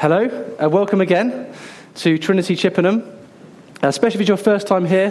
Hello, 0.00 0.28
uh, 0.62 0.68
welcome 0.68 1.00
again 1.00 1.52
to 1.96 2.18
Trinity 2.18 2.54
Chippenham. 2.54 3.02
Uh, 3.82 3.88
especially 3.88 4.18
if 4.18 4.20
it's 4.20 4.28
your 4.28 4.36
first 4.36 4.68
time 4.68 4.84
here, 4.84 5.10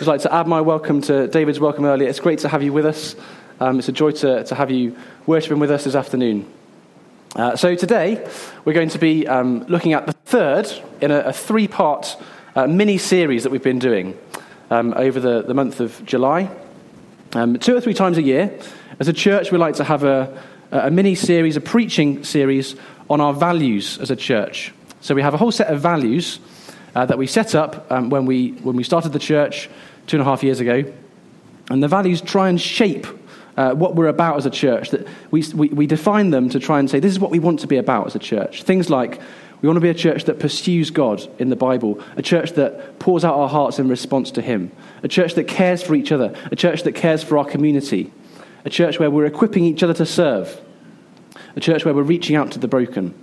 I'd 0.00 0.06
like 0.06 0.20
to 0.20 0.32
add 0.32 0.46
my 0.46 0.60
welcome 0.60 1.00
to 1.02 1.26
David's 1.26 1.58
welcome 1.58 1.84
earlier. 1.84 2.08
It's 2.08 2.20
great 2.20 2.38
to 2.38 2.48
have 2.48 2.62
you 2.62 2.72
with 2.72 2.86
us. 2.86 3.16
Um, 3.58 3.80
it's 3.80 3.88
a 3.88 3.92
joy 3.92 4.12
to, 4.12 4.44
to 4.44 4.54
have 4.54 4.70
you 4.70 4.96
worshiping 5.26 5.58
with 5.58 5.72
us 5.72 5.82
this 5.82 5.96
afternoon. 5.96 6.48
Uh, 7.34 7.56
so 7.56 7.74
today, 7.74 8.24
we're 8.64 8.74
going 8.74 8.90
to 8.90 8.98
be 9.00 9.26
um, 9.26 9.64
looking 9.64 9.92
at 9.92 10.06
the 10.06 10.12
third 10.12 10.70
in 11.00 11.10
a, 11.10 11.18
a 11.18 11.32
three 11.32 11.66
part 11.66 12.16
uh, 12.54 12.68
mini 12.68 12.96
series 12.96 13.42
that 13.42 13.50
we've 13.50 13.64
been 13.64 13.80
doing 13.80 14.16
um, 14.70 14.94
over 14.96 15.18
the, 15.18 15.42
the 15.42 15.54
month 15.54 15.80
of 15.80 16.00
July. 16.06 16.48
Um, 17.32 17.58
two 17.58 17.74
or 17.76 17.80
three 17.80 17.92
times 17.92 18.18
a 18.18 18.22
year, 18.22 18.56
as 19.00 19.08
a 19.08 19.12
church, 19.12 19.50
we 19.50 19.58
like 19.58 19.74
to 19.74 19.84
have 19.84 20.04
a, 20.04 20.40
a 20.70 20.92
mini 20.92 21.16
series, 21.16 21.56
a 21.56 21.60
preaching 21.60 22.22
series 22.22 22.76
on 23.10 23.20
our 23.20 23.32
values 23.32 23.98
as 23.98 24.10
a 24.10 24.16
church. 24.16 24.72
So 25.00 25.14
we 25.14 25.22
have 25.22 25.34
a 25.34 25.36
whole 25.36 25.52
set 25.52 25.68
of 25.68 25.80
values 25.80 26.40
uh, 26.94 27.06
that 27.06 27.18
we 27.18 27.26
set 27.26 27.54
up 27.54 27.90
um, 27.90 28.10
when, 28.10 28.26
we, 28.26 28.50
when 28.62 28.76
we 28.76 28.82
started 28.82 29.12
the 29.12 29.18
church 29.18 29.68
two 30.06 30.16
and 30.16 30.22
a 30.22 30.24
half 30.24 30.42
years 30.42 30.60
ago. 30.60 30.84
And 31.70 31.82
the 31.82 31.88
values 31.88 32.20
try 32.20 32.48
and 32.48 32.60
shape 32.60 33.06
uh, 33.56 33.74
what 33.74 33.94
we're 33.94 34.08
about 34.08 34.36
as 34.36 34.46
a 34.46 34.50
church. 34.50 34.90
That 34.90 35.06
we, 35.30 35.44
we, 35.54 35.68
we 35.68 35.86
define 35.86 36.30
them 36.30 36.48
to 36.50 36.58
try 36.58 36.78
and 36.78 36.88
say, 36.88 37.00
this 37.00 37.12
is 37.12 37.20
what 37.20 37.30
we 37.30 37.38
want 37.38 37.60
to 37.60 37.66
be 37.66 37.76
about 37.76 38.06
as 38.06 38.14
a 38.14 38.18
church. 38.18 38.62
Things 38.62 38.88
like 38.88 39.20
we 39.60 39.68
want 39.68 39.76
to 39.76 39.80
be 39.80 39.88
a 39.88 39.94
church 39.94 40.24
that 40.24 40.38
pursues 40.38 40.90
God 40.90 41.26
in 41.40 41.50
the 41.50 41.56
Bible, 41.56 42.00
a 42.16 42.22
church 42.22 42.52
that 42.52 42.98
pours 42.98 43.24
out 43.24 43.34
our 43.34 43.48
hearts 43.48 43.78
in 43.78 43.88
response 43.88 44.30
to 44.32 44.42
Him, 44.42 44.70
a 45.02 45.08
church 45.08 45.34
that 45.34 45.48
cares 45.48 45.82
for 45.82 45.94
each 45.94 46.12
other, 46.12 46.34
a 46.52 46.56
church 46.56 46.84
that 46.84 46.94
cares 46.94 47.24
for 47.24 47.38
our 47.38 47.44
community, 47.44 48.12
a 48.64 48.70
church 48.70 49.00
where 49.00 49.10
we're 49.10 49.26
equipping 49.26 49.64
each 49.64 49.82
other 49.82 49.94
to 49.94 50.06
serve, 50.06 50.60
a 51.56 51.60
church 51.60 51.84
where 51.84 51.94
we're 51.94 52.02
reaching 52.02 52.36
out 52.36 52.52
to 52.52 52.58
the 52.58 52.68
broken, 52.68 53.14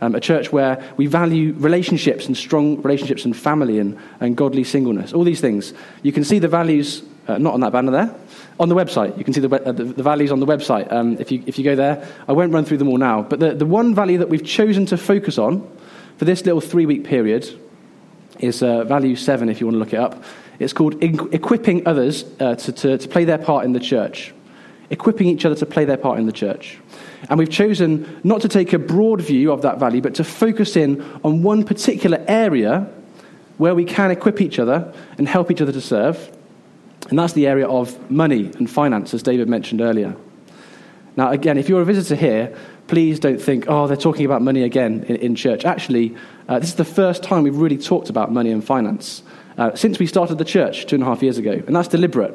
um, 0.00 0.14
a 0.14 0.20
church 0.20 0.52
where 0.52 0.92
we 0.96 1.06
value 1.06 1.52
relationships 1.54 2.26
and 2.26 2.36
strong 2.36 2.80
relationships 2.82 3.24
and 3.24 3.36
family 3.36 3.78
and, 3.78 3.98
and 4.20 4.36
godly 4.36 4.64
singleness. 4.64 5.12
All 5.12 5.24
these 5.24 5.40
things. 5.40 5.74
You 6.02 6.12
can 6.12 6.24
see 6.24 6.38
the 6.38 6.48
values, 6.48 7.02
uh, 7.26 7.38
not 7.38 7.54
on 7.54 7.60
that 7.60 7.72
banner 7.72 7.90
there, 7.90 8.14
on 8.60 8.68
the 8.68 8.74
website. 8.74 9.16
You 9.18 9.24
can 9.24 9.32
see 9.32 9.40
the, 9.40 9.50
uh, 9.50 9.72
the, 9.72 9.84
the, 9.84 10.02
values 10.02 10.30
on 10.30 10.40
the 10.40 10.46
website 10.46 10.90
um, 10.92 11.16
if, 11.18 11.32
you, 11.32 11.42
if 11.46 11.58
you 11.58 11.64
go 11.64 11.74
there. 11.74 12.06
I 12.28 12.32
won't 12.32 12.52
run 12.52 12.64
through 12.64 12.78
them 12.78 12.88
all 12.88 12.98
now. 12.98 13.22
But 13.22 13.40
the, 13.40 13.54
the 13.54 13.66
one 13.66 13.94
value 13.94 14.18
that 14.18 14.28
we've 14.28 14.44
chosen 14.44 14.86
to 14.86 14.96
focus 14.96 15.38
on 15.38 15.68
for 16.16 16.24
this 16.24 16.44
little 16.44 16.60
three 16.60 16.86
week 16.86 17.04
period 17.04 17.48
is 18.40 18.62
uh, 18.62 18.84
value 18.84 19.16
seven, 19.16 19.48
if 19.48 19.60
you 19.60 19.66
want 19.66 19.74
to 19.74 19.78
look 19.78 19.92
it 19.92 19.98
up. 19.98 20.22
It's 20.58 20.72
called 20.72 21.02
equipping 21.02 21.86
others 21.86 22.24
uh, 22.40 22.56
to, 22.56 22.72
to, 22.72 22.98
to 22.98 23.08
play 23.08 23.24
their 23.24 23.38
part 23.38 23.64
in 23.64 23.72
the 23.72 23.80
church. 23.80 24.34
Equipping 24.90 25.28
each 25.28 25.44
other 25.44 25.54
to 25.54 25.66
play 25.66 25.84
their 25.84 25.96
part 25.96 26.18
in 26.18 26.26
the 26.26 26.32
church. 26.32 26.78
And 27.28 27.38
we've 27.38 27.50
chosen 27.50 28.20
not 28.24 28.40
to 28.42 28.48
take 28.48 28.72
a 28.72 28.78
broad 28.78 29.20
view 29.20 29.52
of 29.52 29.62
that 29.62 29.78
value, 29.78 30.00
but 30.00 30.14
to 30.16 30.24
focus 30.24 30.76
in 30.76 31.02
on 31.24 31.42
one 31.42 31.64
particular 31.64 32.24
area 32.28 32.88
where 33.58 33.74
we 33.74 33.84
can 33.84 34.10
equip 34.10 34.40
each 34.40 34.58
other 34.58 34.92
and 35.18 35.28
help 35.28 35.50
each 35.50 35.60
other 35.60 35.72
to 35.72 35.80
serve. 35.80 36.30
And 37.10 37.18
that's 37.18 37.32
the 37.32 37.46
area 37.46 37.66
of 37.66 38.10
money 38.10 38.50
and 38.58 38.70
finance, 38.70 39.14
as 39.14 39.22
David 39.22 39.48
mentioned 39.48 39.80
earlier. 39.80 40.14
Now, 41.16 41.30
again, 41.30 41.58
if 41.58 41.68
you're 41.68 41.82
a 41.82 41.84
visitor 41.84 42.14
here, 42.14 42.56
please 42.86 43.18
don't 43.18 43.40
think, 43.40 43.64
oh, 43.68 43.88
they're 43.88 43.96
talking 43.96 44.24
about 44.24 44.40
money 44.40 44.62
again 44.62 45.04
in, 45.08 45.16
in 45.16 45.34
church. 45.34 45.64
Actually, 45.64 46.16
uh, 46.48 46.60
this 46.60 46.68
is 46.68 46.76
the 46.76 46.84
first 46.84 47.22
time 47.22 47.42
we've 47.42 47.56
really 47.56 47.78
talked 47.78 48.08
about 48.08 48.32
money 48.32 48.52
and 48.52 48.64
finance 48.64 49.22
uh, 49.58 49.74
since 49.74 49.98
we 49.98 50.06
started 50.06 50.38
the 50.38 50.44
church 50.44 50.86
two 50.86 50.94
and 50.94 51.02
a 51.02 51.06
half 51.06 51.22
years 51.22 51.36
ago. 51.36 51.60
And 51.66 51.74
that's 51.74 51.88
deliberate. 51.88 52.34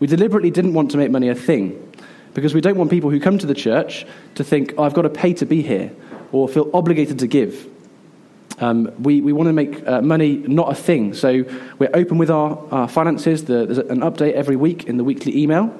We 0.00 0.06
deliberately 0.06 0.50
didn't 0.50 0.74
want 0.74 0.90
to 0.90 0.96
make 0.98 1.10
money 1.10 1.28
a 1.28 1.34
thing 1.34 1.92
because 2.34 2.52
we 2.52 2.60
don't 2.60 2.76
want 2.76 2.90
people 2.90 3.10
who 3.10 3.20
come 3.20 3.38
to 3.38 3.46
the 3.46 3.54
church 3.54 4.06
to 4.34 4.44
think, 4.44 4.74
oh, 4.76 4.82
I've 4.82 4.94
got 4.94 5.02
to 5.02 5.10
pay 5.10 5.32
to 5.34 5.46
be 5.46 5.62
here 5.62 5.92
or 6.32 6.48
feel 6.48 6.70
obligated 6.74 7.20
to 7.20 7.26
give. 7.26 7.68
Um, 8.58 8.92
we, 9.02 9.20
we 9.20 9.32
want 9.32 9.48
to 9.48 9.52
make 9.52 9.86
uh, 9.86 10.00
money 10.00 10.36
not 10.36 10.70
a 10.70 10.74
thing. 10.74 11.14
So 11.14 11.44
we're 11.78 11.90
open 11.94 12.18
with 12.18 12.30
our, 12.30 12.58
our 12.70 12.88
finances. 12.88 13.44
The, 13.44 13.66
there's 13.66 13.78
an 13.78 14.00
update 14.00 14.34
every 14.34 14.56
week 14.56 14.84
in 14.84 14.96
the 14.96 15.04
weekly 15.04 15.36
email. 15.40 15.76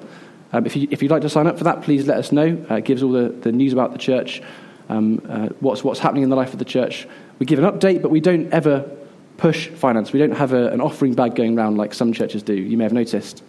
Um, 0.52 0.66
if, 0.66 0.76
you, 0.76 0.88
if 0.90 1.02
you'd 1.02 1.10
like 1.10 1.22
to 1.22 1.28
sign 1.28 1.46
up 1.46 1.58
for 1.58 1.64
that, 1.64 1.82
please 1.82 2.06
let 2.06 2.18
us 2.18 2.30
know. 2.30 2.64
Uh, 2.70 2.76
it 2.76 2.84
gives 2.84 3.02
all 3.02 3.12
the, 3.12 3.28
the 3.28 3.52
news 3.52 3.72
about 3.72 3.92
the 3.92 3.98
church, 3.98 4.40
um, 4.88 5.20
uh, 5.28 5.48
what's, 5.60 5.82
what's 5.82 6.00
happening 6.00 6.22
in 6.22 6.30
the 6.30 6.36
life 6.36 6.52
of 6.52 6.58
the 6.58 6.64
church. 6.64 7.08
We 7.38 7.46
give 7.46 7.58
an 7.58 7.64
update, 7.64 8.02
but 8.02 8.10
we 8.10 8.20
don't 8.20 8.52
ever 8.52 8.88
push 9.36 9.68
finance. 9.68 10.12
We 10.12 10.20
don't 10.20 10.32
have 10.32 10.52
a, 10.52 10.68
an 10.68 10.80
offering 10.80 11.14
bag 11.14 11.34
going 11.34 11.58
around 11.58 11.76
like 11.76 11.92
some 11.94 12.12
churches 12.12 12.42
do. 12.42 12.54
You 12.54 12.76
may 12.76 12.84
have 12.84 12.92
noticed. 12.92 13.42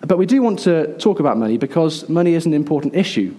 But 0.00 0.18
we 0.18 0.26
do 0.26 0.42
want 0.42 0.60
to 0.60 0.96
talk 0.98 1.20
about 1.20 1.36
money 1.36 1.58
because 1.58 2.08
money 2.08 2.34
is 2.34 2.46
an 2.46 2.54
important 2.54 2.94
issue. 2.94 3.34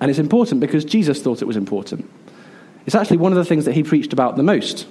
And 0.00 0.10
it's 0.10 0.18
important 0.18 0.60
because 0.60 0.84
Jesus 0.84 1.22
thought 1.22 1.42
it 1.42 1.46
was 1.46 1.56
important. 1.56 2.10
It's 2.86 2.94
actually 2.94 3.18
one 3.18 3.32
of 3.32 3.38
the 3.38 3.44
things 3.44 3.64
that 3.64 3.72
he 3.72 3.82
preached 3.82 4.12
about 4.12 4.36
the 4.36 4.42
most. 4.42 4.86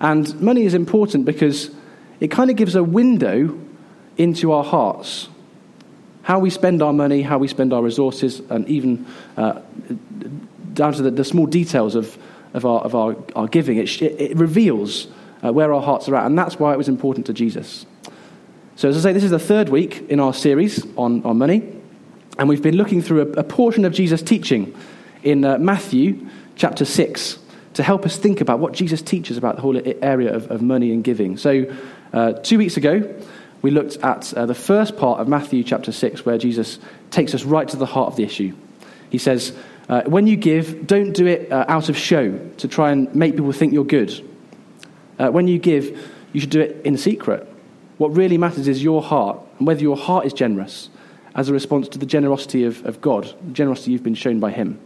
And 0.00 0.40
money 0.40 0.64
is 0.64 0.74
important 0.74 1.24
because 1.24 1.70
it 2.20 2.30
kind 2.30 2.50
of 2.50 2.56
gives 2.56 2.74
a 2.74 2.82
window 2.82 3.58
into 4.16 4.52
our 4.52 4.64
hearts. 4.64 5.28
How 6.22 6.38
we 6.38 6.50
spend 6.50 6.82
our 6.82 6.92
money, 6.92 7.22
how 7.22 7.38
we 7.38 7.48
spend 7.48 7.72
our 7.72 7.82
resources, 7.82 8.40
and 8.48 8.66
even 8.68 9.06
uh, 9.36 9.60
down 10.72 10.94
to 10.94 11.02
the, 11.02 11.10
the, 11.10 11.24
small 11.24 11.46
details 11.46 11.94
of, 11.94 12.16
of, 12.54 12.64
our, 12.64 12.80
of 12.80 12.94
our, 12.94 13.16
our 13.36 13.46
giving. 13.46 13.76
It, 13.76 14.00
it 14.00 14.36
reveals 14.36 15.08
uh, 15.44 15.52
where 15.52 15.72
our 15.72 15.82
hearts 15.82 16.08
are 16.08 16.16
at, 16.16 16.26
and 16.26 16.38
that's 16.38 16.58
why 16.58 16.72
it 16.72 16.78
was 16.78 16.88
important 16.88 17.26
to 17.26 17.32
Jesus. 17.32 17.84
So, 18.76 18.88
as 18.88 18.96
I 18.96 19.08
say, 19.08 19.12
this 19.12 19.22
is 19.22 19.30
the 19.30 19.38
third 19.38 19.68
week 19.68 20.04
in 20.08 20.18
our 20.18 20.34
series 20.34 20.84
on, 20.96 21.22
on 21.24 21.38
money, 21.38 21.62
and 22.38 22.48
we've 22.48 22.62
been 22.62 22.76
looking 22.76 23.02
through 23.02 23.20
a, 23.20 23.40
a 23.40 23.44
portion 23.44 23.84
of 23.84 23.92
Jesus' 23.92 24.20
teaching 24.20 24.74
in 25.22 25.44
uh, 25.44 25.58
Matthew 25.58 26.28
chapter 26.56 26.84
6 26.84 27.38
to 27.74 27.82
help 27.84 28.04
us 28.04 28.16
think 28.16 28.40
about 28.40 28.58
what 28.58 28.72
Jesus 28.72 29.00
teaches 29.00 29.36
about 29.36 29.54
the 29.54 29.62
whole 29.62 29.80
area 30.02 30.34
of, 30.34 30.50
of 30.50 30.60
money 30.60 30.92
and 30.92 31.04
giving. 31.04 31.36
So, 31.36 31.72
uh, 32.12 32.32
two 32.32 32.58
weeks 32.58 32.76
ago, 32.76 33.14
we 33.62 33.70
looked 33.70 33.96
at 33.98 34.34
uh, 34.34 34.44
the 34.44 34.56
first 34.56 34.96
part 34.96 35.20
of 35.20 35.28
Matthew 35.28 35.62
chapter 35.62 35.92
6, 35.92 36.26
where 36.26 36.36
Jesus 36.36 36.80
takes 37.12 37.32
us 37.32 37.44
right 37.44 37.68
to 37.68 37.76
the 37.76 37.86
heart 37.86 38.08
of 38.08 38.16
the 38.16 38.24
issue. 38.24 38.56
He 39.08 39.18
says, 39.18 39.56
uh, 39.88 40.02
When 40.02 40.26
you 40.26 40.36
give, 40.36 40.84
don't 40.88 41.12
do 41.12 41.28
it 41.28 41.52
uh, 41.52 41.64
out 41.68 41.88
of 41.88 41.96
show 41.96 42.36
to 42.56 42.66
try 42.66 42.90
and 42.90 43.14
make 43.14 43.36
people 43.36 43.52
think 43.52 43.72
you're 43.72 43.84
good. 43.84 44.12
Uh, 45.16 45.30
when 45.30 45.46
you 45.46 45.60
give, 45.60 45.96
you 46.32 46.40
should 46.40 46.50
do 46.50 46.60
it 46.60 46.84
in 46.84 46.96
secret 46.96 47.53
what 47.98 48.16
really 48.16 48.38
matters 48.38 48.66
is 48.66 48.82
your 48.82 49.02
heart, 49.02 49.38
and 49.58 49.66
whether 49.66 49.82
your 49.82 49.96
heart 49.96 50.26
is 50.26 50.32
generous 50.32 50.90
as 51.34 51.48
a 51.48 51.52
response 51.52 51.88
to 51.88 51.98
the 51.98 52.06
generosity 52.06 52.64
of, 52.64 52.84
of 52.86 53.00
God, 53.00 53.24
the 53.46 53.52
generosity 53.52 53.92
you've 53.92 54.02
been 54.02 54.14
shown 54.14 54.40
by 54.40 54.50
Him. 54.50 54.78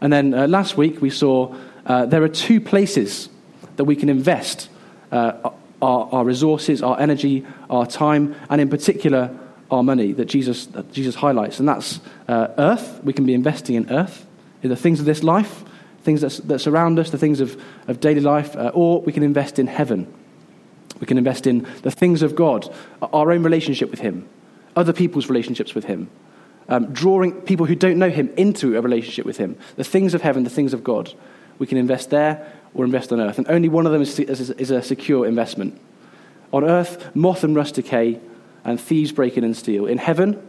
And 0.00 0.12
then 0.12 0.34
uh, 0.34 0.46
last 0.46 0.76
week 0.76 1.00
we 1.00 1.10
saw 1.10 1.54
uh, 1.86 2.06
there 2.06 2.22
are 2.22 2.28
two 2.28 2.60
places 2.60 3.28
that 3.76 3.84
we 3.84 3.96
can 3.96 4.08
invest 4.08 4.68
uh, 5.10 5.50
our, 5.82 6.08
our, 6.12 6.24
resources, 6.24 6.82
our 6.82 6.98
energy, 6.98 7.44
our 7.68 7.86
time, 7.86 8.34
and 8.48 8.60
in 8.60 8.68
particular 8.68 9.36
our 9.70 9.82
money 9.82 10.12
that 10.12 10.26
Jesus, 10.26 10.66
that 10.66 10.92
Jesus 10.92 11.16
highlights. 11.16 11.58
And 11.58 11.68
that's 11.68 12.00
uh, 12.28 12.48
earth. 12.58 13.00
We 13.02 13.12
can 13.12 13.26
be 13.26 13.34
investing 13.34 13.76
in 13.76 13.90
earth, 13.90 14.26
in 14.62 14.70
the 14.70 14.76
things 14.76 15.00
of 15.00 15.06
this 15.06 15.22
life, 15.22 15.64
things 16.02 16.20
that, 16.20 16.48
that 16.48 16.58
surround 16.60 16.98
us, 16.98 17.10
the 17.10 17.18
things 17.18 17.40
of, 17.40 17.60
of 17.88 18.00
daily 18.00 18.20
life, 18.20 18.56
uh, 18.56 18.70
or 18.74 19.02
we 19.02 19.12
can 19.12 19.22
invest 19.22 19.58
in 19.58 19.66
heaven 19.66 20.12
we 21.00 21.06
can 21.06 21.18
invest 21.18 21.46
in 21.46 21.66
the 21.82 21.90
things 21.90 22.22
of 22.22 22.34
God, 22.34 22.72
our 23.02 23.32
own 23.32 23.42
relationship 23.42 23.90
with 23.90 24.00
Him, 24.00 24.28
other 24.76 24.92
people's 24.92 25.28
relationships 25.28 25.74
with 25.74 25.84
Him, 25.84 26.08
um, 26.68 26.92
drawing 26.92 27.32
people 27.42 27.66
who 27.66 27.74
don't 27.74 27.98
know 27.98 28.10
Him 28.10 28.32
into 28.36 28.76
a 28.76 28.80
relationship 28.80 29.26
with 29.26 29.36
Him, 29.36 29.56
the 29.76 29.84
things 29.84 30.14
of 30.14 30.22
heaven, 30.22 30.44
the 30.44 30.50
things 30.50 30.72
of 30.72 30.84
God. 30.84 31.12
We 31.58 31.66
can 31.66 31.78
invest 31.78 32.10
there 32.10 32.52
or 32.74 32.84
invest 32.84 33.12
on 33.12 33.20
earth. 33.20 33.38
And 33.38 33.48
only 33.48 33.68
one 33.68 33.86
of 33.86 33.92
them 33.92 34.02
is, 34.02 34.18
is, 34.18 34.50
is 34.50 34.70
a 34.70 34.82
secure 34.82 35.26
investment. 35.26 35.80
On 36.52 36.64
earth, 36.64 37.14
moth 37.14 37.44
and 37.44 37.54
rust 37.54 37.74
decay, 37.74 38.20
and 38.64 38.80
thieves 38.80 39.12
break 39.12 39.36
in 39.36 39.44
and 39.44 39.56
steal. 39.56 39.86
In 39.86 39.98
heaven, 39.98 40.42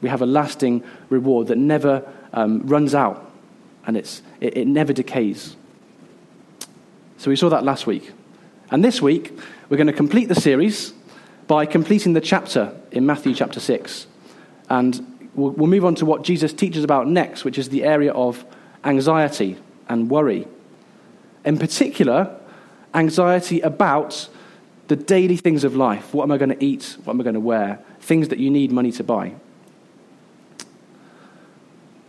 we 0.00 0.08
have 0.08 0.22
a 0.22 0.26
lasting 0.26 0.82
reward 1.08 1.48
that 1.48 1.58
never 1.58 2.08
um, 2.32 2.66
runs 2.66 2.94
out 2.94 3.30
and 3.86 3.96
it's, 3.96 4.22
it, 4.40 4.56
it 4.56 4.66
never 4.66 4.92
decays. 4.92 5.56
So 7.18 7.30
we 7.30 7.36
saw 7.36 7.48
that 7.50 7.64
last 7.64 7.86
week. 7.86 8.12
And 8.70 8.84
this 8.84 9.02
week, 9.02 9.38
we're 9.70 9.76
going 9.76 9.86
to 9.86 9.92
complete 9.92 10.28
the 10.28 10.34
series 10.34 10.92
by 11.46 11.64
completing 11.64 12.12
the 12.12 12.20
chapter 12.20 12.76
in 12.90 13.06
Matthew 13.06 13.32
chapter 13.32 13.60
6. 13.60 14.08
And 14.68 15.30
we'll, 15.34 15.52
we'll 15.52 15.68
move 15.68 15.84
on 15.84 15.94
to 15.96 16.04
what 16.04 16.22
Jesus 16.22 16.52
teaches 16.52 16.82
about 16.82 17.06
next, 17.06 17.44
which 17.44 17.56
is 17.56 17.68
the 17.68 17.84
area 17.84 18.12
of 18.12 18.44
anxiety 18.82 19.56
and 19.88 20.10
worry. 20.10 20.48
In 21.44 21.56
particular, 21.56 22.36
anxiety 22.94 23.60
about 23.60 24.28
the 24.88 24.96
daily 24.96 25.36
things 25.36 25.62
of 25.62 25.76
life. 25.76 26.12
What 26.12 26.24
am 26.24 26.32
I 26.32 26.36
going 26.36 26.50
to 26.50 26.64
eat? 26.64 26.96
What 27.04 27.14
am 27.14 27.20
I 27.20 27.24
going 27.24 27.34
to 27.34 27.40
wear? 27.40 27.78
Things 28.00 28.26
that 28.28 28.40
you 28.40 28.50
need 28.50 28.72
money 28.72 28.90
to 28.90 29.04
buy. 29.04 29.34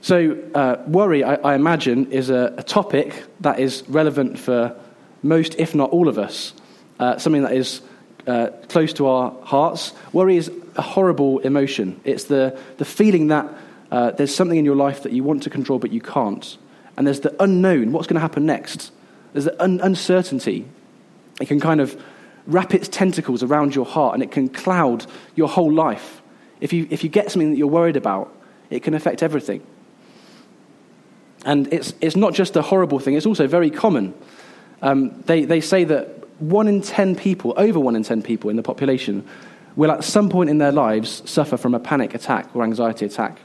So, 0.01 0.35
uh, 0.55 0.81
worry, 0.87 1.23
I, 1.23 1.35
I, 1.35 1.53
imagine, 1.53 2.11
is 2.11 2.31
a, 2.31 2.55
a, 2.57 2.63
topic 2.63 3.23
that 3.41 3.59
is 3.59 3.83
relevant 3.87 4.39
for 4.39 4.75
most, 5.21 5.53
if 5.59 5.75
not 5.75 5.91
all 5.91 6.07
of 6.07 6.17
us, 6.17 6.53
uh, 7.01 7.17
something 7.17 7.41
that 7.41 7.53
is 7.53 7.81
uh, 8.27 8.47
close 8.69 8.93
to 8.93 9.07
our 9.07 9.31
hearts. 9.43 9.91
Worry 10.13 10.37
is 10.37 10.49
a 10.77 10.81
horrible 10.81 11.39
emotion. 11.39 11.99
It's 12.05 12.25
the, 12.25 12.57
the 12.77 12.85
feeling 12.85 13.27
that 13.27 13.49
uh, 13.91 14.11
there's 14.11 14.33
something 14.33 14.57
in 14.57 14.63
your 14.63 14.75
life 14.75 15.03
that 15.03 15.11
you 15.11 15.23
want 15.23 15.43
to 15.43 15.49
control 15.49 15.79
but 15.79 15.91
you 15.91 15.99
can't. 15.99 16.57
and 16.97 17.07
there's 17.07 17.21
the 17.21 17.35
unknown 17.41 17.91
what's 17.91 18.07
going 18.07 18.15
to 18.15 18.21
happen 18.21 18.45
next. 18.45 18.91
There's 19.33 19.45
the 19.45 19.61
un- 19.61 19.79
uncertainty. 19.81 20.65
It 21.39 21.47
can 21.47 21.59
kind 21.59 21.81
of 21.81 21.99
wrap 22.45 22.73
its 22.73 22.87
tentacles 22.87 23.43
around 23.43 23.75
your 23.75 23.85
heart 23.85 24.13
and 24.13 24.23
it 24.23 24.31
can 24.31 24.49
cloud 24.49 25.05
your 25.35 25.47
whole 25.47 25.73
life. 25.73 26.21
If 26.59 26.73
you, 26.73 26.87
if 26.91 27.03
you 27.03 27.09
get 27.09 27.31
something 27.31 27.51
that 27.51 27.57
you're 27.57 27.67
worried 27.67 27.97
about, 27.97 28.31
it 28.69 28.83
can 28.83 28.93
affect 28.93 29.23
everything. 29.23 29.65
And 31.43 31.73
it's, 31.73 31.93
it's 32.01 32.15
not 32.15 32.33
just 32.33 32.55
a 32.55 32.61
horrible 32.61 32.99
thing, 32.99 33.15
it's 33.15 33.25
also 33.25 33.47
very 33.47 33.71
common. 33.71 34.13
Um, 34.83 35.21
they, 35.23 35.45
they 35.45 35.61
say 35.61 35.85
that 35.85 36.20
one 36.41 36.67
in 36.67 36.81
ten 36.81 37.15
people, 37.15 37.53
over 37.55 37.79
one 37.79 37.95
in 37.95 38.03
ten 38.03 38.21
people 38.21 38.49
in 38.49 38.55
the 38.55 38.63
population, 38.63 39.25
will 39.75 39.91
at 39.91 40.03
some 40.03 40.29
point 40.29 40.49
in 40.49 40.57
their 40.57 40.71
lives 40.71 41.21
suffer 41.29 41.55
from 41.55 41.73
a 41.73 41.79
panic 41.79 42.13
attack 42.13 42.53
or 42.55 42.63
anxiety 42.63 43.05
attack. 43.05 43.39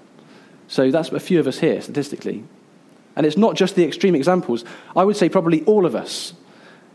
So 0.69 0.91
that's 0.91 1.11
a 1.11 1.21
few 1.21 1.39
of 1.39 1.47
us 1.47 1.59
here, 1.59 1.81
statistically. 1.81 2.43
And 3.15 3.25
it's 3.25 3.37
not 3.37 3.55
just 3.55 3.77
the 3.77 3.85
extreme 3.85 4.15
examples. 4.15 4.65
I 4.97 5.05
would 5.05 5.17
say 5.17 5.29
probably 5.29 5.63
all 5.65 5.87
of 5.87 5.95
us 5.95 6.35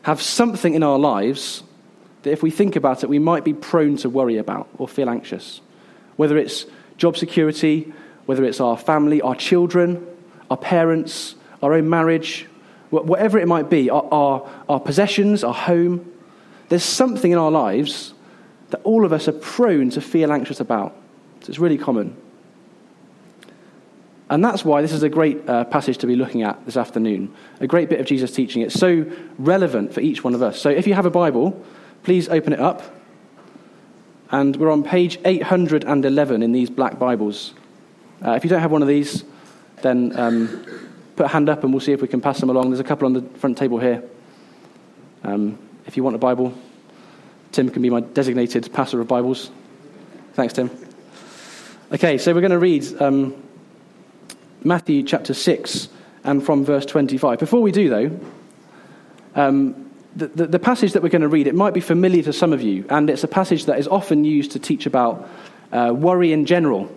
have 0.03 0.21
something 0.21 0.73
in 0.73 0.83
our 0.83 0.99
lives 0.99 1.63
that, 2.23 2.31
if 2.31 2.43
we 2.43 2.51
think 2.51 2.75
about 2.75 3.03
it, 3.03 3.09
we 3.09 3.19
might 3.19 3.43
be 3.43 3.53
prone 3.53 3.97
to 3.97 4.09
worry 4.09 4.37
about 4.37 4.67
or 4.77 4.87
feel 4.87 5.09
anxious. 5.09 5.61
Whether 6.17 6.37
it's 6.37 6.65
job 6.97 7.17
security, 7.17 7.93
whether 8.25 8.43
it's 8.43 8.59
our 8.59 8.77
family, 8.77 9.21
our 9.21 9.35
children, 9.35 10.05
our 10.49 10.57
parents, 10.57 11.35
our 11.63 11.73
own 11.73 11.89
marriage, 11.89 12.45
whatever 12.91 13.39
it 13.39 13.47
might 13.47 13.69
be, 13.69 13.89
our, 13.89 14.07
our, 14.11 14.49
our 14.69 14.79
possessions, 14.79 15.43
our 15.43 15.53
home. 15.53 16.11
There's 16.69 16.83
something 16.83 17.31
in 17.31 17.37
our 17.37 17.51
lives 17.51 18.13
that 18.69 18.81
all 18.83 19.05
of 19.05 19.13
us 19.13 19.27
are 19.27 19.33
prone 19.33 19.89
to 19.91 20.01
feel 20.01 20.31
anxious 20.31 20.59
about. 20.59 20.95
So 21.41 21.49
it's 21.49 21.59
really 21.59 21.77
common. 21.77 22.15
And 24.29 24.43
that's 24.43 24.63
why 24.63 24.81
this 24.81 24.93
is 24.93 25.03
a 25.03 25.09
great 25.09 25.47
uh, 25.47 25.65
passage 25.65 25.97
to 25.99 26.07
be 26.07 26.15
looking 26.15 26.43
at 26.43 26.65
this 26.65 26.77
afternoon. 26.77 27.33
A 27.59 27.67
great 27.67 27.89
bit 27.89 27.99
of 27.99 28.05
Jesus' 28.05 28.31
teaching. 28.31 28.61
It's 28.61 28.79
so 28.79 29.05
relevant 29.37 29.93
for 29.93 29.99
each 29.99 30.23
one 30.23 30.33
of 30.33 30.41
us. 30.41 30.59
So 30.59 30.69
if 30.69 30.87
you 30.87 30.93
have 30.93 31.05
a 31.05 31.09
Bible, 31.09 31.61
please 32.03 32.29
open 32.29 32.53
it 32.53 32.59
up. 32.59 32.81
And 34.31 34.55
we're 34.55 34.71
on 34.71 34.83
page 34.83 35.19
811 35.25 36.43
in 36.43 36.51
these 36.53 36.69
black 36.69 36.97
Bibles. 36.97 37.53
Uh, 38.25 38.31
if 38.31 38.45
you 38.45 38.49
don't 38.49 38.61
have 38.61 38.71
one 38.71 38.81
of 38.81 38.87
these, 38.87 39.25
then 39.81 40.17
um, 40.17 40.65
put 41.15 41.25
a 41.25 41.29
hand 41.29 41.49
up 41.49 41.63
and 41.63 41.73
we'll 41.73 41.81
see 41.81 41.91
if 41.91 42.01
we 42.01 42.07
can 42.07 42.21
pass 42.21 42.39
them 42.39 42.49
along. 42.49 42.69
There's 42.69 42.79
a 42.79 42.85
couple 42.85 43.05
on 43.05 43.13
the 43.13 43.21
front 43.39 43.57
table 43.57 43.79
here. 43.79 44.03
Um, 45.23 45.57
if 45.85 45.97
you 45.97 46.03
want 46.03 46.15
a 46.15 46.19
Bible, 46.19 46.53
Tim 47.51 47.69
can 47.69 47.81
be 47.81 47.89
my 47.89 47.99
designated 47.99 48.71
passer 48.73 48.99
of 48.99 49.07
Bibles. 49.07 49.51
Thanks, 50.33 50.53
Tim. 50.53 50.69
Okay, 51.91 52.17
so 52.17 52.33
we're 52.33 52.41
going 52.41 52.51
to 52.51 52.59
read 52.59 53.01
um, 53.01 53.35
Matthew 54.63 55.03
chapter 55.03 55.33
6 55.33 55.89
and 56.23 56.43
from 56.43 56.63
verse 56.63 56.85
25. 56.85 57.39
Before 57.39 57.61
we 57.61 57.71
do, 57.71 57.89
though, 57.89 58.19
um, 59.35 59.91
the, 60.15 60.27
the, 60.27 60.47
the, 60.47 60.59
passage 60.59 60.93
that 60.93 61.03
we're 61.03 61.09
going 61.09 61.21
to 61.21 61.27
read, 61.27 61.47
it 61.47 61.55
might 61.55 61.73
be 61.73 61.79
familiar 61.79 62.23
to 62.23 62.33
some 62.33 62.53
of 62.53 62.61
you, 62.61 62.85
and 62.89 63.09
it's 63.09 63.23
a 63.23 63.27
passage 63.27 63.65
that 63.65 63.79
is 63.79 63.87
often 63.87 64.23
used 64.23 64.51
to 64.51 64.59
teach 64.59 64.85
about 64.85 65.29
uh, 65.71 65.93
worry 65.95 66.33
in 66.33 66.45
general. 66.45 66.93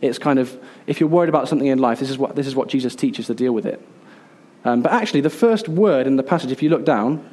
It's 0.00 0.18
kind 0.18 0.38
of, 0.38 0.58
if 0.86 1.00
you're 1.00 1.08
worried 1.08 1.28
about 1.28 1.48
something 1.48 1.68
in 1.68 1.78
life, 1.78 2.00
this 2.00 2.10
is 2.10 2.18
what, 2.18 2.36
this 2.36 2.46
is 2.46 2.54
what 2.54 2.68
Jesus 2.68 2.94
teaches 2.94 3.26
to 3.26 3.34
deal 3.34 3.52
with 3.52 3.66
it. 3.66 3.80
Um, 4.64 4.82
but 4.82 4.92
actually, 4.92 5.20
the 5.20 5.30
first 5.30 5.68
word 5.68 6.06
in 6.06 6.16
the 6.16 6.22
passage, 6.22 6.52
if 6.52 6.62
you 6.62 6.68
look 6.68 6.84
down, 6.84 7.28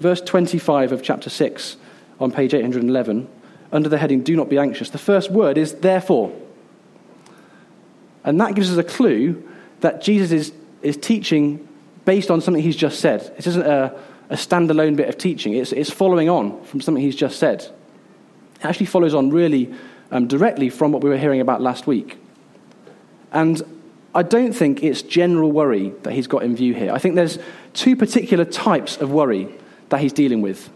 verse 0.00 0.20
25 0.20 0.92
of 0.92 1.02
chapter 1.02 1.30
6 1.30 1.76
on 2.20 2.32
page 2.32 2.54
811, 2.54 3.28
under 3.70 3.88
the 3.88 3.98
heading, 3.98 4.22
Do 4.22 4.36
Not 4.36 4.48
Be 4.48 4.58
Anxious, 4.58 4.90
the 4.90 4.98
first 4.98 5.30
word 5.30 5.56
is 5.56 5.74
therefore. 5.76 6.32
And 8.24 8.40
that 8.40 8.54
gives 8.54 8.70
us 8.70 8.76
a 8.76 8.84
clue 8.84 9.48
that 9.80 10.02
Jesus 10.02 10.30
is, 10.30 10.52
is 10.82 10.96
teaching 10.96 11.66
based 12.04 12.30
on 12.30 12.40
something 12.40 12.62
he's 12.62 12.76
just 12.76 13.00
said. 13.00 13.32
It 13.38 13.46
isn't 13.46 13.62
a, 13.62 13.98
a 14.28 14.36
standalone 14.36 14.96
bit 14.96 15.08
of 15.08 15.18
teaching, 15.18 15.54
it's, 15.54 15.72
it's 15.72 15.90
following 15.90 16.28
on 16.28 16.62
from 16.64 16.80
something 16.80 17.02
he's 17.02 17.16
just 17.16 17.38
said. 17.38 17.60
It 17.60 18.64
actually 18.64 18.86
follows 18.86 19.14
on 19.14 19.30
really 19.30 19.72
um, 20.10 20.28
directly 20.28 20.68
from 20.68 20.92
what 20.92 21.02
we 21.02 21.10
were 21.10 21.18
hearing 21.18 21.40
about 21.40 21.60
last 21.60 21.86
week. 21.86 22.18
And 23.32 23.62
I 24.14 24.22
don't 24.22 24.52
think 24.52 24.82
it's 24.82 25.02
general 25.02 25.50
worry 25.50 25.90
that 26.02 26.12
he's 26.12 26.26
got 26.26 26.42
in 26.42 26.54
view 26.54 26.74
here. 26.74 26.92
I 26.92 26.98
think 26.98 27.14
there's 27.14 27.38
two 27.72 27.96
particular 27.96 28.44
types 28.44 28.98
of 28.98 29.10
worry 29.10 29.48
that 29.88 30.00
he's 30.00 30.12
dealing 30.12 30.42
with. 30.42 30.70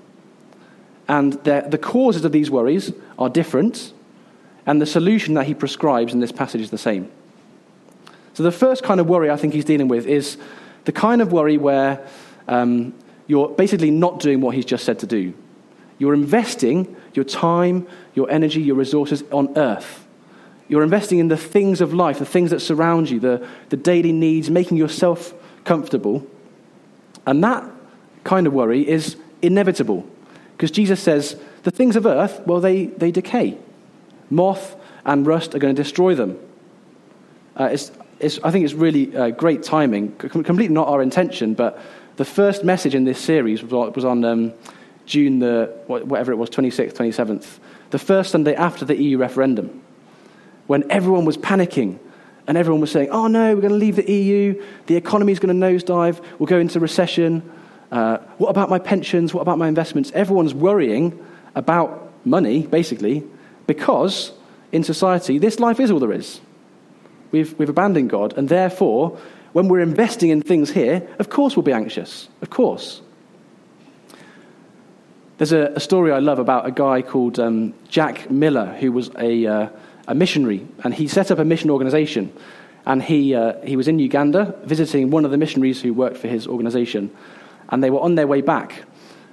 And 1.08 1.34
the 1.44 1.78
causes 1.80 2.24
of 2.24 2.32
these 2.32 2.50
worries 2.50 2.92
are 3.18 3.28
different, 3.28 3.92
and 4.66 4.82
the 4.82 4.86
solution 4.86 5.34
that 5.34 5.46
he 5.46 5.54
prescribes 5.54 6.12
in 6.12 6.20
this 6.20 6.32
passage 6.32 6.60
is 6.60 6.70
the 6.70 6.78
same. 6.78 7.10
So, 8.34 8.42
the 8.42 8.50
first 8.50 8.82
kind 8.82 9.00
of 9.00 9.06
worry 9.06 9.30
I 9.30 9.36
think 9.36 9.54
he's 9.54 9.64
dealing 9.64 9.88
with 9.88 10.06
is 10.06 10.36
the 10.84 10.92
kind 10.92 11.22
of 11.22 11.32
worry 11.32 11.58
where 11.58 12.06
um, 12.48 12.92
you're 13.28 13.48
basically 13.48 13.90
not 13.90 14.20
doing 14.20 14.40
what 14.40 14.54
he's 14.54 14.64
just 14.64 14.84
said 14.84 14.98
to 15.00 15.06
do. 15.06 15.32
You're 15.98 16.14
investing 16.14 16.96
your 17.14 17.24
time, 17.24 17.86
your 18.14 18.28
energy, 18.30 18.60
your 18.60 18.76
resources 18.76 19.22
on 19.30 19.56
earth. 19.56 20.05
You're 20.68 20.82
investing 20.82 21.18
in 21.18 21.28
the 21.28 21.36
things 21.36 21.80
of 21.80 21.94
life, 21.94 22.18
the 22.18 22.26
things 22.26 22.50
that 22.50 22.60
surround 22.60 23.08
you, 23.10 23.20
the, 23.20 23.46
the 23.68 23.76
daily 23.76 24.12
needs, 24.12 24.50
making 24.50 24.76
yourself 24.76 25.32
comfortable. 25.64 26.26
And 27.26 27.42
that 27.44 27.64
kind 28.24 28.46
of 28.46 28.52
worry 28.52 28.86
is 28.88 29.16
inevitable 29.42 30.08
because 30.56 30.70
Jesus 30.70 31.00
says 31.02 31.38
the 31.62 31.70
things 31.70 31.96
of 31.96 32.06
earth, 32.06 32.40
well, 32.46 32.60
they, 32.60 32.86
they 32.86 33.10
decay. 33.10 33.58
Moth 34.30 34.76
and 35.04 35.26
rust 35.26 35.54
are 35.54 35.58
going 35.58 35.74
to 35.74 35.82
destroy 35.82 36.14
them. 36.14 36.38
Uh, 37.58 37.68
it's, 37.72 37.92
it's, 38.18 38.38
I 38.42 38.50
think 38.50 38.64
it's 38.64 38.74
really 38.74 39.14
uh, 39.16 39.30
great 39.30 39.62
timing, 39.62 40.16
completely 40.16 40.68
not 40.68 40.88
our 40.88 41.02
intention, 41.02 41.54
but 41.54 41.80
the 42.16 42.24
first 42.24 42.64
message 42.64 42.94
in 42.94 43.04
this 43.04 43.20
series 43.20 43.62
was, 43.62 43.94
was 43.94 44.04
on 44.04 44.24
um, 44.24 44.52
June 45.04 45.38
the, 45.38 45.72
whatever 45.86 46.32
it 46.32 46.36
was, 46.36 46.50
26th, 46.50 46.94
27th, 46.94 47.58
the 47.90 47.98
first 47.98 48.32
Sunday 48.32 48.54
after 48.54 48.84
the 48.84 48.96
EU 48.96 49.18
referendum, 49.18 49.82
when 50.66 50.90
everyone 50.90 51.24
was 51.24 51.36
panicking 51.36 51.98
and 52.46 52.56
everyone 52.56 52.80
was 52.80 52.90
saying, 52.90 53.10
oh 53.10 53.26
no, 53.26 53.54
we're 53.54 53.60
going 53.60 53.72
to 53.72 53.78
leave 53.78 53.96
the 53.96 54.10
EU, 54.10 54.62
the 54.86 54.96
economy 54.96 55.32
is 55.32 55.38
going 55.38 55.58
to 55.58 55.66
nosedive, 55.66 56.22
we'll 56.38 56.46
go 56.46 56.58
into 56.58 56.80
recession. 56.80 57.42
Uh, 57.90 58.18
what 58.38 58.48
about 58.48 58.70
my 58.70 58.78
pensions? 58.78 59.34
What 59.34 59.42
about 59.42 59.58
my 59.58 59.68
investments? 59.68 60.10
Everyone's 60.12 60.54
worrying 60.54 61.24
about 61.54 62.12
money, 62.24 62.66
basically, 62.66 63.24
because 63.66 64.32
in 64.72 64.82
society, 64.84 65.38
this 65.38 65.58
life 65.58 65.80
is 65.80 65.90
all 65.90 65.98
there 65.98 66.12
is. 66.12 66.40
We've, 67.30 67.58
we've 67.58 67.68
abandoned 67.68 68.10
God, 68.10 68.36
and 68.36 68.48
therefore, 68.48 69.18
when 69.52 69.68
we're 69.68 69.80
investing 69.80 70.30
in 70.30 70.42
things 70.42 70.70
here, 70.70 71.08
of 71.18 71.30
course 71.30 71.56
we'll 71.56 71.62
be 71.62 71.72
anxious. 71.72 72.28
Of 72.42 72.50
course. 72.50 73.00
There's 75.38 75.52
a, 75.52 75.72
a 75.76 75.80
story 75.80 76.12
I 76.12 76.18
love 76.18 76.38
about 76.38 76.66
a 76.66 76.70
guy 76.70 77.02
called 77.02 77.38
um, 77.38 77.74
Jack 77.88 78.30
Miller, 78.30 78.66
who 78.80 78.92
was 78.92 79.10
a, 79.18 79.46
uh, 79.46 79.68
a 80.06 80.14
missionary, 80.14 80.66
and 80.84 80.94
he 80.94 81.08
set 81.08 81.30
up 81.30 81.38
a 81.38 81.44
mission 81.44 81.70
organization. 81.70 82.32
And 82.84 83.02
he, 83.02 83.34
uh, 83.34 83.60
he 83.64 83.76
was 83.76 83.88
in 83.88 83.98
Uganda 83.98 84.54
visiting 84.64 85.10
one 85.10 85.24
of 85.24 85.32
the 85.32 85.36
missionaries 85.36 85.82
who 85.82 85.92
worked 85.92 86.18
for 86.18 86.28
his 86.28 86.46
organization. 86.46 87.10
And 87.68 87.82
they 87.82 87.90
were 87.90 88.00
on 88.00 88.14
their 88.14 88.28
way 88.28 88.42
back. 88.42 88.84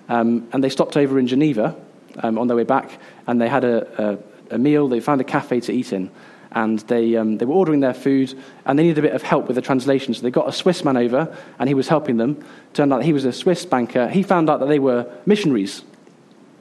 Um, 0.10 0.48
and 0.52 0.64
they 0.64 0.70
stopped 0.70 0.98
over 0.98 1.20
in 1.20 1.28
Geneva 1.28 1.76
um, 2.24 2.40
on 2.40 2.48
their 2.48 2.58
way 2.58 2.64
back, 2.64 3.00
and 3.28 3.40
they 3.40 3.48
had 3.48 3.64
a, 3.64 4.18
a, 4.52 4.56
a 4.56 4.58
meal. 4.58 4.88
They 4.88 5.00
found 5.00 5.22
a 5.22 5.24
cafe 5.24 5.60
to 5.62 5.72
eat 5.72 5.94
in 5.94 6.10
and 6.54 6.80
they, 6.82 7.16
um, 7.16 7.38
they 7.38 7.46
were 7.46 7.56
ordering 7.56 7.80
their 7.80 7.94
food, 7.94 8.34
and 8.66 8.78
they 8.78 8.84
needed 8.84 9.00
a 9.00 9.02
bit 9.02 9.16
of 9.16 9.24
help 9.24 9.48
with 9.48 9.56
the 9.56 9.62
translation. 9.62 10.14
So 10.14 10.22
they 10.22 10.32
got 10.32 10.48
a 10.48 10.52
Swiss 10.52 10.84
man 10.84 10.98
over, 10.98 11.36
and 11.60 11.68
he 11.68 11.74
was 11.74 11.88
helping 11.88 12.18
them. 12.18 12.46
Turned 12.74 12.94
out 12.94 13.04
he 13.04 13.14
was 13.14 13.26
a 13.26 13.34
Swiss 13.34 13.66
banker. 13.66 14.08
He 14.08 14.24
found 14.24 14.50
out 14.50 14.60
that 14.60 14.68
they 14.68 14.80
were 14.80 15.12
missionaries, 15.26 15.84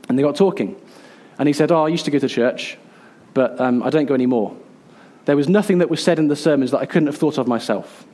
and 0.08 0.18
they 0.18 0.22
got 0.22 0.34
talking. 0.34 0.80
And 1.38 1.46
he 1.46 1.52
said, 1.52 1.70
Oh, 1.70 1.84
I 1.84 1.88
used 1.88 2.06
to 2.06 2.10
go 2.10 2.18
to 2.18 2.28
church, 2.28 2.78
but 3.34 3.60
um, 3.60 3.82
I 3.82 3.90
don't 3.90 4.06
go 4.06 4.14
anymore. 4.14 4.56
There 5.24 5.36
was 5.36 5.48
nothing 5.48 5.78
that 5.78 5.88
was 5.88 6.02
said 6.02 6.18
in 6.18 6.28
the 6.28 6.36
sermons 6.36 6.72
that 6.72 6.78
I 6.78 6.86
couldn't 6.86 7.06
have 7.06 7.16
thought 7.16 7.38
of 7.38 7.46
myself. 7.46 8.06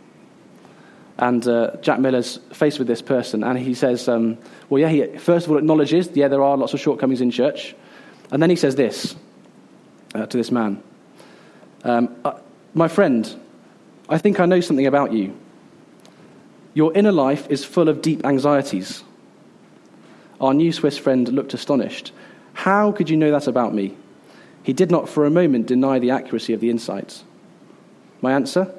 And 1.19 1.47
uh, 1.49 1.77
Jack 1.81 1.99
Miller's 1.99 2.39
faced 2.53 2.79
with 2.79 2.87
this 2.87 3.03
person, 3.03 3.43
and 3.43 3.59
he 3.59 3.75
says, 3.75 4.09
um, 4.09 4.39
Well, 4.69 4.81
yeah, 4.81 4.89
he 4.89 5.19
first 5.19 5.47
of 5.47 5.53
all 5.53 5.59
acknowledges, 5.59 6.09
yeah, 6.15 6.29
there 6.29 6.43
are 6.43 6.57
lots 6.57 6.75
of 6.75 6.81
shortcomings 6.81 7.21
in 7.21 7.31
church. 7.31 7.75
And 8.31 8.43
then 8.43 8.51
he 8.51 8.57
says 8.57 8.77
this 8.77 9.17
uh, 10.15 10.27
to 10.27 10.37
this 10.37 10.51
man 10.51 10.83
um, 11.85 12.15
uh, 12.25 12.39
my 12.75 12.89
friend, 12.89 13.41
I 14.09 14.19
think 14.19 14.41
I 14.41 14.47
know 14.47 14.61
something 14.61 14.87
about 14.87 15.13
you. 15.13 15.37
Your 16.75 16.93
inner 16.95 17.13
life 17.13 17.49
is 17.51 17.65
full 17.65 17.89
of 17.89 18.03
deep 18.03 18.25
anxieties. 18.25 19.03
Our 20.41 20.55
new 20.55 20.73
Swiss 20.73 20.99
friend 20.99 21.29
looked 21.29 21.55
astonished. 21.55 22.13
How 22.53 22.93
could 22.93 23.11
you 23.11 23.17
know 23.17 23.31
that 23.33 23.47
about 23.47 23.75
me? 23.75 23.97
He 24.63 24.73
did 24.73 24.91
not 24.91 25.09
for 25.09 25.25
a 25.25 25.31
moment 25.31 25.67
deny 25.67 25.99
the 25.99 26.11
accuracy 26.11 26.53
of 26.53 26.61
the 26.61 26.71
insights. 26.71 27.25
My 28.21 28.33
answer? 28.33 28.75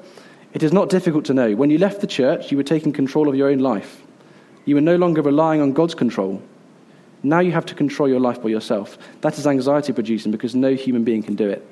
It 0.52 0.62
is 0.62 0.72
not 0.72 0.88
difficult 0.88 1.24
to 1.26 1.34
know. 1.34 1.54
When 1.54 1.70
you 1.70 1.78
left 1.78 2.00
the 2.00 2.06
church, 2.06 2.50
you 2.50 2.56
were 2.56 2.62
taking 2.62 2.92
control 2.92 3.28
of 3.28 3.34
your 3.34 3.48
own 3.48 3.58
life. 3.58 4.02
You 4.64 4.74
were 4.74 4.80
no 4.80 4.96
longer 4.96 5.22
relying 5.22 5.60
on 5.60 5.72
God's 5.72 5.94
control. 5.94 6.42
Now 7.22 7.40
you 7.40 7.52
have 7.52 7.66
to 7.66 7.74
control 7.74 8.08
your 8.08 8.20
life 8.20 8.42
by 8.42 8.48
yourself. 8.48 8.98
That 9.20 9.38
is 9.38 9.46
anxiety 9.46 9.92
producing 9.92 10.32
because 10.32 10.54
no 10.54 10.74
human 10.74 11.04
being 11.04 11.22
can 11.22 11.34
do 11.34 11.48
it. 11.48 11.66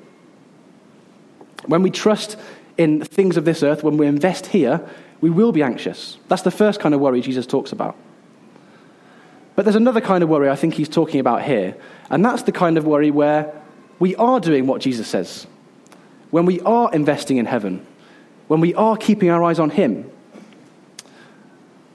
When 1.65 1.81
we 1.81 1.91
trust 1.91 2.37
in 2.77 3.03
things 3.03 3.37
of 3.37 3.45
this 3.45 3.63
earth, 3.63 3.83
when 3.83 3.97
we 3.97 4.07
invest 4.07 4.47
here, 4.47 4.81
We 5.21 5.29
will 5.29 5.51
be 5.51 5.63
anxious. 5.63 6.17
That's 6.27 6.43
the 6.43 6.51
first 6.51 6.79
kind 6.79 6.95
of 6.95 7.01
worry 7.01 7.21
Jesus 7.21 7.45
talks 7.45 7.71
about. 7.71 7.95
But 9.55 9.65
there's 9.65 9.75
another 9.75 10.01
kind 10.01 10.23
of 10.23 10.29
worry 10.29 10.49
I 10.49 10.55
think 10.55 10.75
he's 10.75 10.87
talking 10.87 11.19
about 11.19 11.43
here, 11.43 11.75
and 12.09 12.23
that's 12.23 12.43
the 12.43 12.53
kind 12.53 12.77
of 12.77 12.85
worry 12.85 13.11
where 13.11 13.58
we 13.99 14.15
are 14.15 14.39
doing 14.39 14.65
what 14.65 14.81
Jesus 14.81 15.07
says. 15.07 15.45
When 16.31 16.45
we 16.45 16.59
are 16.61 16.91
investing 16.93 17.37
in 17.37 17.45
heaven, 17.45 17.85
when 18.47 18.61
we 18.61 18.73
are 18.73 18.97
keeping 18.97 19.29
our 19.29 19.43
eyes 19.43 19.59
on 19.59 19.69
Him. 19.69 20.09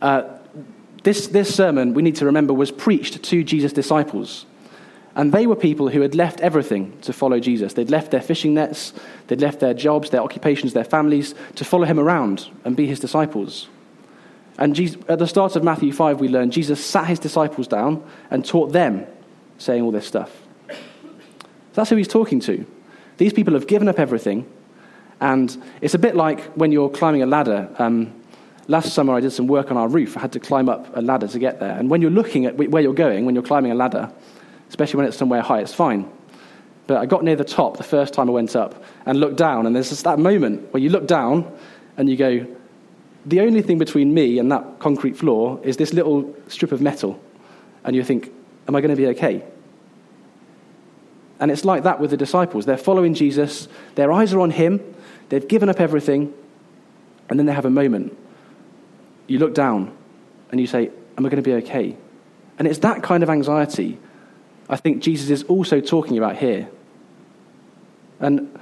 Uh, 0.00 0.23
this, 1.02 1.26
this 1.26 1.54
sermon, 1.54 1.94
we 1.94 2.02
need 2.02 2.16
to 2.16 2.25
remember, 2.25 2.54
was 2.54 2.70
preached 2.70 3.23
to 3.23 3.44
Jesus' 3.44 3.73
disciples. 3.73 4.46
And 5.16 5.32
they 5.32 5.46
were 5.46 5.56
people 5.56 5.88
who 5.88 6.00
had 6.00 6.14
left 6.14 6.40
everything 6.40 6.99
to 7.02 7.12
follow 7.12 7.38
Jesus. 7.38 7.75
They'd 7.75 7.90
left 7.90 8.11
their 8.11 8.20
fishing 8.20 8.54
nets, 8.54 8.92
they'd 9.26 9.40
left 9.40 9.61
their 9.61 9.75
jobs, 9.75 10.11
their 10.11 10.23
occupations, 10.23 10.73
their 10.73 10.84
families 10.84 11.34
to 11.56 11.64
follow 11.64 11.84
him 11.84 12.00
around 12.00 12.49
and 12.64 12.76
be 12.76 12.87
his 12.87 13.00
disciples. 13.00 13.68
And 14.58 14.75
Jesus, 14.75 15.00
at 15.08 15.18
the 15.18 15.26
start 15.26 15.56
of 15.56 15.64
Matthew 15.64 15.92
5, 15.92 16.20
we 16.20 16.28
learn 16.28 16.50
Jesus 16.50 16.84
sat 16.84 17.06
his 17.06 17.18
disciples 17.18 17.68
down 17.68 18.04
and 18.30 18.44
taught 18.44 18.73
them, 18.73 19.06
saying 19.58 19.82
all 19.82 19.90
this 19.90 20.06
stuff. 20.06 20.43
That's 21.75 21.90
who 21.90 21.97
he's 21.97 22.09
talking 22.09 22.40
to. 22.40 22.66
These 23.16 23.33
people 23.33 23.54
have 23.54 23.66
given 23.66 23.88
up 23.88 23.99
everything, 23.99 24.50
and 25.21 25.57
it's 25.81 25.95
a 25.95 25.99
bit 25.99 26.16
like 26.16 26.40
when 26.54 26.73
you're 26.73 26.88
climbing 26.88 27.23
a 27.23 27.26
ladder. 27.26 27.69
Um, 27.78 28.12
last 28.66 28.93
summer, 28.93 29.14
I 29.14 29.21
did 29.21 29.33
some 29.33 29.47
work 29.47 29.71
on 29.71 29.76
our 29.76 29.88
roof. 29.88 30.16
I 30.16 30.21
had 30.21 30.33
to 30.33 30.40
climb 30.40 30.69
up 30.69 30.97
a 30.97 31.00
ladder 31.00 31.28
to 31.28 31.38
get 31.38 31.61
there. 31.61 31.76
And 31.78 31.90
when 31.90 32.00
you're 32.02 32.11
looking 32.11 32.47
at 32.47 32.57
where 32.57 32.83
you're 32.83 32.95
going, 32.95 33.25
when 33.25 33.35
you're 33.35 33.45
climbing 33.45 33.73
a 33.73 33.75
ladder, 33.75 34.12
especially 34.69 34.99
when 34.99 35.07
it's 35.07 35.16
somewhere 35.16 35.43
high, 35.43 35.61
it's 35.61 35.75
fine. 35.75 36.11
But 36.87 36.99
I 36.99 37.07
got 37.07 37.25
near 37.25 37.37
the 37.37 37.45
top 37.45 37.76
the 37.76 37.83
first 37.83 38.12
time 38.12 38.28
I 38.28 38.33
went 38.33 38.54
up 38.57 38.83
and 39.07 39.19
looked 39.19 39.37
down, 39.37 39.66
and 39.66 39.75
there's 39.75 39.90
just 39.90 40.04
that 40.04 40.19
moment 40.19 40.73
where 40.73 40.83
you 40.83 40.90
look 40.90 41.07
down 41.07 41.50
and 41.97 42.09
you 42.11 42.16
go, 42.16 42.47
the 43.26 43.40
only 43.40 43.62
thing 43.62 43.78
between 43.78 44.12
me 44.12 44.38
and 44.38 44.50
that 44.52 44.81
concrete 44.81 45.16
floor 45.16 45.59
is 45.62 45.76
this 45.76 45.93
little 45.95 46.35
strip 46.49 46.73
of 46.73 46.81
metal. 46.81 47.19
And 47.85 47.97
you 47.97 48.04
think, 48.04 48.31
am 48.69 48.76
I 48.76 48.81
going 48.81 48.90
to 48.90 48.97
be 48.97 49.07
okay? 49.09 49.45
And 51.40 51.50
it's 51.50 51.64
like 51.64 51.82
that 51.82 52.00
with 52.00 52.10
the 52.10 52.16
disciples. 52.16 52.66
They're 52.66 52.76
following 52.76 53.14
Jesus, 53.14 53.68
their 53.96 54.12
eyes 54.12 54.32
are 54.32 54.40
on 54.40 54.50
him, 54.50 54.80
they've 55.28 55.46
given 55.46 55.68
up 55.68 55.80
everything, 55.80 56.32
and 57.28 57.38
then 57.38 57.46
they 57.46 57.52
have 57.52 57.64
a 57.64 57.70
moment. 57.70 58.16
You 59.26 59.38
look 59.38 59.54
down 59.54 59.96
and 60.50 60.60
you 60.60 60.66
say, 60.66 60.90
Am 61.16 61.24
I 61.24 61.28
going 61.28 61.42
to 61.42 61.48
be 61.48 61.54
okay? 61.54 61.96
And 62.58 62.66
it's 62.66 62.80
that 62.80 63.02
kind 63.02 63.22
of 63.22 63.30
anxiety 63.30 63.98
I 64.68 64.76
think 64.76 65.02
Jesus 65.02 65.30
is 65.30 65.42
also 65.44 65.80
talking 65.80 66.18
about 66.18 66.36
here. 66.36 66.68
And 68.20 68.58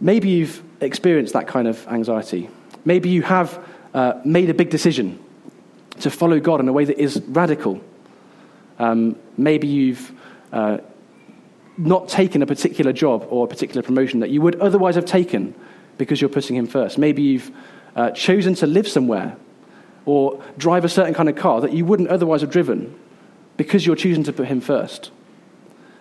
maybe 0.00 0.30
you've 0.30 0.62
experienced 0.80 1.34
that 1.34 1.46
kind 1.46 1.68
of 1.68 1.86
anxiety. 1.88 2.48
Maybe 2.84 3.10
you 3.10 3.22
have 3.22 3.62
uh, 3.92 4.20
made 4.24 4.48
a 4.48 4.54
big 4.54 4.70
decision 4.70 5.18
to 6.00 6.10
follow 6.10 6.40
God 6.40 6.60
in 6.60 6.68
a 6.68 6.72
way 6.72 6.84
that 6.84 6.98
is 6.98 7.20
radical. 7.26 7.80
Um, 8.78 9.16
maybe 9.36 9.66
you've 9.66 10.12
uh, 10.52 10.78
not 11.78 12.08
taken 12.08 12.42
a 12.42 12.46
particular 12.46 12.92
job 12.92 13.26
or 13.30 13.44
a 13.44 13.48
particular 13.48 13.82
promotion 13.82 14.20
that 14.20 14.30
you 14.30 14.40
would 14.40 14.56
otherwise 14.60 14.94
have 14.94 15.04
taken 15.04 15.54
because 15.98 16.20
you're 16.20 16.30
putting 16.30 16.56
Him 16.56 16.66
first. 16.66 16.98
Maybe 16.98 17.22
you've 17.22 17.50
uh, 17.94 18.10
chosen 18.10 18.54
to 18.56 18.66
live 18.66 18.88
somewhere 18.88 19.36
or 20.04 20.42
drive 20.56 20.84
a 20.84 20.88
certain 20.88 21.14
kind 21.14 21.28
of 21.28 21.36
car 21.36 21.60
that 21.60 21.72
you 21.72 21.84
wouldn't 21.84 22.08
otherwise 22.08 22.40
have 22.40 22.50
driven 22.50 22.94
because 23.56 23.86
you're 23.86 23.96
choosing 23.96 24.24
to 24.24 24.32
put 24.32 24.46
Him 24.46 24.60
first. 24.60 25.10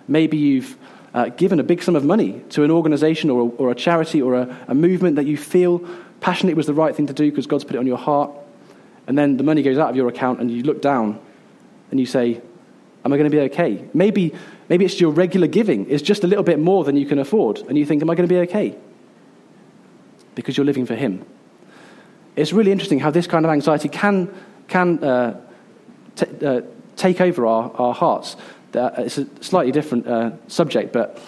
Maybe 0.08 0.38
you've 0.38 0.78
uh, 1.14 1.30
given 1.30 1.60
a 1.60 1.64
big 1.64 1.82
sum 1.82 1.96
of 1.96 2.04
money 2.04 2.42
to 2.50 2.64
an 2.64 2.72
organization 2.72 3.30
or 3.30 3.42
a, 3.42 3.46
or 3.46 3.72
a 3.72 3.76
charity 3.76 4.22
or 4.22 4.36
a, 4.36 4.58
a 4.68 4.76
movement 4.76 5.16
that 5.16 5.26
you 5.26 5.38
feel 5.38 5.80
passionately 6.20 6.54
was 6.54 6.68
the 6.68 6.74
right 6.74 6.96
thing 6.96 7.08
to 7.08 7.14
do 7.14 7.30
because 7.30 7.48
God's 7.48 7.64
put 7.64 7.76
it 7.76 7.80
on 7.80 7.88
your 7.88 7.98
heart. 7.98 8.32
And 9.08 9.18
then 9.18 9.38
the 9.38 9.44
money 9.44 9.62
goes 9.62 9.78
out 9.78 9.90
of 9.90 9.96
your 9.96 10.08
account 10.08 10.42
and 10.42 10.52
you 10.52 10.64
look 10.64 10.82
down 10.82 11.20
and 11.92 12.00
you 12.00 12.06
say, 12.06 12.42
Am 13.06 13.14
I 13.14 13.18
going 13.18 13.30
to 13.30 13.36
be 13.38 13.44
okay? 13.44 13.88
Maybe, 13.94 14.34
maybe 14.70 14.86
it's 14.86 15.00
your 15.00 15.12
regular 15.12 15.48
giving 15.48 15.86
is 15.86 16.02
just 16.02 16.24
a 16.24 16.28
little 16.28 16.44
bit 16.44 16.60
more 16.60 16.84
than 16.84 16.98
you 16.98 17.06
can 17.06 17.20
afford. 17.20 17.60
And 17.60 17.78
you 17.78 17.86
think, 17.86 18.02
Am 18.02 18.10
I 18.10 18.16
going 18.16 18.28
to 18.28 18.34
be 18.34 18.40
okay? 18.42 18.78
Because 20.36 20.58
you're 20.58 20.66
living 20.66 20.86
for 20.86 20.96
Him. 20.96 21.26
It's 22.36 22.52
really 22.52 22.72
interesting 22.72 23.00
how 23.00 23.12
this 23.12 23.28
kind 23.28 23.46
of 23.46 23.52
anxiety 23.52 23.88
can, 23.88 24.34
can 24.68 25.04
uh, 25.04 25.42
t- 26.16 26.46
uh, 26.46 26.62
take 26.98 27.22
over 27.22 27.46
our, 27.46 27.72
our 27.76 27.94
hearts. 27.94 28.36
It's 28.74 29.18
a 29.18 29.28
slightly 29.42 29.72
different 29.72 30.06
uh, 30.06 30.32
subject, 30.48 30.92
but 30.92 31.22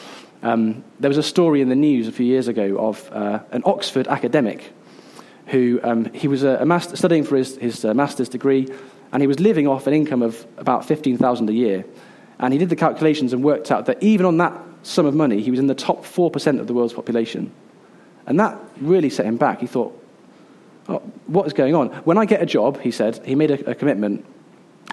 um, 0.43 0.83
there 0.99 1.09
was 1.09 1.17
a 1.17 1.23
story 1.23 1.61
in 1.61 1.69
the 1.69 1.75
news 1.75 2.07
a 2.07 2.11
few 2.11 2.25
years 2.25 2.47
ago 2.47 2.77
of 2.77 3.09
uh, 3.11 3.39
an 3.51 3.63
Oxford 3.65 4.07
academic 4.07 4.73
who 5.47 5.79
um, 5.83 6.11
he 6.13 6.27
was 6.27 6.43
a, 6.43 6.57
a 6.57 6.65
master, 6.65 6.95
studying 6.95 7.23
for 7.23 7.37
his, 7.37 7.57
his 7.57 7.85
uh, 7.85 7.93
master's 7.93 8.29
degree, 8.29 8.67
and 9.11 9.23
he 9.23 9.27
was 9.27 9.39
living 9.39 9.67
off 9.67 9.87
an 9.87 9.93
income 9.93 10.21
of 10.21 10.45
about 10.57 10.85
15000 10.85 11.49
a 11.49 11.53
year. 11.53 11.85
And 12.39 12.53
he 12.53 12.59
did 12.59 12.69
the 12.69 12.75
calculations 12.75 13.33
and 13.33 13.43
worked 13.43 13.71
out 13.71 13.85
that 13.87 14.01
even 14.01 14.25
on 14.25 14.37
that 14.37 14.53
sum 14.83 15.05
of 15.05 15.15
money, 15.15 15.41
he 15.41 15.51
was 15.51 15.59
in 15.59 15.67
the 15.67 15.75
top 15.75 16.03
4% 16.05 16.59
of 16.59 16.67
the 16.67 16.73
world's 16.73 16.93
population. 16.93 17.51
And 18.25 18.39
that 18.39 18.59
really 18.79 19.09
set 19.09 19.25
him 19.25 19.37
back. 19.37 19.59
He 19.59 19.67
thought, 19.67 19.99
oh, 20.87 20.99
what 21.25 21.47
is 21.47 21.53
going 21.53 21.75
on? 21.75 21.89
When 22.03 22.17
I 22.17 22.25
get 22.25 22.41
a 22.41 22.45
job, 22.45 22.79
he 22.81 22.91
said, 22.91 23.25
he 23.25 23.35
made 23.35 23.51
a, 23.51 23.71
a 23.71 23.75
commitment 23.75 24.25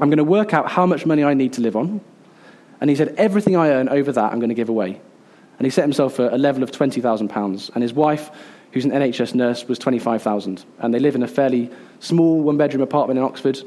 I'm 0.00 0.10
going 0.10 0.18
to 0.18 0.24
work 0.24 0.52
out 0.52 0.70
how 0.70 0.86
much 0.86 1.06
money 1.06 1.22
I 1.22 1.34
need 1.34 1.52
to 1.54 1.60
live 1.60 1.76
on. 1.76 2.00
And 2.80 2.90
he 2.90 2.96
said, 2.96 3.14
everything 3.16 3.56
I 3.56 3.70
earn 3.70 3.88
over 3.88 4.10
that, 4.10 4.32
I'm 4.32 4.40
going 4.40 4.48
to 4.48 4.54
give 4.54 4.68
away. 4.68 5.00
And 5.58 5.66
he 5.66 5.70
set 5.70 5.82
himself 5.82 6.18
a, 6.18 6.30
a 6.30 6.38
level 6.38 6.62
of 6.62 6.72
£20,000. 6.72 7.70
And 7.74 7.82
his 7.82 7.92
wife, 7.92 8.30
who's 8.72 8.84
an 8.84 8.90
NHS 8.90 9.34
nurse, 9.34 9.66
was 9.68 9.78
25000 9.78 10.64
And 10.80 10.92
they 10.92 10.98
live 10.98 11.14
in 11.14 11.22
a 11.22 11.28
fairly 11.28 11.70
small 12.00 12.40
one 12.40 12.56
bedroom 12.56 12.82
apartment 12.82 13.18
in 13.18 13.24
Oxford. 13.24 13.62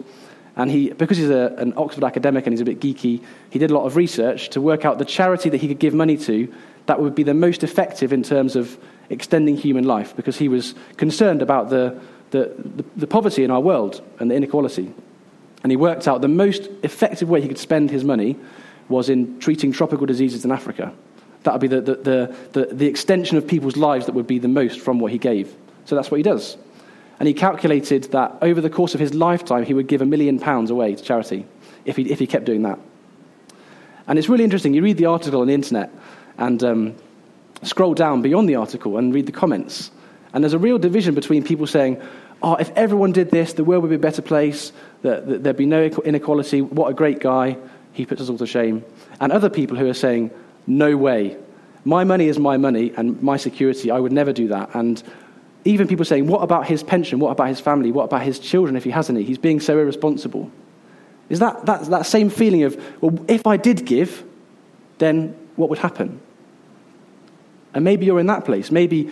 And 0.58 0.72
he, 0.72 0.90
because 0.90 1.18
he's 1.18 1.30
a, 1.30 1.54
an 1.58 1.74
Oxford 1.78 2.04
academic 2.04 2.48
and 2.48 2.54
he's 2.54 2.62
a 2.62 2.66
bit 2.66 2.80
geeky, 2.80 3.24
he 3.52 3.60
did 3.60 3.70
a 3.70 3.76
lot 3.76 3.86
of 3.86 3.96
research 3.96 4.50
to 4.50 4.60
work 4.60 4.86
out 4.86 4.98
the 4.98 5.06
charity 5.06 5.50
that 5.50 5.58
he 5.58 5.68
could 5.68 5.80
give 5.80 5.94
money 5.94 6.18
to 6.18 6.52
that 6.88 7.00
would 7.00 7.14
be 7.14 7.24
the 7.24 7.34
most 7.34 7.64
effective 7.64 8.12
in 8.12 8.24
terms 8.24 8.56
of 8.56 8.78
extending 9.10 9.56
human 9.56 9.84
life, 9.84 10.16
because 10.16 10.38
he 10.38 10.50
was 10.50 10.74
concerned 10.98 11.42
about 11.42 11.70
the, 11.70 12.00
the, 12.32 12.54
the, 12.58 12.86
the 12.98 13.08
poverty 13.08 13.44
in 13.44 13.52
our 13.52 13.60
world 13.60 14.02
and 14.20 14.32
the 14.32 14.36
inequality. 14.36 14.92
And 15.64 15.72
he 15.72 15.76
worked 15.76 16.08
out 16.08 16.22
the 16.22 16.28
most 16.28 16.70
effective 16.84 17.30
way 17.30 17.42
he 17.42 17.48
could 17.48 17.58
spend 17.58 17.92
his 17.92 18.04
money 18.04 18.36
was 18.90 19.10
in 19.10 19.40
treating 19.40 19.72
tropical 19.72 20.06
diseases 20.06 20.44
in 20.44 20.52
Africa. 20.52 20.94
That 21.44 21.54
would 21.54 21.62
be 21.62 21.68
the, 21.68 21.82
the, 21.82 22.36
the, 22.54 22.66
the, 22.74 22.88
extension 22.88 23.38
of 23.38 23.48
people's 23.48 23.78
lives 23.78 24.06
that 24.06 24.16
would 24.16 24.28
be 24.28 24.40
the 24.40 24.48
most 24.48 24.80
from 24.80 25.00
what 25.00 25.12
he 25.12 25.18
gave. 25.18 25.56
So 25.86 25.96
that's 25.96 26.10
what 26.10 26.18
he 26.18 26.24
does. 26.24 26.58
And 27.20 27.28
he 27.28 27.34
calculated 27.34 28.04
that 28.12 28.38
over 28.42 28.62
the 28.62 28.70
course 28.70 28.94
of 28.94 29.00
his 29.00 29.14
lifetime, 29.14 29.64
he 29.64 29.74
would 29.74 29.88
give 29.88 30.02
a 30.02 30.06
million 30.06 30.40
pounds 30.40 30.70
away 30.70 30.96
to 30.96 31.04
charity 31.04 31.46
if 31.86 31.96
he, 31.96 32.12
if 32.12 32.20
he 32.20 32.28
kept 32.28 32.46
doing 32.46 32.62
that. 32.64 32.80
And 34.08 34.20
it's 34.20 34.30
really 34.30 34.44
interesting. 34.44 34.74
You 34.74 34.84
read 34.84 34.98
the 34.98 35.08
article 35.08 35.42
on 35.42 35.48
the 35.48 35.54
internet 35.54 35.92
and 36.38 36.64
um, 36.64 36.96
scroll 37.64 37.94
down 37.94 38.22
beyond 38.22 38.48
the 38.48 38.56
article 38.56 38.98
and 38.98 39.14
read 39.14 39.26
the 39.26 39.32
comments. 39.32 39.92
And 40.34 40.44
there's 40.44 40.54
a 40.54 40.60
real 40.60 40.78
division 40.78 41.16
between 41.16 41.44
people 41.44 41.66
saying, 41.66 42.02
oh, 42.44 42.56
if 42.56 42.70
everyone 42.76 43.12
did 43.12 43.32
this, 43.32 43.54
the 43.54 43.64
world 43.64 43.82
would 43.82 43.90
be 43.90 43.96
a 43.96 44.00
better 44.00 44.22
place, 44.22 44.72
that, 45.02 45.28
that 45.28 45.44
there'd 45.44 45.58
be 45.58 45.66
no 45.66 45.86
inequality. 46.06 46.62
What 46.62 46.90
a 46.90 46.94
great 46.94 47.20
guy. 47.20 47.58
He 47.94 48.06
puts 48.06 48.22
us 48.22 48.30
all 48.30 48.38
to 48.38 48.46
shame. 48.46 48.86
And 49.20 49.32
other 49.32 49.50
people 49.50 49.76
who 49.76 49.90
are 49.90 49.94
saying, 49.96 50.30
no 50.68 50.96
way. 50.96 51.38
My 51.84 52.04
money 52.04 52.28
is 52.28 52.38
my 52.38 52.58
money 52.58 52.94
and 52.96 53.22
my 53.24 53.38
security. 53.38 53.90
I 53.90 54.00
would 54.00 54.12
never 54.12 54.34
do 54.34 54.50
that. 54.50 54.76
And 54.76 55.02
even 55.68 55.88
people 55.88 56.06
saying, 56.06 56.28
what 56.28 56.42
about 56.42 56.66
his 56.66 56.84
pension? 56.84 57.20
What 57.20 57.32
about 57.32 57.50
his 57.50 57.60
family? 57.60 57.92
What 57.92 58.06
about 58.06 58.24
his 58.24 58.40
children 58.40 58.76
if 58.76 58.84
he 58.84 58.92
has 58.92 59.10
any? 59.10 59.24
He's 59.24 59.38
being 59.38 59.60
so 59.60 59.78
irresponsible. 59.78 60.52
Is 61.30 61.40
that, 61.40 61.66
that, 61.66 61.86
that 61.86 62.06
same 62.06 62.30
feeling 62.30 62.64
of, 62.64 62.82
well, 63.02 63.18
if 63.28 63.46
I 63.46 63.58
did 63.58 63.86
give, 63.86 64.24
then 64.98 65.36
what 65.56 65.70
would 65.70 65.80
happen? 65.80 66.22
And 67.74 67.84
maybe 67.84 68.06
you're 68.06 68.20
in 68.20 68.28
that 68.28 68.46
place. 68.46 68.72
Maybe 68.72 69.12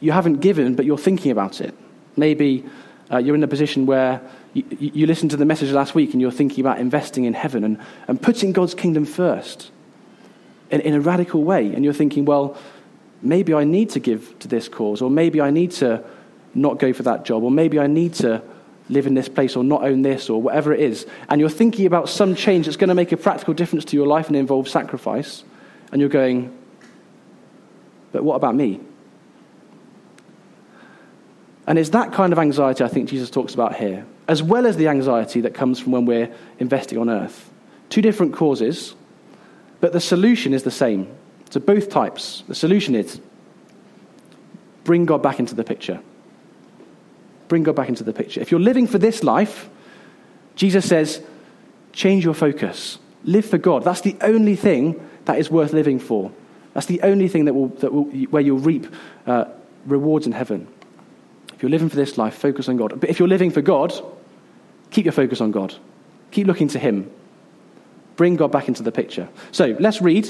you 0.00 0.12
haven't 0.12 0.40
given, 0.40 0.74
but 0.74 0.84
you're 0.84 0.98
thinking 0.98 1.32
about 1.32 1.60
it. 1.60 1.74
Maybe 2.16 2.64
uh, 3.10 3.18
you're 3.18 3.34
in 3.34 3.42
a 3.42 3.48
position 3.48 3.86
where 3.86 4.20
you, 4.52 4.64
you 4.78 5.06
listened 5.06 5.30
to 5.30 5.36
the 5.36 5.44
message 5.44 5.70
last 5.70 5.94
week 5.94 6.12
and 6.12 6.20
you're 6.20 6.30
thinking 6.30 6.60
about 6.60 6.78
investing 6.78 7.24
in 7.24 7.34
heaven 7.34 7.64
and, 7.64 7.78
and 8.06 8.20
putting 8.20 8.52
God's 8.52 8.74
kingdom 8.74 9.04
first 9.04 9.70
in, 10.70 10.80
in 10.80 10.94
a 10.94 11.00
radical 11.00 11.42
way. 11.42 11.72
And 11.74 11.84
you're 11.84 11.94
thinking, 11.94 12.24
well, 12.24 12.56
maybe 13.22 13.54
I 13.54 13.64
need 13.64 13.90
to 13.90 14.00
give 14.00 14.38
to 14.40 14.48
this 14.48 14.68
cause, 14.68 15.02
or 15.02 15.10
maybe 15.10 15.40
I 15.40 15.50
need 15.50 15.72
to 15.72 16.02
not 16.54 16.78
go 16.78 16.92
for 16.92 17.02
that 17.04 17.24
job, 17.24 17.42
or 17.42 17.50
maybe 17.50 17.78
I 17.78 17.86
need 17.86 18.14
to 18.14 18.42
live 18.88 19.06
in 19.06 19.14
this 19.14 19.28
place 19.28 19.54
or 19.54 19.62
not 19.62 19.84
own 19.84 20.02
this, 20.02 20.28
or 20.28 20.42
whatever 20.42 20.72
it 20.72 20.80
is. 20.80 21.06
And 21.28 21.40
you're 21.40 21.48
thinking 21.48 21.86
about 21.86 22.08
some 22.08 22.34
change 22.34 22.66
that's 22.66 22.76
going 22.76 22.88
to 22.88 22.94
make 22.94 23.12
a 23.12 23.16
practical 23.16 23.54
difference 23.54 23.84
to 23.86 23.96
your 23.96 24.06
life 24.06 24.26
and 24.26 24.36
involve 24.36 24.68
sacrifice. 24.68 25.44
And 25.92 26.00
you're 26.00 26.10
going, 26.10 26.56
but 28.12 28.24
what 28.24 28.34
about 28.34 28.54
me? 28.54 28.80
And 31.66 31.78
it's 31.78 31.90
that 31.90 32.12
kind 32.12 32.32
of 32.32 32.38
anxiety 32.40 32.82
I 32.82 32.88
think 32.88 33.08
Jesus 33.08 33.30
talks 33.30 33.54
about 33.54 33.76
here, 33.76 34.04
as 34.26 34.42
well 34.42 34.66
as 34.66 34.76
the 34.76 34.88
anxiety 34.88 35.42
that 35.42 35.54
comes 35.54 35.78
from 35.78 35.92
when 35.92 36.04
we're 36.04 36.34
investing 36.58 36.98
on 36.98 37.08
earth. 37.08 37.48
Two 37.90 38.02
different 38.02 38.34
causes, 38.34 38.94
but 39.80 39.92
the 39.92 40.00
solution 40.00 40.52
is 40.52 40.64
the 40.64 40.70
same. 40.72 41.06
To 41.50 41.60
both 41.60 41.88
types, 41.88 42.44
the 42.48 42.54
solution 42.54 42.94
is 42.94 43.20
bring 44.84 45.04
God 45.04 45.22
back 45.22 45.38
into 45.38 45.54
the 45.54 45.64
picture. 45.64 46.00
bring 47.50 47.64
God 47.64 47.74
back 47.74 47.88
into 47.88 48.04
the 48.04 48.12
picture. 48.12 48.40
If 48.40 48.50
you're 48.50 48.60
living 48.60 48.86
for 48.86 48.96
this 48.96 49.22
life, 49.22 49.68
Jesus 50.54 50.88
says, 50.88 51.20
change 51.92 52.24
your 52.24 52.32
focus. 52.32 52.98
Live 53.24 53.44
for 53.44 53.58
God. 53.58 53.82
That's 53.84 54.00
the 54.00 54.16
only 54.22 54.56
thing 54.56 55.06
that 55.24 55.38
is 55.38 55.50
worth 55.50 55.72
living 55.72 55.98
for. 55.98 56.32
That's 56.72 56.86
the 56.86 57.02
only 57.02 57.26
thing 57.28 57.46
that 57.46 57.54
will, 57.54 57.68
that 57.80 57.92
will, 57.92 58.04
where 58.04 58.40
you'll 58.40 58.58
reap 58.58 58.86
uh, 59.26 59.46
rewards 59.84 60.26
in 60.26 60.32
heaven. 60.32 60.68
If 61.52 61.62
you're 61.62 61.70
living 61.70 61.88
for 61.88 61.96
this 61.96 62.16
life, 62.16 62.34
focus 62.34 62.68
on 62.68 62.76
God. 62.76 62.98
But 63.00 63.10
if 63.10 63.18
you're 63.18 63.28
living 63.28 63.50
for 63.50 63.60
God, 63.60 63.92
keep 64.90 65.04
your 65.04 65.12
focus 65.12 65.40
on 65.40 65.50
God. 65.50 65.74
Keep 66.30 66.46
looking 66.46 66.68
to 66.68 66.78
Him. 66.78 67.10
Bring 68.14 68.36
God 68.36 68.52
back 68.52 68.68
into 68.68 68.84
the 68.84 68.92
picture. 68.92 69.28
So 69.50 69.76
let's 69.80 70.00
read. 70.00 70.28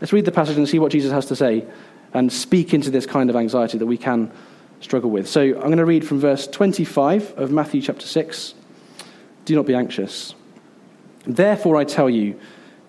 Let's 0.00 0.12
read 0.12 0.24
the 0.24 0.32
passage 0.32 0.56
and 0.56 0.68
see 0.68 0.78
what 0.78 0.92
Jesus 0.92 1.12
has 1.12 1.26
to 1.26 1.36
say 1.36 1.64
and 2.14 2.32
speak 2.32 2.72
into 2.72 2.90
this 2.90 3.06
kind 3.06 3.30
of 3.30 3.36
anxiety 3.36 3.78
that 3.78 3.86
we 3.86 3.98
can 3.98 4.30
struggle 4.80 5.10
with. 5.10 5.28
So 5.28 5.40
I'm 5.40 5.62
going 5.62 5.78
to 5.78 5.84
read 5.84 6.06
from 6.06 6.20
verse 6.20 6.46
25 6.46 7.36
of 7.36 7.50
Matthew 7.50 7.82
chapter 7.82 8.06
6. 8.06 8.54
Do 9.44 9.56
not 9.56 9.66
be 9.66 9.74
anxious. 9.74 10.34
Therefore, 11.26 11.76
I 11.76 11.84
tell 11.84 12.08
you, 12.08 12.38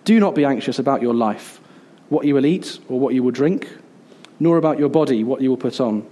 do 0.04 0.20
not 0.20 0.34
be 0.34 0.44
anxious 0.44 0.78
about 0.78 1.02
your 1.02 1.14
life, 1.14 1.60
what 2.08 2.24
you 2.24 2.34
will 2.34 2.46
eat 2.46 2.78
or 2.88 2.98
what 2.98 3.14
you 3.14 3.22
will 3.22 3.32
drink, 3.32 3.68
nor 4.38 4.56
about 4.56 4.78
your 4.78 4.88
body, 4.88 5.24
what 5.24 5.40
you 5.40 5.50
will 5.50 5.56
put 5.56 5.80
on. 5.80 6.06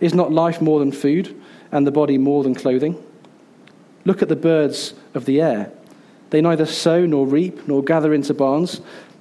Is 0.00 0.14
not 0.14 0.32
life 0.32 0.60
more 0.60 0.78
than 0.78 0.92
food, 0.92 1.38
and 1.72 1.86
the 1.86 1.90
body 1.90 2.16
more 2.18 2.42
than 2.42 2.54
clothing? 2.54 3.02
Look 4.04 4.22
at 4.22 4.28
the 4.28 4.36
birds 4.36 4.94
of 5.12 5.24
the 5.24 5.40
air. 5.40 5.70
They 6.30 6.40
neither 6.40 6.66
sow 6.66 7.04
nor 7.04 7.26
reap 7.26 7.66
nor 7.66 7.82
gather 7.82 8.14
into 8.14 8.32
barns, 8.32 8.80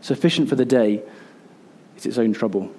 Sufficient 0.00 0.48
for 0.48 0.54
the 0.54 0.64
day 0.64 1.02
is 1.96 2.06
its 2.06 2.18
own 2.18 2.32
trouble. 2.32 2.70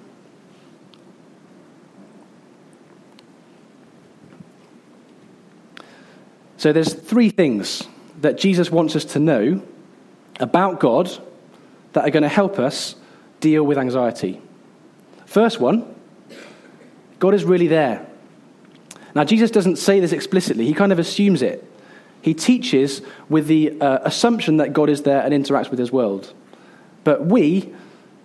So 6.56 6.72
there's 6.72 6.94
three 6.94 7.30
things 7.30 7.88
that 8.20 8.38
Jesus 8.38 8.70
wants 8.70 8.94
us 8.94 9.04
to 9.06 9.18
know 9.18 9.62
about 10.38 10.78
God 10.78 11.10
that 11.92 12.06
are 12.06 12.10
going 12.10 12.22
to 12.22 12.28
help 12.28 12.58
us 12.58 12.94
deal 13.40 13.64
with 13.64 13.78
anxiety. 13.78 14.40
First 15.26 15.60
one, 15.60 15.92
God 17.18 17.34
is 17.34 17.44
really 17.44 17.66
there. 17.66 18.06
Now, 19.14 19.24
Jesus 19.24 19.50
doesn't 19.50 19.76
say 19.76 20.00
this 20.00 20.12
explicitly, 20.12 20.66
he 20.66 20.72
kind 20.72 20.92
of 20.92 20.98
assumes 20.98 21.42
it. 21.42 21.68
He 22.22 22.34
teaches 22.34 23.02
with 23.28 23.48
the 23.48 23.80
uh, 23.80 23.98
assumption 24.02 24.58
that 24.58 24.72
God 24.72 24.88
is 24.88 25.02
there 25.02 25.22
and 25.22 25.34
interacts 25.34 25.70
with 25.70 25.78
his 25.78 25.90
world. 25.90 26.32
But 27.04 27.26
we 27.26 27.72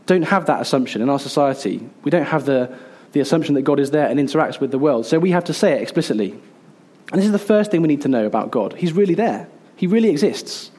don't 0.05 0.23
have 0.23 0.45
that 0.47 0.61
assumption 0.61 1.01
in 1.01 1.09
our 1.09 1.19
society. 1.19 1.87
We 2.03 2.11
don't 2.11 2.25
have 2.25 2.45
the, 2.45 2.75
the 3.11 3.19
assumption 3.19 3.55
that 3.55 3.63
God 3.63 3.79
is 3.79 3.91
there 3.91 4.07
and 4.07 4.19
interacts 4.19 4.59
with 4.59 4.71
the 4.71 4.79
world. 4.79 5.05
So 5.05 5.19
we 5.19 5.31
have 5.31 5.45
to 5.45 5.53
say 5.53 5.73
it 5.73 5.81
explicitly. 5.81 6.31
And 7.11 7.19
this 7.19 7.25
is 7.25 7.31
the 7.31 7.39
first 7.39 7.71
thing 7.71 7.81
we 7.81 7.87
need 7.87 8.01
to 8.01 8.07
know 8.07 8.25
about 8.25 8.51
God. 8.51 8.73
He's 8.73 8.93
really 8.93 9.15
there, 9.15 9.47
He 9.75 9.87
really 9.87 10.09
exists. 10.09 10.71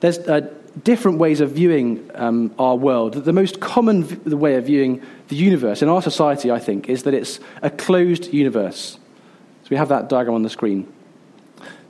There's 0.00 0.18
uh, 0.18 0.48
different 0.82 1.18
ways 1.18 1.40
of 1.40 1.52
viewing 1.52 2.10
um, 2.14 2.54
our 2.58 2.74
world. 2.74 3.12
The 3.12 3.32
most 3.32 3.60
common 3.60 4.04
v- 4.04 4.34
way 4.34 4.54
of 4.54 4.64
viewing 4.64 5.02
the 5.28 5.36
universe 5.36 5.82
in 5.82 5.88
our 5.88 6.00
society, 6.00 6.50
I 6.50 6.58
think, 6.58 6.88
is 6.88 7.02
that 7.02 7.12
it's 7.12 7.38
a 7.60 7.70
closed 7.70 8.32
universe. 8.32 8.98
So 9.62 9.68
we 9.70 9.76
have 9.76 9.88
that 9.88 10.08
diagram 10.08 10.34
on 10.34 10.42
the 10.42 10.50
screen. 10.50 10.90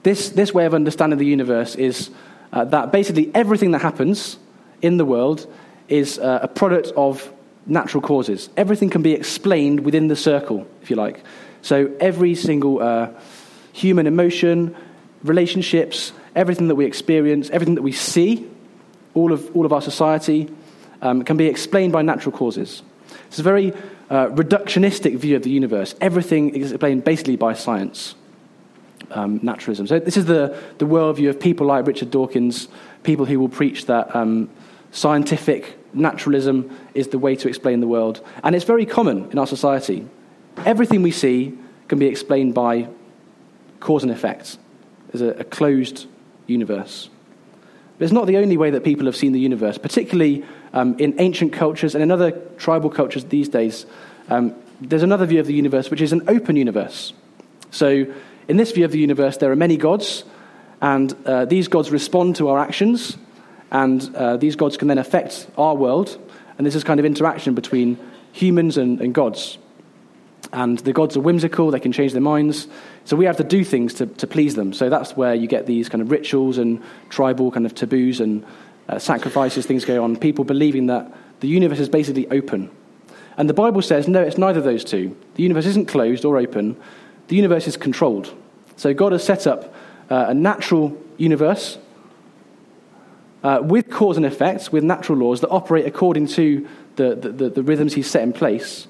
This, 0.03 0.31
this 0.31 0.53
way 0.53 0.67
of 0.67 0.75
understanding 0.75 1.19
the 1.19 1.27
universe 1.27 1.75
is 1.77 2.11
uh, 2.53 2.65
that 2.65 2.93
basically 2.93 3.31
everything 3.35 3.71
that 3.73 3.83
happens 3.83 4.39
in 4.83 4.97
the 4.97 5.05
world 5.05 5.47
is 5.89 6.19
uh, 6.19 6.41
a 6.43 6.49
product 6.49 6.93
of 6.97 7.33
natural 7.67 8.03
causes. 8.03 8.49
Everything 8.57 8.91
can 8.91 9.03
be 9.03 9.13
explained 9.13 9.81
within 9.81 10.09
the 10.09 10.17
circle, 10.17 10.67
if 10.83 10.91
you 10.91 10.97
like. 10.97 11.23
So 11.63 11.95
every 12.01 12.35
single 12.35 12.81
uh, 12.81 13.11
human 13.73 14.07
emotion, 14.07 14.75
relationships, 15.23 16.13
everything 16.35 16.69
that 16.69 16.75
we 16.75 16.85
experience, 16.85 17.51
everything 17.51 17.75
that 17.75 17.83
we 17.83 17.93
see, 17.93 18.49
all 19.15 19.33
of, 19.33 19.55
all 19.55 19.67
of 19.67 19.73
our 19.73 19.83
society, 19.83 20.49
um, 21.03 21.25
can 21.25 21.37
be 21.37 21.47
explained 21.47 21.93
by 21.93 22.03
natural 22.03 22.37
causes. 22.37 22.83
It's 23.29 23.39
a 23.39 23.43
very 23.43 23.73
uh, 24.09 24.29
reductionistic 24.29 25.17
view 25.17 25.37
of 25.37 25.43
the 25.43 25.51
universe. 25.51 25.95
Everything 26.01 26.55
is 26.55 26.73
explained 26.73 27.05
basically 27.05 27.37
by 27.37 27.55
science, 27.55 28.15
um, 29.11 29.41
naturalism. 29.43 29.87
So 29.87 29.99
this 29.99 30.17
is 30.17 30.27
the, 30.27 30.57
the 30.79 30.87
worldview 30.87 31.29
of 31.29 31.41
people 31.41 31.67
like 31.67 31.87
Richard 31.87 32.11
Dawkins, 32.11 32.69
people 33.03 33.27
who 33.27 33.39
will 33.41 33.49
preach 33.49 33.87
that 33.87 34.15
um, 34.15 34.49
scientific 34.93 35.77
naturalism 35.95 36.77
is 36.95 37.09
the 37.09 37.19
way 37.19 37.37
to 37.37 37.49
explain 37.49 37.81
the 37.81 37.89
world. 37.89 38.25
And 38.43 38.55
it's 38.55 38.65
very 38.65 38.87
common 38.87 39.31
in 39.31 39.39
our 39.39 39.47
society. 39.47 40.07
Everything 40.65 41.03
we 41.03 41.11
see 41.11 41.59
can 41.89 41.99
be 41.99 42.07
explained 42.07 42.55
by 42.55 42.89
cause 43.81 44.03
and 44.03 44.13
effect. 44.13 44.59
There's 45.11 45.23
a, 45.23 45.41
a 45.41 45.45
closed 45.45 46.07
universe. 46.47 47.09
But 47.99 48.05
it's 48.05 48.13
not 48.13 48.27
the 48.27 48.37
only 48.37 48.57
way 48.57 48.71
that 48.71 48.85
people 48.85 49.07
have 49.07 49.17
seen 49.17 49.33
the 49.33 49.41
universe, 49.41 49.77
particularly 49.79 50.45
um, 50.73 50.97
in 50.99 51.15
ancient 51.21 51.53
cultures 51.53 51.95
and 51.95 52.03
in 52.03 52.11
other 52.11 52.31
tribal 52.57 52.91
cultures 52.91 53.25
these 53.25 53.49
days. 53.49 53.87
Um, 54.29 54.55
there's 54.81 55.03
another 55.03 55.27
view 55.27 55.41
of 55.41 55.47
the 55.47 55.55
universe, 55.55 55.91
which 55.91 56.01
is 56.01 56.13
an 56.13 56.23
open 56.29 56.57
universe. 56.57 57.13
So, 57.71 58.07
in 58.51 58.57
this 58.57 58.73
view 58.73 58.85
of 58.85 58.91
the 58.91 58.99
universe, 58.99 59.37
there 59.37 59.53
are 59.53 59.57
many 59.57 59.77
gods, 59.77 60.25
and 60.83 61.15
uh, 61.25 61.45
these 61.45 61.69
gods 61.69 61.91
respond 61.91 62.37
to 62.37 62.49
our 62.49 62.59
actions, 62.59 63.17
and 63.71 64.15
uh, 64.17 64.37
these 64.37 64.57
gods 64.57 64.77
can 64.77 64.89
then 64.89 64.99
affect 64.99 65.47
our 65.57 65.77
world. 65.77 66.19
And 66.59 66.67
this 66.67 66.75
is 66.75 66.83
kind 66.83 66.99
of 66.99 67.07
interaction 67.07 67.55
between 67.55 67.97
humans 68.33 68.77
and, 68.77 69.01
and 69.01 69.15
gods. 69.15 69.57
And 70.53 70.79
the 70.81 70.93
gods 70.93 71.17
are 71.17 71.21
whimsical, 71.21 71.71
they 71.71 71.79
can 71.79 71.93
change 71.93 72.13
their 72.13 72.21
minds. 72.21 72.67
So 73.05 73.15
we 73.15 73.25
have 73.27 73.37
to 73.37 73.45
do 73.45 73.63
things 73.63 73.95
to, 73.95 74.07
to 74.07 74.27
please 74.27 74.57
them. 74.57 74.73
So 74.73 74.91
that's 74.91 75.17
where 75.17 75.35
you 75.35 75.47
get 75.47 75.67
these 75.67 75.89
kind 75.89 76.03
of 76.03 76.11
rituals 76.11 76.59
and 76.59 76.83
tribal 77.09 77.53
kind 77.53 77.67
of 77.67 77.75
taboos 77.75 78.21
and 78.21 78.45
uh, 78.89 78.99
sacrifices, 78.99 79.65
things 79.65 79.85
go 79.85 80.03
on. 80.03 80.17
People 80.17 80.45
believing 80.45 80.87
that 80.87 81.13
the 81.39 81.47
universe 81.47 81.79
is 81.79 81.89
basically 81.89 82.29
open. 82.31 82.69
And 83.37 83.49
the 83.49 83.55
Bible 83.55 83.81
says, 83.81 84.09
no, 84.09 84.21
it's 84.21 84.39
neither 84.39 84.61
those 84.61 84.83
two. 84.83 85.17
The 85.37 85.45
universe 85.45 85.67
isn't 85.67 85.87
closed 85.87 86.25
or 86.25 86.37
open, 86.37 86.77
the 87.31 87.37
universe 87.37 87.69
is 87.69 87.77
controlled. 87.77 88.35
So 88.75 88.93
God 88.93 89.13
has 89.13 89.23
set 89.23 89.47
up 89.47 89.73
uh, 90.11 90.27
a 90.29 90.35
natural 90.35 91.01
universe 91.17 91.79
uh, 93.45 93.61
with 93.63 93.89
cause 93.89 94.17
and 94.17 94.27
effect, 94.27 94.73
with 94.73 94.83
natural 94.83 95.17
laws 95.17 95.41
that 95.43 95.49
operate 95.49 95.87
according 95.87 96.27
to 96.27 96.67
the, 96.97 97.15
the, 97.15 97.49
the, 97.49 97.63
rhythms 97.63 97.95
He's 97.95 98.11
set 98.11 98.25
in 98.25 98.33
place. 98.33 98.89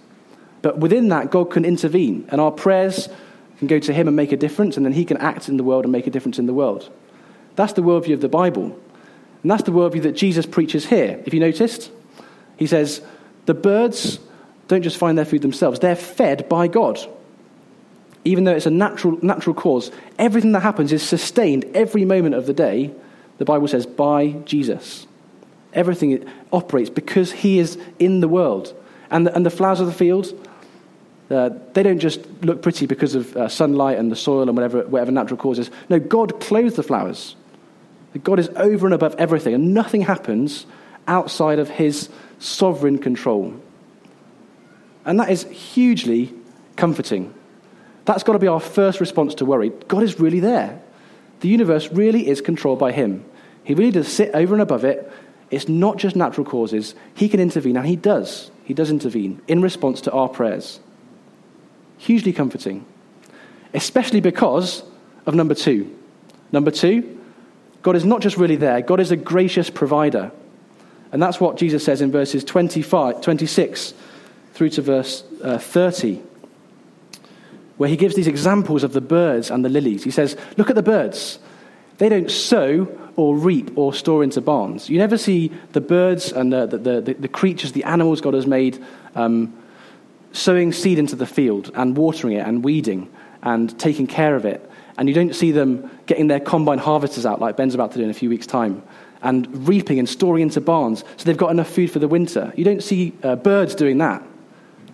But 0.63 0.79
within 0.79 1.09
that, 1.11 1.31
God 1.31 1.51
can 1.51 1.67
intervene, 1.67 2.27
and 2.31 2.41
our 2.41 2.51
prayers 2.51 3.11
can 3.59 3.67
go 3.67 3.79
to 3.79 3.93
Him 3.93 4.09
and 4.09 4.17
make 4.17 4.33
a 4.33 4.39
difference, 4.39 4.79
and 4.79 4.87
then 4.87 4.95
He 4.95 5.05
can 5.05 5.19
act 5.19 5.51
in 5.51 5.59
the 5.59 5.65
world 5.65 5.85
and 5.85 5.93
make 5.93 6.07
a 6.07 6.11
difference 6.11 6.39
in 6.39 6.47
the 6.47 6.55
world. 6.55 6.91
That's 7.57 7.75
the 7.75 7.83
worldview 7.83 8.15
of 8.15 8.23
the 8.23 8.31
Bible. 8.31 8.75
And 9.43 9.51
that's 9.51 9.65
the 9.65 9.73
worldview 9.73 10.03
that 10.05 10.13
Jesus 10.13 10.47
preaches 10.47 10.87
here. 10.87 11.23
If 11.27 11.35
you 11.35 11.41
noticed, 11.41 11.91
He 12.57 12.67
says, 12.67 13.03
the 13.45 13.55
birds 13.55 14.19
don't 14.67 14.83
just 14.83 14.97
find 14.97 15.19
their 15.19 15.27
food 15.27 15.43
themselves, 15.43 15.81
they're 15.81 15.95
fed 15.95 16.49
by 16.49 16.69
God. 16.69 16.99
Even 18.25 18.45
though 18.45 18.53
it's 18.53 18.67
a 18.67 18.71
natural, 18.71 19.19
natural 19.23 19.55
cause, 19.55 19.91
everything 20.19 20.53
that 20.53 20.61
happens 20.61 20.93
is 20.93 21.03
sustained 21.03 21.65
every 21.75 22.05
moment 22.05 22.35
of 22.35 22.47
the 22.47 22.53
day, 22.53 22.91
the 23.39 23.45
Bible 23.45 23.69
says, 23.69 23.87
by 23.87 24.33
Jesus. 24.45 25.07
Everything 25.73 26.25
operates 26.53 26.91
because 26.91 27.33
He 27.33 27.59
is 27.59 27.79
in 27.99 28.21
the 28.21 28.29
world. 28.29 28.75
And 29.11 29.27
the, 29.27 29.35
and 29.35 29.45
the 29.45 29.51
flowers 29.51 29.81
of 29.81 29.87
the 29.87 29.93
field, 29.93 30.33
Uh, 31.31 31.51
they 31.75 31.85
don't 31.85 32.03
just 32.03 32.21
look 32.43 32.61
pretty 32.61 32.87
because 32.87 33.15
of 33.15 33.37
uh, 33.37 33.49
sunlight 33.49 33.99
and 34.01 34.11
the 34.11 34.17
soil 34.17 34.49
and 34.49 34.57
whatever, 34.57 34.83
whatever 34.91 35.13
natural 35.13 35.39
causes. 35.39 35.71
No, 35.89 36.01
God 36.01 36.41
clothes 36.41 36.75
the 36.75 36.83
flowers. 36.83 37.37
God 38.25 38.41
is 38.41 38.49
over 38.57 38.85
and 38.89 38.95
above 38.95 39.15
everything, 39.17 39.55
and 39.55 39.73
nothing 39.73 40.03
happens 40.03 40.67
outside 41.07 41.61
of 41.61 41.71
his 41.71 42.09
sovereign 42.41 42.99
control. 42.99 43.55
And 45.05 45.21
that 45.21 45.31
is 45.31 45.47
hugely 45.75 46.35
comforting. 46.75 47.33
That's 48.11 48.25
got 48.25 48.33
to 48.33 48.41
be 48.41 48.49
our 48.49 48.59
first 48.59 48.99
response 48.99 49.37
to 49.37 49.45
worry. 49.45 49.71
God 49.87 50.03
is 50.03 50.19
really 50.19 50.41
there. 50.41 50.83
The 51.43 51.49
universe 51.49 51.93
really 51.93 52.27
is 52.27 52.41
controlled 52.41 52.81
by 52.81 52.91
him. 52.91 53.25
He 53.63 53.73
really 53.73 53.93
does 53.93 54.09
sit 54.09 54.35
over 54.35 54.53
and 54.53 54.61
above 54.61 54.85
it. 54.85 55.09
It's 55.53 55.69
not 55.69 55.97
just 55.97 56.17
natural 56.17 56.45
causes. 56.45 56.97
He 57.15 57.29
can 57.29 57.39
intervene, 57.39 57.77
and 57.77 57.87
he 57.87 57.95
does. 57.95 58.51
He 58.65 58.75
does 58.75 58.91
intervene 58.91 59.41
in 59.47 59.63
response 59.63 60.01
to 60.01 60.11
our 60.11 60.29
prayers. 60.29 60.81
Hugely 61.99 62.33
comforting, 62.33 62.85
especially 63.75 64.21
because 64.21 64.83
of 65.25 65.37
number 65.37 65.55
two. 65.55 65.97
Number 66.51 66.73
two, 66.73 67.17
God 67.83 67.95
is 67.95 68.05
not 68.05 68.23
just 68.23 68.37
really 68.37 68.57
there, 68.57 68.81
God 68.81 68.99
is 68.99 69.13
a 69.13 69.17
gracious 69.17 69.71
provider. 69.71 70.33
And 71.13 71.23
that's 71.23 71.39
what 71.39 71.59
Jesus 71.59 71.85
says 71.85 72.01
in 72.01 72.11
verses 72.11 72.43
25, 72.43 73.21
26 73.21 73.95
through 74.55 74.71
to 74.71 74.83
verse 74.83 75.23
uh, 75.45 75.59
30, 75.59 76.23
where 77.81 77.89
he 77.89 77.97
gives 77.97 78.15
these 78.15 78.27
examples 78.27 78.85
of 78.85 78.93
the 78.93 79.01
birds 79.01 79.51
and 79.51 79.65
the 79.65 79.71
lilies. 79.71 80.05
He 80.05 80.11
says, 80.11 80.37
Look 80.59 80.69
at 80.69 80.77
the 80.77 80.83
birds. 80.83 81.39
They 81.97 82.11
don't 82.11 82.31
sow 82.31 82.87
or 83.17 83.35
reap 83.35 83.71
or 83.75 83.95
store 83.95 84.23
into 84.23 84.43
barns. 84.43 84.91
You 84.91 84.99
never 84.99 85.17
see 85.17 85.51
the 85.73 85.81
birds 85.81 86.31
and 86.31 86.53
the, 86.53 86.67
the, 86.67 86.77
the, 86.77 87.15
the 87.15 87.29
creatures, 87.29 87.73
the 87.73 87.85
animals 87.85 88.21
God 88.21 88.35
has 88.35 88.47
made, 88.47 88.85
um, 89.15 89.57
sowing 90.33 90.75
seed 90.75 90.99
into 90.99 91.17
the 91.17 91.25
field 91.25 91.71
and 91.75 91.97
watering 91.97 92.37
it 92.37 92.47
and 92.47 92.63
weeding 92.63 93.11
and 93.43 93.79
taking 93.81 94.07
care 94.07 94.37
of 94.37 94.45
it. 94.45 94.71
And 94.99 95.09
you 95.09 95.15
don't 95.15 95.35
see 95.35 95.51
them 95.51 95.91
getting 96.05 96.27
their 96.27 96.41
combine 96.41 96.77
harvesters 96.77 97.25
out 97.25 97.41
like 97.41 97.57
Ben's 97.57 97.75
about 97.75 97.93
to 97.93 97.99
do 97.99 98.05
in 98.05 98.11
a 98.11 98.15
few 98.15 98.29
weeks' 98.29 98.47
time 98.47 98.83
and 99.23 99.67
reaping 99.67 99.99
and 99.99 100.07
storing 100.07 100.43
into 100.43 100.61
barns 100.61 101.03
so 101.17 101.25
they've 101.25 101.35
got 101.35 101.51
enough 101.51 101.71
food 101.71 101.91
for 101.91 101.99
the 101.99 102.09
winter. 102.09 102.53
You 102.57 102.65
don't 102.65 102.83
see 102.83 103.15
uh, 103.23 103.37
birds 103.37 103.75
doing 103.75 103.97
that 103.99 104.23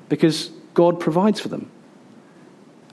because 0.09 0.53
God 0.75 1.01
provides 1.01 1.41
for 1.41 1.49
them. 1.49 1.73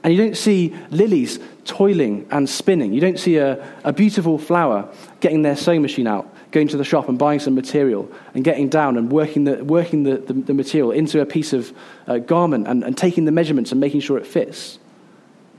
And 0.03 0.13
you 0.13 0.21
don't 0.21 0.35
see 0.35 0.75
lilies 0.89 1.39
toiling 1.63 2.27
and 2.29 2.49
spinning. 2.49 2.93
You 2.93 2.99
don't 2.99 3.17
see 3.17 3.37
a, 3.37 3.65
a 3.85 3.93
beautiful 3.93 4.37
flower 4.37 4.93
getting 5.21 5.43
their 5.43 5.55
sewing 5.55 5.81
machine 5.81 6.07
out, 6.07 6.27
going 6.51 6.67
to 6.69 6.77
the 6.77 6.83
shop 6.83 7.07
and 7.07 7.17
buying 7.17 7.39
some 7.39 7.55
material, 7.55 8.11
and 8.33 8.43
getting 8.43 8.67
down 8.67 8.97
and 8.97 9.09
working 9.11 9.45
the, 9.45 9.63
working 9.63 10.03
the, 10.03 10.17
the, 10.17 10.33
the 10.33 10.53
material 10.53 10.91
into 10.91 11.21
a 11.21 11.25
piece 11.25 11.53
of 11.53 11.71
uh, 12.07 12.17
garment 12.17 12.67
and, 12.67 12.83
and 12.83 12.97
taking 12.97 13.23
the 13.23 13.31
measurements 13.31 13.71
and 13.71 13.79
making 13.79 14.01
sure 14.01 14.17
it 14.17 14.27
fits. 14.27 14.77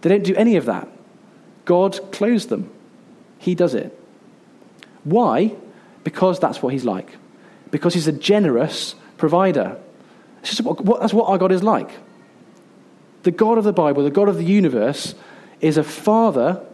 They 0.02 0.10
don't 0.10 0.24
do 0.24 0.34
any 0.36 0.56
of 0.56 0.66
that. 0.66 0.88
God 1.64 2.12
clothes 2.12 2.48
them, 2.48 2.70
He 3.38 3.54
does 3.54 3.74
it. 3.74 3.98
Why? 5.04 5.54
Because 6.04 6.38
that's 6.38 6.62
what 6.62 6.74
He's 6.74 6.84
like. 6.84 7.16
Because 7.70 7.94
He's 7.94 8.06
a 8.06 8.12
generous 8.12 8.94
provider. 9.16 9.78
What, 10.62 11.00
that's 11.00 11.14
what 11.14 11.30
our 11.30 11.38
God 11.38 11.52
is 11.52 11.62
like. 11.62 11.90
The 13.24 13.30
God 13.30 13.58
of 13.58 13.64
the 13.64 13.72
Bible, 13.72 14.04
the 14.04 14.10
God 14.10 14.28
of 14.28 14.36
the 14.36 14.44
universe, 14.44 15.14
is 15.60 15.76
a 15.76 15.84
Father, 15.84 16.64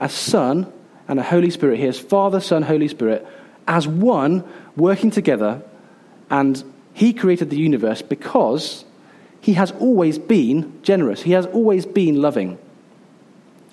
a 0.00 0.08
Son, 0.08 0.72
and 1.08 1.18
a 1.18 1.22
Holy 1.22 1.50
Spirit. 1.50 1.78
He 1.78 1.86
is 1.86 1.98
Father, 1.98 2.40
Son, 2.40 2.62
Holy 2.62 2.88
Spirit 2.88 3.26
as 3.68 3.86
one 3.86 4.44
working 4.76 5.10
together. 5.10 5.62
And 6.30 6.62
He 6.94 7.12
created 7.12 7.50
the 7.50 7.58
universe 7.58 8.02
because 8.02 8.84
He 9.40 9.54
has 9.54 9.72
always 9.72 10.18
been 10.18 10.80
generous, 10.82 11.22
He 11.22 11.32
has 11.32 11.46
always 11.46 11.84
been 11.84 12.22
loving. 12.22 12.58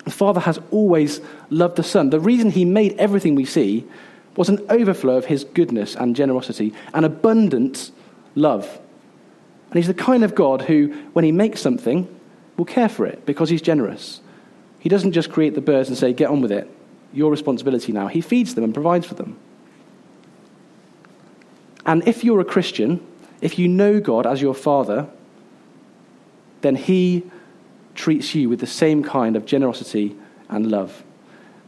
The 0.04 0.10
Father 0.10 0.40
has 0.40 0.58
always 0.70 1.20
loved 1.48 1.76
the 1.76 1.82
Son. 1.82 2.10
The 2.10 2.20
reason 2.20 2.50
He 2.50 2.64
made 2.64 2.96
everything 2.98 3.34
we 3.34 3.44
see 3.44 3.86
was 4.36 4.48
an 4.48 4.64
overflow 4.68 5.16
of 5.16 5.26
His 5.26 5.44
goodness 5.44 5.94
and 5.94 6.16
generosity, 6.16 6.74
an 6.92 7.04
abundant 7.04 7.92
love. 8.34 8.80
And 9.70 9.76
He's 9.76 9.86
the 9.86 9.94
kind 9.94 10.24
of 10.24 10.34
God 10.34 10.62
who, 10.62 10.88
when 11.12 11.24
He 11.24 11.32
makes 11.32 11.60
something, 11.60 12.08
will 12.56 12.64
care 12.64 12.88
for 12.88 13.06
it 13.06 13.24
because 13.26 13.50
He's 13.50 13.62
generous. 13.62 14.20
He 14.78 14.88
doesn't 14.88 15.12
just 15.12 15.30
create 15.30 15.54
the 15.54 15.60
birds 15.60 15.88
and 15.88 15.96
say, 15.96 16.12
get 16.12 16.28
on 16.28 16.40
with 16.40 16.52
it. 16.52 16.70
Your 17.12 17.30
responsibility 17.30 17.92
now. 17.92 18.08
He 18.08 18.20
feeds 18.20 18.54
them 18.54 18.64
and 18.64 18.74
provides 18.74 19.06
for 19.06 19.14
them. 19.14 19.38
And 21.86 22.06
if 22.06 22.24
you're 22.24 22.40
a 22.40 22.44
Christian, 22.44 23.04
if 23.40 23.58
you 23.58 23.68
know 23.68 24.00
God 24.00 24.26
as 24.26 24.42
your 24.42 24.54
Father, 24.54 25.06
then 26.62 26.76
He 26.76 27.24
treats 27.94 28.34
you 28.34 28.48
with 28.48 28.60
the 28.60 28.66
same 28.66 29.02
kind 29.02 29.36
of 29.36 29.46
generosity 29.46 30.16
and 30.48 30.70
love. 30.70 31.02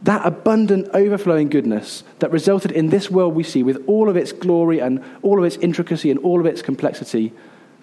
That 0.03 0.25
abundant, 0.25 0.89
overflowing 0.93 1.49
goodness 1.49 2.03
that 2.19 2.31
resulted 2.31 2.71
in 2.71 2.89
this 2.89 3.09
world 3.09 3.33
we 3.33 3.43
see 3.43 3.63
with 3.63 3.83
all 3.87 4.09
of 4.09 4.17
its 4.17 4.31
glory 4.31 4.79
and 4.79 5.03
all 5.23 5.39
of 5.39 5.45
its 5.45 5.57
intricacy 5.57 6.11
and 6.11 6.19
all 6.19 6.39
of 6.39 6.45
its 6.45 6.61
complexity, 6.61 7.33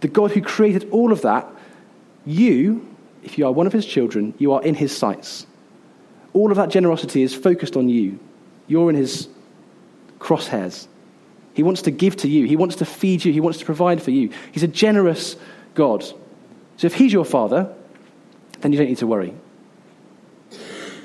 the 0.01 0.09
God 0.09 0.33
who 0.33 0.41
created 0.41 0.89
all 0.91 1.13
of 1.13 1.23
that, 1.23 1.47
you 2.25 2.87
if 3.25 3.39
you 3.39 3.47
are 3.47 3.53
one 3.53 3.67
of 3.67 3.73
his 3.73 3.87
children, 3.87 4.35
you 4.39 4.53
are 4.53 4.63
in 4.63 4.75
his 4.75 4.97
sights. 4.97 5.47
All 6.35 6.51
of 6.51 6.57
that 6.57 6.69
generosity 6.69 7.23
is 7.23 7.35
focused 7.35 7.77
on 7.77 7.89
you. 7.89 8.19
You're 8.67 8.91
in 8.91 8.97
his 8.97 9.29
crosshairs. 10.19 10.87
He 11.55 11.63
wants 11.63 11.83
to 11.83 11.91
give 11.91 12.17
to 12.19 12.29
you, 12.29 12.47
he 12.47 12.57
wants 12.57 12.77
to 12.77 12.85
feed 12.85 13.25
you, 13.25 13.33
he 13.33 13.41
wants 13.41 13.59
to 13.61 13.65
provide 13.65 14.03
for 14.03 14.11
you. 14.11 14.31
He's 14.53 14.63
a 14.63 14.69
generous 14.69 15.37
God. 15.75 16.05
So 16.77 16.87
if 16.87 16.95
he's 16.95 17.13
your 17.13 17.25
father, 17.25 17.73
then 18.61 18.73
you 18.73 18.79
don't 18.79 18.89
need 18.89 18.99
to 18.99 19.07
worry. 19.07 19.33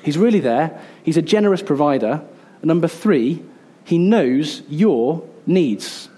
He's 0.04 0.18
really 0.18 0.40
there, 0.40 0.82
he's 1.04 1.18
a 1.18 1.22
generous 1.22 1.62
provider. 1.62 2.24
Number 2.64 2.88
three, 2.88 3.44
he 3.86 3.98
knows 3.98 4.64
your 4.68 5.28
needs. 5.46 6.10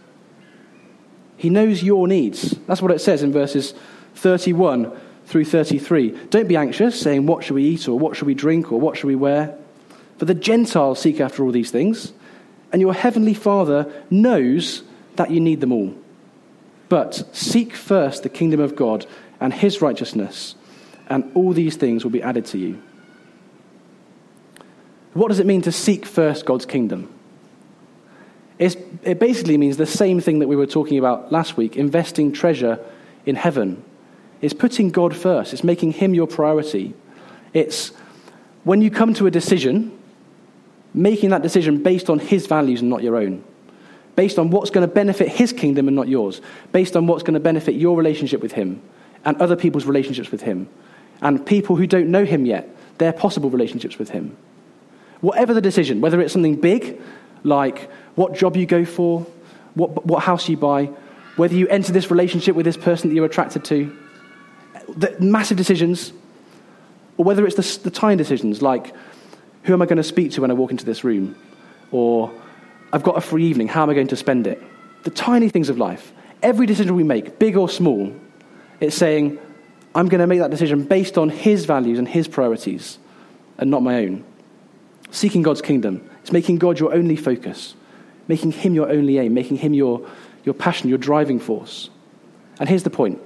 He 1.37 1.49
knows 1.49 1.83
your 1.83 2.07
needs. 2.07 2.55
That's 2.67 2.81
what 2.81 2.91
it 2.91 2.99
says 2.99 3.21
in 3.23 3.31
verses 3.31 3.73
31 4.15 4.97
through 5.31 5.45
33. 5.45 6.09
Don't 6.29 6.49
be 6.49 6.57
anxious, 6.57 6.99
saying, 6.99 7.25
What 7.25 7.43
shall 7.43 7.55
we 7.55 7.63
eat, 7.63 7.87
or 7.87 7.97
what 7.97 8.17
shall 8.17 8.25
we 8.25 8.33
drink, 8.33 8.71
or 8.71 8.79
what 8.79 8.97
shall 8.97 9.07
we 9.07 9.15
wear? 9.15 9.57
For 10.17 10.25
the 10.25 10.35
Gentiles 10.35 10.99
seek 10.99 11.21
after 11.21 11.43
all 11.43 11.51
these 11.51 11.71
things, 11.71 12.11
and 12.71 12.81
your 12.81 12.93
heavenly 12.93 13.33
Father 13.33 13.91
knows 14.09 14.83
that 15.15 15.31
you 15.31 15.39
need 15.39 15.61
them 15.61 15.71
all. 15.71 15.95
But 16.89 17.23
seek 17.35 17.75
first 17.75 18.23
the 18.23 18.29
kingdom 18.29 18.59
of 18.59 18.75
God 18.75 19.05
and 19.39 19.53
his 19.53 19.81
righteousness, 19.81 20.55
and 21.07 21.31
all 21.33 21.53
these 21.53 21.77
things 21.77 22.03
will 22.03 22.11
be 22.11 22.21
added 22.21 22.45
to 22.47 22.57
you. 22.57 22.81
What 25.13 25.29
does 25.29 25.39
it 25.39 25.45
mean 25.45 25.61
to 25.63 25.71
seek 25.71 26.05
first 26.05 26.45
God's 26.45 26.65
kingdom? 26.65 27.11
It's, 28.59 28.75
it 29.03 29.19
basically 29.19 29.57
means 29.57 29.77
the 29.77 29.85
same 29.85 30.19
thing 30.19 30.39
that 30.39 30.47
we 30.47 30.55
were 30.55 30.67
talking 30.67 30.99
about 30.99 31.31
last 31.31 31.57
week 31.57 31.77
investing 31.77 32.31
treasure 32.31 32.79
in 33.25 33.35
heaven 33.35 33.83
it's 34.41 34.54
putting 34.54 34.89
God 34.89 35.15
first, 35.15 35.54
it's 35.54 35.63
making 35.63 35.93
Him 35.93 36.13
your 36.13 36.27
priority. 36.27 36.93
It's 37.54 37.89
when 38.63 38.82
you 38.82 38.89
come 38.89 39.13
to 39.15 39.27
a 39.27 39.32
decision, 39.32 39.97
making 40.93 41.30
that 41.30 41.41
decision 41.41 41.82
based 41.84 42.10
on 42.10 42.19
His 42.19 42.47
values 42.47 42.82
and 42.82 42.89
not 42.89 43.04
your 43.04 43.15
own, 43.17 43.43
based 44.15 44.39
on 44.39 44.49
what's 44.49 44.69
going 44.69 44.88
to 44.88 44.93
benefit 44.93 45.30
His 45.30 45.54
kingdom 45.54 45.88
and 45.88 45.95
not 45.95 46.08
yours, 46.08 46.41
based 46.71 46.95
on 46.95 47.08
what's 47.08 47.23
going 47.23 47.36
to 47.36 47.39
benefit 47.39 47.75
your 47.75 47.95
relationship 47.95 48.41
with 48.41 48.54
Him 48.54 48.82
and 49.23 49.38
other 49.38 49.56
people's 49.56 49.86
relationships 49.86 50.32
with 50.32 50.41
Him, 50.41 50.67
and 51.21 51.45
people 51.45 51.75
who 51.75 51.86
don't 51.86 52.10
know 52.10 52.25
Him 52.25 52.45
yet, 52.45 52.67
their 52.97 53.13
possible 53.13 53.49
relationships 53.49 53.99
with 53.99 54.10
Him. 54.10 54.36
Whatever 55.21 55.54
the 55.54 55.62
decision, 55.62 56.01
whether 56.01 56.19
it's 56.19 56.34
something 56.34 56.56
big, 56.56 56.99
like 57.43 57.91
what 58.15 58.34
job 58.34 58.58
you 58.58 58.65
go 58.65 58.86
for, 58.86 59.25
what, 59.75 60.06
what 60.06 60.23
house 60.23 60.49
you 60.49 60.58
buy, 60.58 60.86
whether 61.36 61.56
you 61.56 61.67
enter 61.67 61.91
this 61.91 62.10
relationship 62.10 62.56
with 62.56 62.65
this 62.65 62.77
person 62.77 63.10
that 63.10 63.15
you're 63.15 63.25
attracted 63.25 63.63
to, 63.65 63.95
the 64.95 65.15
massive 65.19 65.58
decisions, 65.58 66.13
or 67.17 67.25
whether 67.25 67.45
it's 67.45 67.56
the, 67.56 67.84
the 67.84 67.91
tiny 67.91 68.15
decisions 68.15 68.62
like, 68.62 68.93
who 69.63 69.73
am 69.73 69.82
I 69.82 69.86
going 69.86 69.97
to 69.97 70.04
speak 70.04 70.32
to 70.32 70.41
when 70.41 70.51
I 70.51 70.54
walk 70.54 70.71
into 70.71 70.86
this 70.86 71.04
room? 71.04 71.36
Or, 71.91 72.32
I've 72.93 73.04
got 73.04 73.17
a 73.17 73.21
free 73.21 73.45
evening, 73.45 73.67
how 73.67 73.84
am 73.84 73.89
I 73.89 73.93
going 73.93 74.08
to 74.08 74.15
spend 74.15 74.47
it? 74.47 74.62
The 75.04 75.12
tiny 75.12 75.49
things 75.49 75.69
of 75.69 75.77
life. 75.77 76.12
Every 76.43 76.65
decision 76.65 76.95
we 76.95 77.04
make, 77.04 77.39
big 77.39 77.56
or 77.56 77.69
small, 77.69 78.13
it's 78.80 78.95
saying, 78.95 79.39
I'm 79.95 80.08
going 80.08 80.19
to 80.19 80.27
make 80.27 80.39
that 80.39 80.51
decision 80.51 80.84
based 80.84 81.17
on 81.17 81.30
His 81.30 81.65
values 81.65 81.99
and 81.99 82.08
His 82.08 82.27
priorities 82.27 82.97
and 83.58 83.69
not 83.69 83.84
my 83.84 84.06
own. 84.06 84.25
Seeking 85.12 85.41
God's 85.41 85.62
kingdom 85.62 86.10
It's 86.21 86.32
making 86.32 86.58
God 86.58 86.80
your 86.80 86.93
only 86.93 87.15
focus, 87.15 87.75
making 88.27 88.51
Him 88.51 88.73
your 88.73 88.89
only 88.89 89.17
aim, 89.19 89.34
making 89.34 89.58
Him 89.58 89.73
your, 89.73 90.08
your 90.43 90.54
passion, 90.54 90.89
your 90.89 90.97
driving 90.97 91.39
force. 91.39 91.89
And 92.60 92.67
here's 92.67 92.84
the 92.84 92.89
point 92.89 93.21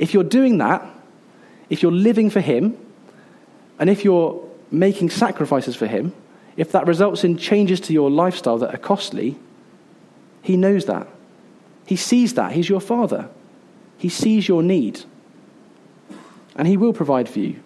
if 0.00 0.14
you're 0.14 0.24
doing 0.24 0.58
that, 0.58 0.84
if 1.68 1.82
you're 1.82 1.92
living 1.92 2.30
for 2.30 2.40
Him, 2.40 2.76
and 3.78 3.88
if 3.88 4.02
you're 4.02 4.42
making 4.70 5.10
sacrifices 5.10 5.76
for 5.76 5.86
Him, 5.86 6.12
if 6.56 6.72
that 6.72 6.86
results 6.86 7.22
in 7.22 7.36
changes 7.36 7.80
to 7.82 7.92
your 7.92 8.10
lifestyle 8.10 8.58
that 8.58 8.74
are 8.74 8.78
costly, 8.78 9.38
He 10.42 10.56
knows 10.56 10.86
that. 10.86 11.06
He 11.86 11.96
sees 11.96 12.34
that. 12.34 12.52
He's 12.52 12.68
your 12.68 12.80
Father. 12.80 13.28
He 13.98 14.08
sees 14.08 14.48
your 14.48 14.62
need. 14.62 15.00
and 16.56 16.66
He 16.66 16.78
will 16.78 16.94
provide 16.94 17.28
for 17.28 17.38
you. 17.38 17.60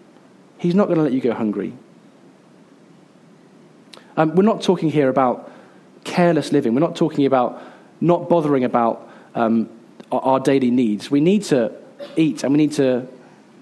He's 0.59 0.75
not 0.75 0.87
going 0.87 0.99
to 0.99 1.05
let 1.05 1.13
you 1.13 1.21
go 1.21 1.33
hungry. 1.33 1.73
Um, 4.17 4.35
we're 4.35 4.43
not 4.43 4.61
talking 4.61 4.91
here 4.91 5.09
about 5.09 5.53
careless 6.03 6.51
living. 6.51 6.75
We're 6.75 6.81
not 6.81 6.97
talking 6.97 7.27
about 7.27 7.63
not 8.01 8.29
bothering 8.29 8.65
about 8.65 9.09
um, 9.37 9.69
our, 10.11 10.21
our 10.21 10.41
daily 10.41 10.73
needs. 10.73 11.11
We 11.11 11.21
need 11.21 11.45
to 11.45 11.84
eat 12.17 12.43
and 12.43 12.53
we 12.53 12.59
need 12.59 12.73
to 12.73 13.07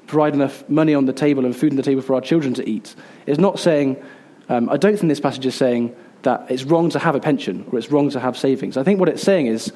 provide 0.06 0.34
enough 0.34 0.68
money 0.68 0.94
on 0.94 1.06
the 1.06 1.12
table 1.12 1.44
and 1.44 1.56
food 1.56 1.72
on 1.72 1.76
the 1.76 1.82
table 1.82 2.02
for 2.02 2.14
our 2.14 2.20
children 2.20 2.54
to 2.54 2.68
eat. 2.68 2.94
It's 3.26 3.38
not 3.38 3.58
saying, 3.58 4.02
um, 4.48 4.68
I 4.68 4.76
don't 4.76 4.96
think 4.96 5.08
this 5.08 5.20
passage 5.20 5.46
is 5.46 5.54
saying 5.54 5.94
that 6.22 6.50
it's 6.50 6.64
wrong 6.64 6.90
to 6.90 6.98
have 6.98 7.14
a 7.14 7.20
pension 7.20 7.66
or 7.70 7.78
it's 7.78 7.90
wrong 7.90 8.10
to 8.10 8.20
have 8.20 8.36
savings. 8.36 8.76
I 8.76 8.82
think 8.82 9.00
what 9.00 9.08
it's 9.08 9.22
saying 9.22 9.46
is 9.46 9.72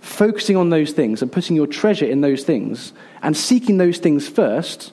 focusing 0.00 0.56
on 0.56 0.70
those 0.70 0.92
things 0.92 1.22
and 1.22 1.32
putting 1.32 1.56
your 1.56 1.66
treasure 1.66 2.06
in 2.06 2.20
those 2.20 2.44
things 2.44 2.92
and 3.22 3.36
seeking 3.36 3.78
those 3.78 3.98
things 3.98 4.28
first 4.28 4.92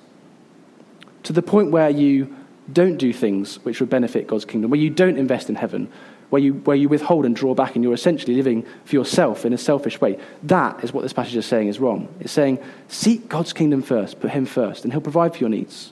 to 1.24 1.34
the 1.34 1.42
point 1.42 1.72
where 1.72 1.90
you 1.90 2.36
don't 2.72 2.98
do 2.98 3.12
things 3.12 3.64
which 3.66 3.80
would 3.80 3.90
benefit 3.90 4.28
God's 4.28 4.46
kingdom, 4.46 4.72
where 4.72 4.80
you 4.80 4.90
don't 4.90 5.18
invest 5.18 5.50
in 5.50 5.56
heaven, 5.56 5.92
where 6.32 6.42
you, 6.42 6.54
where 6.54 6.78
you 6.78 6.88
withhold 6.88 7.26
and 7.26 7.36
draw 7.36 7.54
back 7.54 7.76
and 7.76 7.84
you're 7.84 7.94
essentially 7.94 8.36
living 8.36 8.66
for 8.86 8.96
yourself 8.96 9.46
in 9.46 9.52
a 9.52 9.58
selfish 9.58 10.00
way. 10.00 10.18
That 10.44 10.82
is 10.82 10.94
what 10.94 11.02
this 11.02 11.12
passage 11.12 11.36
is 11.36 11.46
saying 11.46 11.68
is 11.68 11.78
wrong. 11.78 12.08
It's 12.22 12.32
saying, 12.32 12.58
seek 12.88 13.28
God's 13.28 13.52
kingdom 13.52 13.82
first, 13.82 14.22
put 14.22 14.32
Him 14.32 14.46
first, 14.46 14.86
and 14.86 14.94
He'll 14.94 15.02
provide 15.02 15.34
for 15.34 15.40
your 15.40 15.50
needs. 15.50 15.92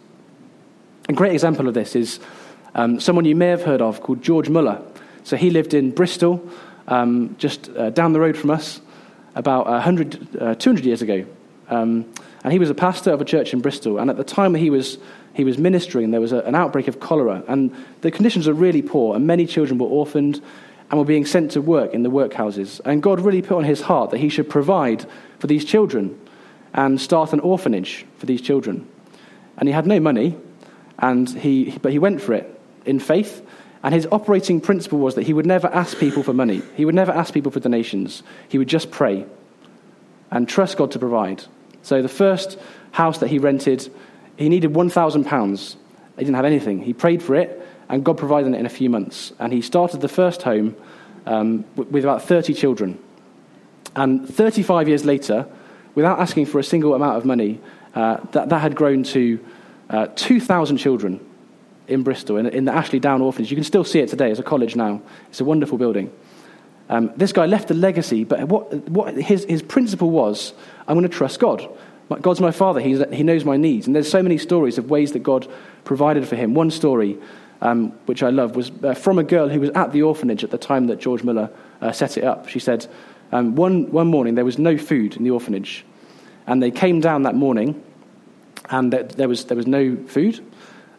A 1.09 1.13
great 1.13 1.33
example 1.33 1.67
of 1.67 1.73
this 1.73 1.93
is 1.93 2.21
um, 2.73 3.01
someone 3.01 3.25
you 3.25 3.35
may 3.35 3.47
have 3.47 3.63
heard 3.63 3.81
of 3.81 4.01
called 4.01 4.21
George 4.21 4.47
Muller. 4.47 4.81
So 5.23 5.35
he 5.35 5.49
lived 5.49 5.73
in 5.73 5.91
Bristol, 5.91 6.41
um, 6.87 7.35
just 7.37 7.69
uh, 7.71 7.89
down 7.89 8.13
the 8.13 8.21
road 8.21 8.37
from 8.37 8.51
us, 8.51 8.79
about 9.35 9.65
100, 9.65 10.37
uh, 10.41 10.55
200 10.55 10.85
years 10.85 11.01
ago. 11.01 11.25
Um, 11.67 12.05
and 12.45 12.53
he 12.53 12.59
was 12.59 12.69
a 12.69 12.73
pastor 12.73 13.11
of 13.11 13.19
a 13.19 13.25
church 13.25 13.51
in 13.51 13.59
Bristol. 13.59 13.99
And 13.99 14.09
at 14.09 14.15
the 14.15 14.23
time 14.23 14.55
he 14.55 14.69
was 14.69 14.99
he 15.33 15.43
was 15.43 15.57
ministering, 15.57 16.11
there 16.11 16.21
was 16.21 16.31
a, 16.31 16.39
an 16.39 16.55
outbreak 16.55 16.87
of 16.87 16.99
cholera, 16.99 17.43
and 17.47 17.75
the 18.01 18.11
conditions 18.11 18.47
were 18.47 18.53
really 18.53 18.81
poor, 18.81 19.15
and 19.15 19.25
many 19.25 19.45
children 19.45 19.77
were 19.77 19.87
orphaned 19.87 20.41
and 20.89 20.99
were 20.99 21.05
being 21.05 21.25
sent 21.25 21.51
to 21.51 21.61
work 21.61 21.93
in 21.93 22.03
the 22.03 22.09
workhouses. 22.09 22.81
And 22.83 23.03
God 23.03 23.19
really 23.19 23.41
put 23.41 23.57
on 23.57 23.63
his 23.63 23.81
heart 23.81 24.09
that 24.11 24.17
he 24.17 24.29
should 24.29 24.49
provide 24.49 25.05
for 25.37 25.47
these 25.47 25.63
children 25.63 26.19
and 26.73 26.99
start 26.99 27.33
an 27.33 27.39
orphanage 27.39 28.05
for 28.17 28.25
these 28.25 28.41
children. 28.41 28.87
And 29.57 29.69
he 29.69 29.73
had 29.73 29.85
no 29.85 29.99
money, 29.99 30.35
and 30.97 31.29
he, 31.29 31.77
but 31.81 31.91
he 31.91 31.99
went 31.99 32.21
for 32.21 32.33
it 32.33 32.59
in 32.85 32.99
faith. 32.99 33.45
And 33.83 33.93
his 33.93 34.07
operating 34.11 34.59
principle 34.59 34.99
was 34.99 35.15
that 35.15 35.25
he 35.25 35.33
would 35.33 35.45
never 35.45 35.67
ask 35.67 35.97
people 35.97 36.23
for 36.23 36.33
money. 36.33 36.61
He 36.75 36.85
would 36.85 36.95
never 36.95 37.11
ask 37.11 37.33
people 37.33 37.51
for 37.51 37.61
donations. 37.61 38.23
He 38.49 38.57
would 38.57 38.67
just 38.67 38.91
pray 38.91 39.25
and 40.31 40.49
trust 40.49 40.77
God 40.77 40.91
to 40.91 40.99
provide. 40.99 41.43
So 41.81 42.01
the 42.01 42.09
first 42.09 42.59
house 42.91 43.19
that 43.19 43.29
he 43.29 43.39
rented 43.39 43.89
he 44.39 44.47
needed 44.47 44.71
£1,000. 44.71 45.75
He 46.17 46.23
didn't 46.23 46.35
have 46.35 46.45
anything. 46.45 46.81
He 46.81 46.93
prayed 46.93 47.21
for 47.21 47.35
it, 47.35 47.61
and 47.89 48.05
God 48.05 48.17
provided 48.17 48.53
it 48.53 48.57
in 48.57 48.65
a 48.65 48.69
few 48.69 48.89
months. 48.89 49.33
And 49.37 49.51
he 49.51 49.61
started 49.61 49.99
the 49.99 50.07
first 50.07 50.43
home 50.43 50.77
um, 51.25 51.65
with 51.75 52.05
about 52.05 52.23
30 52.23 52.53
children. 52.53 52.97
And 53.97 54.27
35 54.27 54.87
years 54.87 55.03
later, 55.03 55.45
without 55.93 56.19
asking 56.19 56.45
for 56.45 56.57
a 56.57 56.63
single 56.63 56.93
amount 56.93 57.17
of 57.17 57.25
money, 57.25 57.59
uh, 57.93 58.17
that, 58.31 58.47
that 58.47 58.59
had 58.59 58.75
grown 58.75 59.03
to 59.03 59.45
uh, 59.89 60.07
2,000 60.15 60.77
children 60.77 61.19
in 61.89 62.03
Bristol, 62.03 62.37
in, 62.37 62.47
in, 62.47 62.63
the 62.63 62.71
Ashley 62.71 62.99
Down 62.99 63.21
Orphanage. 63.21 63.51
You 63.51 63.57
can 63.57 63.65
still 63.65 63.83
see 63.83 63.99
it 63.99 64.07
today. 64.07 64.31
It's 64.31 64.39
a 64.39 64.43
college 64.43 64.77
now. 64.77 65.01
It's 65.31 65.41
a 65.41 65.45
wonderful 65.45 65.77
building. 65.77 66.13
Um, 66.87 67.11
this 67.17 67.33
guy 67.33 67.45
left 67.45 67.71
a 67.71 67.73
legacy, 67.73 68.23
but 68.23 68.47
what, 68.47 68.73
what 68.87 69.15
his, 69.15 69.43
his 69.43 69.61
principle 69.61 70.11
was 70.11 70.53
I'm 70.87 70.95
going 70.95 71.03
to 71.03 71.13
trust 71.13 71.41
God. 71.41 71.67
God's 72.17 72.41
my 72.41 72.51
father. 72.51 72.79
He's, 72.79 73.03
he 73.13 73.23
knows 73.23 73.45
my 73.45 73.57
needs. 73.57 73.85
And 73.85 73.95
there's 73.95 74.09
so 74.09 74.23
many 74.23 74.37
stories 74.37 74.77
of 74.77 74.89
ways 74.89 75.11
that 75.13 75.19
God 75.19 75.47
provided 75.83 76.27
for 76.27 76.35
him. 76.35 76.55
One 76.55 76.71
story, 76.71 77.17
um, 77.61 77.91
which 78.07 78.23
I 78.23 78.29
love, 78.29 78.55
was 78.55 78.71
uh, 78.83 78.95
from 78.95 79.19
a 79.19 79.23
girl 79.23 79.47
who 79.47 79.59
was 79.59 79.69
at 79.71 79.91
the 79.91 80.01
orphanage 80.01 80.43
at 80.43 80.49
the 80.49 80.57
time 80.57 80.87
that 80.87 80.99
George 80.99 81.23
Muller 81.23 81.51
uh, 81.81 81.91
set 81.91 82.17
it 82.17 82.23
up. 82.23 82.47
She 82.47 82.59
said, 82.59 82.87
um, 83.31 83.55
one, 83.55 83.91
one 83.91 84.07
morning 84.07 84.35
there 84.35 84.45
was 84.45 84.57
no 84.57 84.77
food 84.77 85.15
in 85.15 85.23
the 85.23 85.29
orphanage. 85.29 85.85
And 86.47 86.63
they 86.63 86.71
came 86.71 86.99
down 86.99 87.23
that 87.23 87.35
morning, 87.35 87.81
and 88.71 88.91
there 88.91 89.27
was, 89.27 89.45
there 89.45 89.57
was 89.57 89.67
no 89.67 89.95
food. 90.07 90.43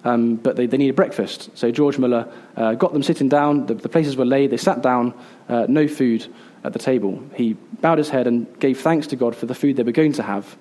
Um, 0.03 0.37
but 0.37 0.57
they, 0.57 0.67
they 0.67 0.79
needed 0.79 0.97
breakfast. 0.97 1.51
So 1.55 1.71
George 1.71 1.99
Muller 1.99 2.33
uh, 2.57 2.73
got 2.73 2.95
them 2.95 3.03
sitting 3.03 3.29
down. 3.29 3.67
The, 3.67 3.75
the, 3.75 3.89
places 3.91 4.17
were 4.17 4.25
laid. 4.25 4.51
They 4.51 4.57
sat 4.57 4.81
down, 4.81 5.13
uh, 5.47 5.67
no 5.69 5.87
food 5.89 6.27
at 6.65 6.73
the 6.73 6.79
table. 6.79 7.23
He 7.35 7.53
bowed 7.83 7.99
his 7.99 8.09
head 8.09 8.27
and 8.27 8.47
gave 8.61 8.81
thanks 8.81 9.09
to 9.09 9.17
God 9.17 9.37
for 9.37 9.45
the 9.45 9.55
food 9.55 9.77
they 9.77 9.83
were 9.83 9.93
going 9.93 10.15
to 10.15 10.23
have 10.23 10.57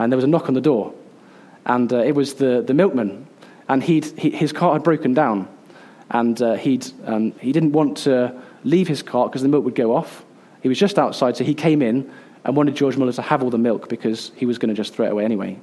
and 0.00 0.10
there 0.10 0.16
was 0.16 0.24
a 0.24 0.28
knock 0.28 0.48
on 0.48 0.54
the 0.54 0.60
door. 0.60 0.94
And 1.66 1.92
uh, 1.92 1.98
it 1.98 2.12
was 2.12 2.34
the, 2.34 2.62
the 2.62 2.72
milkman. 2.72 3.26
And 3.68 3.82
he'd, 3.82 4.06
he, 4.18 4.30
his 4.30 4.50
cart 4.50 4.72
had 4.72 4.82
broken 4.82 5.12
down. 5.12 5.46
And 6.10 6.40
uh, 6.40 6.54
he'd, 6.54 6.86
um, 7.04 7.32
he 7.38 7.52
didn't 7.52 7.72
want 7.72 7.98
to 7.98 8.34
leave 8.64 8.88
his 8.88 9.02
cart 9.02 9.30
because 9.30 9.42
the 9.42 9.48
milk 9.48 9.64
would 9.64 9.74
go 9.74 9.94
off. 9.94 10.24
He 10.62 10.68
was 10.68 10.78
just 10.78 10.98
outside, 10.98 11.36
so 11.36 11.44
he 11.44 11.54
came 11.54 11.82
in 11.82 12.10
and 12.44 12.56
wanted 12.56 12.74
George 12.74 12.96
Muller 12.96 13.12
to 13.12 13.22
have 13.22 13.42
all 13.42 13.50
the 13.50 13.58
milk 13.58 13.88
because 13.88 14.32
he 14.36 14.46
was 14.46 14.58
going 14.58 14.70
to 14.70 14.74
just 14.74 14.94
throw 14.94 15.06
it 15.06 15.12
away 15.12 15.24
anyway. 15.24 15.58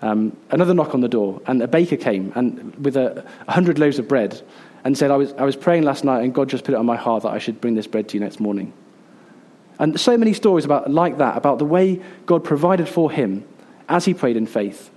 Um, 0.00 0.36
another 0.50 0.74
knock 0.74 0.94
on 0.94 1.00
the 1.00 1.08
door, 1.08 1.40
and 1.46 1.62
a 1.62 1.68
baker 1.68 1.96
came 1.96 2.32
and 2.34 2.74
with 2.84 2.96
a, 2.96 3.24
hundred 3.48 3.78
loaves 3.78 3.98
of 3.98 4.08
bread 4.08 4.40
and 4.84 4.96
said, 4.96 5.10
I 5.10 5.16
was, 5.16 5.32
I 5.34 5.44
was 5.44 5.56
praying 5.56 5.82
last 5.84 6.04
night, 6.04 6.24
and 6.24 6.34
God 6.34 6.48
just 6.48 6.64
put 6.64 6.72
it 6.72 6.78
on 6.78 6.86
my 6.86 6.96
heart 6.96 7.22
that 7.22 7.30
I 7.30 7.38
should 7.38 7.60
bring 7.60 7.74
this 7.74 7.86
bread 7.86 8.08
to 8.08 8.16
you 8.16 8.20
next 8.20 8.40
morning. 8.40 8.72
And 9.78 9.98
so 9.98 10.16
many 10.16 10.32
stories 10.32 10.64
about, 10.64 10.90
like 10.90 11.18
that, 11.18 11.36
about 11.36 11.58
the 11.58 11.64
way 11.64 12.00
God 12.26 12.44
provided 12.44 12.88
for 12.88 13.10
him 13.10 13.44
as 13.88 14.04
he 14.04 14.14
prayed 14.14 14.36
in 14.36 14.46
faith. 14.46 14.90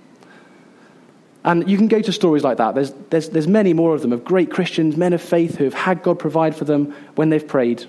And 1.44 1.68
you 1.68 1.76
can 1.76 1.88
go 1.88 2.02
to 2.02 2.12
stories 2.12 2.44
like 2.44 2.58
that. 2.58 2.74
There's, 2.74 2.92
there's, 3.10 3.28
there's 3.30 3.48
many 3.48 3.72
more 3.72 3.94
of 3.94 4.02
them 4.02 4.12
of 4.12 4.24
great 4.24 4.50
Christians, 4.50 4.96
men 4.96 5.12
of 5.12 5.22
faith 5.22 5.56
who 5.56 5.64
have 5.64 5.74
had 5.74 6.02
God 6.02 6.18
provide 6.18 6.54
for 6.54 6.64
them 6.64 6.94
when 7.14 7.30
they've 7.30 7.46
prayed. 7.46 7.86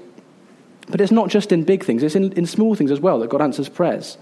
But 0.87 1.01
it's 1.01 1.11
not 1.11 1.29
just 1.29 1.51
in 1.51 1.63
big 1.63 1.83
things, 1.83 2.01
it's 2.01 2.15
in, 2.15 2.31
in 2.33 2.45
small 2.45 2.75
things 2.75 2.91
as 2.91 2.99
well 2.99 3.19
that 3.19 3.29
God 3.29 3.41
answers 3.41 3.69
prayers. 3.69 4.17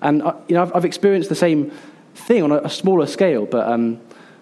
And 0.00 0.22
uh, 0.22 0.34
you 0.48 0.54
know, 0.54 0.62
I've, 0.62 0.76
I've, 0.76 0.84
experienced 0.84 1.28
the 1.28 1.34
same 1.34 1.70
thing 2.14 2.42
on 2.42 2.50
a, 2.50 2.58
a 2.58 2.70
smaller 2.70 3.06
scale, 3.06 3.46
but 3.46 3.68
um, 3.68 4.00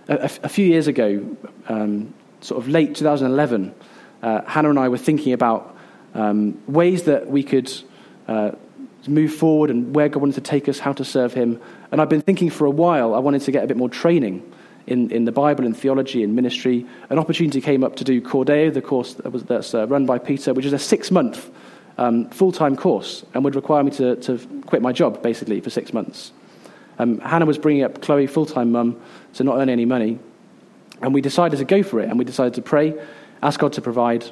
a, 0.09 0.31
a, 0.43 0.49
few 0.49 0.67
years 0.67 0.87
ago, 0.87 1.37
um, 1.69 2.15
sort 2.41 2.63
of 2.63 2.69
late 2.69 2.95
2011, 2.95 3.75
uh, 4.23 4.43
Hannah 4.47 4.71
and 4.71 4.79
I 4.79 4.89
were 4.89 4.99
thinking 4.99 5.33
about 5.33 5.77
um, 6.15 6.61
ways 6.67 7.05
that 7.05 7.29
we 7.29 7.43
could 7.43 7.73
uh, 8.29 8.53
move 9.07 9.33
forward 9.35 9.71
and 9.71 9.95
where 9.95 10.09
God 10.09 10.21
wanted 10.21 10.35
to 10.37 10.41
take 10.41 10.69
us, 10.69 10.79
how 10.79 10.93
to 10.93 11.05
serve 11.05 11.33
Him. 11.35 11.61
And 11.91 12.01
I've 12.01 12.09
been 12.09 12.23
thinking 12.23 12.51
for 12.51 12.67
a 12.67 12.71
while, 12.71 13.15
I 13.15 13.19
wanted 13.19 13.43
to 13.43 13.53
get 13.53 13.65
a 13.65 13.67
bit 13.67 13.77
more 13.77 13.89
training 13.89 14.51
in, 14.87 15.11
in 15.11 15.25
the 15.25 15.33
Bible, 15.33 15.65
in 15.65 15.75
theology, 15.75 16.23
in 16.23 16.35
ministry. 16.35 16.87
An 17.09 17.19
opportunity 17.19 17.61
came 17.61 17.85
up 17.85 17.97
to 17.97 18.05
do 18.05 18.21
Cor 18.21 18.45
Deo, 18.45 18.71
the 18.71 18.83
course 18.83 19.15
that 19.15 19.31
was, 19.31 19.45
that's 19.45 19.75
uh, 19.75 19.87
run 19.87 20.07
by 20.07 20.19
Peter, 20.19 20.53
which 20.53 20.67
is 20.67 20.73
a 20.73 20.79
six 20.79 21.11
month 21.11 21.51
um, 21.99 22.29
full 22.31 22.51
time 22.51 22.77
course 22.77 23.25
and 23.35 23.45
would 23.45 23.55
require 23.55 23.85
me 23.85 23.91
to, 23.93 24.17
to 24.17 24.39
quit 24.67 24.83
my 24.83 24.93
job, 24.93 25.23
basically, 25.23 25.61
for 25.61 25.71
six 25.71 25.93
months. 25.93 26.33
Um, 26.99 27.19
Hannah 27.21 27.47
was 27.47 27.59
bringing 27.59 27.83
up 27.83 28.03
Chloe, 28.03 28.27
full 28.27 28.47
time 28.47 28.73
mum, 28.73 29.01
to 29.35 29.45
not 29.45 29.57
earn 29.57 29.69
any 29.69 29.85
money. 29.85 30.19
And 31.03 31.15
we 31.15 31.21
decided 31.21 31.59
to 31.59 31.65
go 31.65 31.83
for 31.83 32.01
it, 32.01 32.09
and 32.09 32.19
we 32.19 32.25
decided 32.25 32.55
to 32.55 32.63
pray, 32.63 32.95
ask 33.43 33.59
God 33.59 33.73
to 33.75 33.81
provide, 33.81 34.27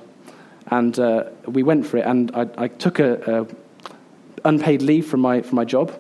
and 0.71 0.99
uh, 0.99 1.25
we 1.47 1.63
went 1.63 1.87
for 1.87 1.97
it. 1.97 2.07
And 2.07 2.31
I, 2.35 2.47
I 2.57 2.69
took 2.69 2.99
a, 2.99 3.41
a, 3.41 3.47
unpaid 4.45 4.83
leave 4.83 5.07
from 5.07 5.21
my, 5.21 5.43
from 5.43 5.57
my 5.57 5.65
job. 5.65 5.99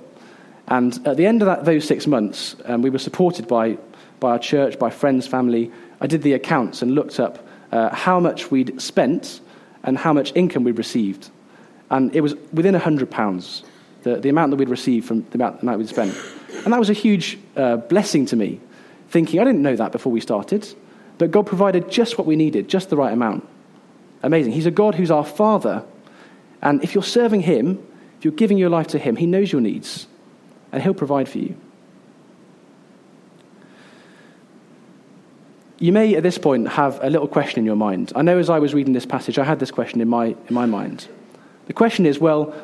And 0.68 0.94
at 1.06 1.16
the 1.16 1.26
end 1.26 1.42
of 1.42 1.46
that, 1.46 1.64
those 1.64 1.86
six 1.86 2.06
months, 2.06 2.54
um, 2.66 2.82
we 2.82 2.90
were 2.90 2.98
supported 2.98 3.48
by, 3.48 3.78
by 4.20 4.32
our 4.32 4.38
church, 4.38 4.78
by 4.78 4.90
friends, 4.90 5.26
family. 5.26 5.72
I 6.00 6.06
did 6.06 6.22
the 6.22 6.34
accounts 6.34 6.82
and 6.82 6.94
looked 6.94 7.18
up 7.18 7.46
uh, 7.72 7.94
how 7.94 8.20
much 8.20 8.50
we'd 8.50 8.80
spent 8.80 9.40
and 9.82 9.96
how 9.96 10.12
much 10.12 10.32
income 10.34 10.64
we'd 10.64 10.78
received. 10.78 11.30
And 11.90 12.14
it 12.14 12.20
was 12.20 12.34
within 12.52 12.74
£100, 12.74 13.62
the, 14.02 14.16
the 14.16 14.28
amount 14.28 14.50
that 14.50 14.56
we'd 14.56 14.68
received 14.68 15.06
from 15.06 15.22
the 15.30 15.36
amount, 15.36 15.62
amount 15.62 15.78
we'd 15.78 15.88
spent. 15.88 16.14
And 16.64 16.72
that 16.72 16.78
was 16.78 16.90
a 16.90 16.94
huge 16.94 17.38
uh, 17.56 17.76
blessing 17.76 18.26
to 18.26 18.36
me, 18.36 18.60
thinking 19.08 19.40
I 19.40 19.44
didn't 19.44 19.62
know 19.62 19.76
that 19.76 19.92
before 19.92 20.12
we 20.12 20.20
started, 20.20 20.68
but 21.16 21.30
God 21.30 21.46
provided 21.46 21.90
just 21.90 22.18
what 22.18 22.26
we 22.26 22.36
needed, 22.36 22.68
just 22.68 22.90
the 22.90 22.96
right 22.96 23.12
amount. 23.12 23.48
Amazing. 24.22 24.52
He's 24.52 24.66
a 24.66 24.70
God 24.70 24.94
who's 24.94 25.10
our 25.10 25.24
Father. 25.24 25.84
And 26.62 26.82
if 26.82 26.94
you're 26.94 27.02
serving 27.02 27.42
Him, 27.42 27.84
if 28.18 28.24
you're 28.24 28.32
giving 28.32 28.58
your 28.58 28.70
life 28.70 28.88
to 28.88 28.98
Him, 28.98 29.16
He 29.16 29.26
knows 29.26 29.52
your 29.52 29.60
needs 29.60 30.06
and 30.72 30.82
He'll 30.82 30.94
provide 30.94 31.28
for 31.28 31.38
you. 31.38 31.56
You 35.80 35.92
may, 35.92 36.16
at 36.16 36.24
this 36.24 36.38
point, 36.38 36.68
have 36.68 36.98
a 37.02 37.08
little 37.08 37.28
question 37.28 37.60
in 37.60 37.64
your 37.64 37.76
mind. 37.76 38.12
I 38.16 38.22
know 38.22 38.38
as 38.38 38.50
I 38.50 38.58
was 38.58 38.74
reading 38.74 38.94
this 38.94 39.06
passage, 39.06 39.38
I 39.38 39.44
had 39.44 39.60
this 39.60 39.70
question 39.70 40.00
in 40.00 40.08
my, 40.08 40.26
in 40.26 40.54
my 40.54 40.66
mind. 40.66 41.06
The 41.66 41.72
question 41.72 42.04
is 42.04 42.18
well, 42.18 42.54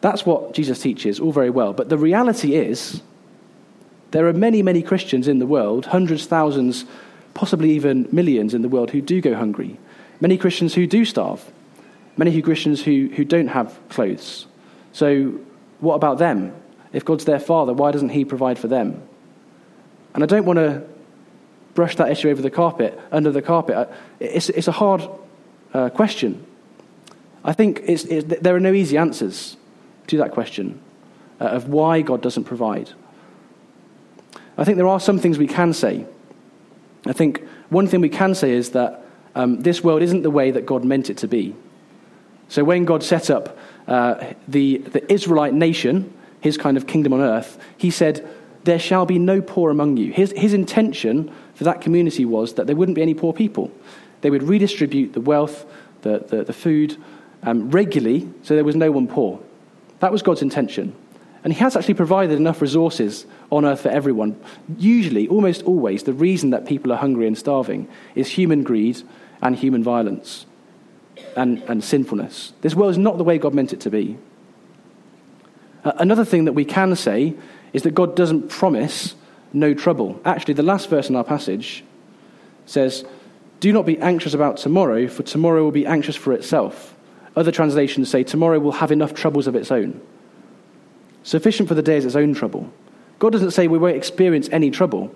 that's 0.00 0.26
what 0.26 0.54
Jesus 0.54 0.80
teaches, 0.80 1.20
all 1.20 1.32
very 1.32 1.50
well. 1.50 1.72
But 1.72 1.88
the 1.88 1.96
reality 1.96 2.56
is, 2.56 3.00
there 4.10 4.26
are 4.26 4.32
many, 4.32 4.62
many 4.62 4.82
Christians 4.82 5.28
in 5.28 5.38
the 5.38 5.46
world, 5.46 5.86
hundreds, 5.86 6.26
thousands, 6.26 6.84
possibly 7.32 7.70
even 7.70 8.08
millions 8.10 8.54
in 8.54 8.62
the 8.62 8.68
world, 8.68 8.90
who 8.90 9.00
do 9.00 9.20
go 9.20 9.34
hungry. 9.34 9.78
Many 10.24 10.38
Christians 10.38 10.72
who 10.72 10.86
do 10.86 11.04
starve, 11.04 11.44
many 12.16 12.40
Christians 12.40 12.82
who, 12.82 13.10
who 13.14 13.26
don't 13.26 13.48
have 13.48 13.78
clothes. 13.90 14.46
So, 14.94 15.38
what 15.80 15.96
about 15.96 16.16
them? 16.16 16.54
If 16.94 17.04
God's 17.04 17.26
their 17.26 17.38
father, 17.38 17.74
why 17.74 17.90
doesn't 17.90 18.08
he 18.08 18.24
provide 18.24 18.58
for 18.58 18.66
them? 18.66 19.06
And 20.14 20.24
I 20.24 20.26
don't 20.26 20.46
want 20.46 20.56
to 20.60 20.82
brush 21.74 21.96
that 21.96 22.10
issue 22.10 22.30
over 22.30 22.40
the 22.40 22.48
carpet, 22.48 22.98
under 23.12 23.30
the 23.30 23.42
carpet. 23.42 23.92
It's, 24.18 24.48
it's 24.48 24.66
a 24.66 24.72
hard 24.72 25.06
uh, 25.74 25.90
question. 25.90 26.42
I 27.44 27.52
think 27.52 27.82
it's, 27.84 28.04
it's, 28.04 28.40
there 28.40 28.56
are 28.56 28.60
no 28.60 28.72
easy 28.72 28.96
answers 28.96 29.58
to 30.06 30.16
that 30.16 30.30
question 30.30 30.80
uh, 31.38 31.48
of 31.48 31.68
why 31.68 32.00
God 32.00 32.22
doesn't 32.22 32.44
provide. 32.44 32.88
I 34.56 34.64
think 34.64 34.78
there 34.78 34.88
are 34.88 35.00
some 35.00 35.18
things 35.18 35.36
we 35.36 35.48
can 35.48 35.74
say. 35.74 36.06
I 37.04 37.12
think 37.12 37.46
one 37.68 37.86
thing 37.86 38.00
we 38.00 38.08
can 38.08 38.34
say 38.34 38.52
is 38.52 38.70
that 38.70 39.03
um, 39.34 39.60
this 39.60 39.82
world 39.82 40.02
isn't 40.02 40.22
the 40.22 40.30
way 40.30 40.50
that 40.50 40.66
God 40.66 40.84
meant 40.84 41.10
it 41.10 41.18
to 41.18 41.28
be. 41.28 41.54
So 42.48 42.64
when 42.64 42.84
God 42.84 43.02
set 43.02 43.30
up 43.30 43.58
uh, 43.86 44.32
the, 44.46 44.78
the 44.78 45.12
Israelite 45.12 45.54
nation, 45.54 46.12
his 46.40 46.56
kind 46.56 46.76
of 46.76 46.86
kingdom 46.86 47.12
on 47.12 47.20
earth, 47.20 47.58
he 47.76 47.90
said, 47.90 48.28
There 48.64 48.78
shall 48.78 49.06
be 49.06 49.18
no 49.18 49.40
poor 49.40 49.70
among 49.70 49.96
you. 49.96 50.12
His, 50.12 50.32
his 50.36 50.54
intention 50.54 51.32
for 51.54 51.64
that 51.64 51.80
community 51.80 52.24
was 52.24 52.54
that 52.54 52.66
there 52.66 52.76
wouldn't 52.76 52.96
be 52.96 53.02
any 53.02 53.14
poor 53.14 53.32
people. 53.32 53.72
They 54.20 54.30
would 54.30 54.42
redistribute 54.42 55.12
the 55.12 55.20
wealth, 55.20 55.66
the, 56.02 56.18
the, 56.18 56.44
the 56.44 56.52
food, 56.52 56.96
um, 57.42 57.70
regularly, 57.70 58.28
so 58.42 58.54
there 58.54 58.64
was 58.64 58.76
no 58.76 58.90
one 58.90 59.06
poor. 59.06 59.40
That 60.00 60.12
was 60.12 60.22
God's 60.22 60.42
intention. 60.42 60.94
And 61.42 61.52
He 61.52 61.58
has 61.58 61.76
actually 61.76 61.94
provided 61.94 62.36
enough 62.38 62.62
resources 62.62 63.26
on 63.52 63.66
earth 63.66 63.82
for 63.82 63.90
everyone. 63.90 64.40
Usually, 64.78 65.28
almost 65.28 65.62
always, 65.64 66.04
the 66.04 66.14
reason 66.14 66.50
that 66.50 66.66
people 66.66 66.90
are 66.92 66.96
hungry 66.96 67.26
and 67.26 67.36
starving 67.36 67.86
is 68.14 68.28
human 68.28 68.62
greed 68.62 69.02
and 69.44 69.54
human 69.54 69.84
violence 69.84 70.46
and, 71.36 71.62
and 71.64 71.84
sinfulness. 71.84 72.52
This 72.62 72.74
world 72.74 72.90
is 72.90 72.98
not 72.98 73.18
the 73.18 73.24
way 73.24 73.38
God 73.38 73.54
meant 73.54 73.72
it 73.72 73.80
to 73.80 73.90
be. 73.90 74.18
Uh, 75.84 75.92
another 75.98 76.24
thing 76.24 76.46
that 76.46 76.54
we 76.54 76.64
can 76.64 76.96
say 76.96 77.34
is 77.72 77.82
that 77.82 77.94
God 77.94 78.16
doesn't 78.16 78.48
promise 78.48 79.14
no 79.52 79.74
trouble. 79.74 80.20
Actually, 80.24 80.54
the 80.54 80.62
last 80.62 80.88
verse 80.88 81.08
in 81.08 81.14
our 81.14 81.24
passage 81.24 81.84
says, 82.66 83.04
Do 83.60 83.72
not 83.72 83.86
be 83.86 83.98
anxious 83.98 84.34
about 84.34 84.56
tomorrow, 84.56 85.06
for 85.06 85.22
tomorrow 85.22 85.62
will 85.62 85.70
be 85.70 85.86
anxious 85.86 86.16
for 86.16 86.32
itself. 86.32 86.96
Other 87.36 87.52
translations 87.52 88.08
say, 88.08 88.24
Tomorrow 88.24 88.58
will 88.58 88.72
have 88.72 88.90
enough 88.90 89.12
troubles 89.12 89.46
of 89.46 89.54
its 89.54 89.70
own. 89.70 90.00
Sufficient 91.22 91.68
for 91.68 91.74
the 91.74 91.82
day 91.82 91.96
is 91.96 92.06
its 92.06 92.16
own 92.16 92.34
trouble. 92.34 92.72
God 93.18 93.32
doesn't 93.32 93.52
say 93.52 93.68
we 93.68 93.78
won't 93.78 93.96
experience 93.96 94.48
any 94.50 94.70
trouble, 94.70 95.14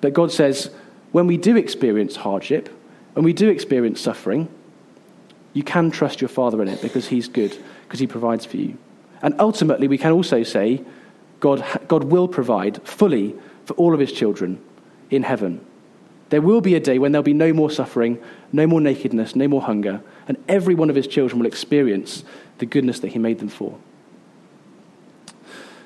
but 0.00 0.12
God 0.12 0.32
says, 0.32 0.70
when 1.12 1.26
we 1.26 1.36
do 1.36 1.56
experience 1.56 2.16
hardship, 2.16 2.68
when 3.14 3.24
we 3.24 3.32
do 3.32 3.48
experience 3.48 4.00
suffering, 4.00 4.48
you 5.52 5.62
can 5.62 5.90
trust 5.90 6.20
your 6.20 6.28
Father 6.28 6.60
in 6.60 6.68
it 6.68 6.82
because 6.82 7.08
He's 7.08 7.28
good, 7.28 7.56
because 7.84 8.00
He 8.00 8.06
provides 8.06 8.44
for 8.44 8.56
you. 8.56 8.76
And 9.22 9.34
ultimately, 9.38 9.88
we 9.88 9.98
can 9.98 10.12
also 10.12 10.42
say, 10.42 10.82
God, 11.40 11.64
God 11.88 12.04
will 12.04 12.28
provide 12.28 12.86
fully 12.86 13.34
for 13.64 13.74
all 13.74 13.94
of 13.94 14.00
His 14.00 14.12
children 14.12 14.60
in 15.10 15.22
heaven. 15.22 15.64
There 16.30 16.42
will 16.42 16.60
be 16.60 16.74
a 16.74 16.80
day 16.80 16.98
when 16.98 17.12
there'll 17.12 17.22
be 17.22 17.32
no 17.32 17.52
more 17.52 17.70
suffering, 17.70 18.20
no 18.52 18.66
more 18.66 18.80
nakedness, 18.80 19.36
no 19.36 19.46
more 19.46 19.62
hunger, 19.62 20.02
and 20.26 20.36
every 20.48 20.74
one 20.74 20.90
of 20.90 20.96
His 20.96 21.06
children 21.06 21.38
will 21.38 21.46
experience 21.46 22.24
the 22.58 22.66
goodness 22.66 23.00
that 23.00 23.08
He 23.08 23.18
made 23.18 23.38
them 23.38 23.48
for. 23.48 23.78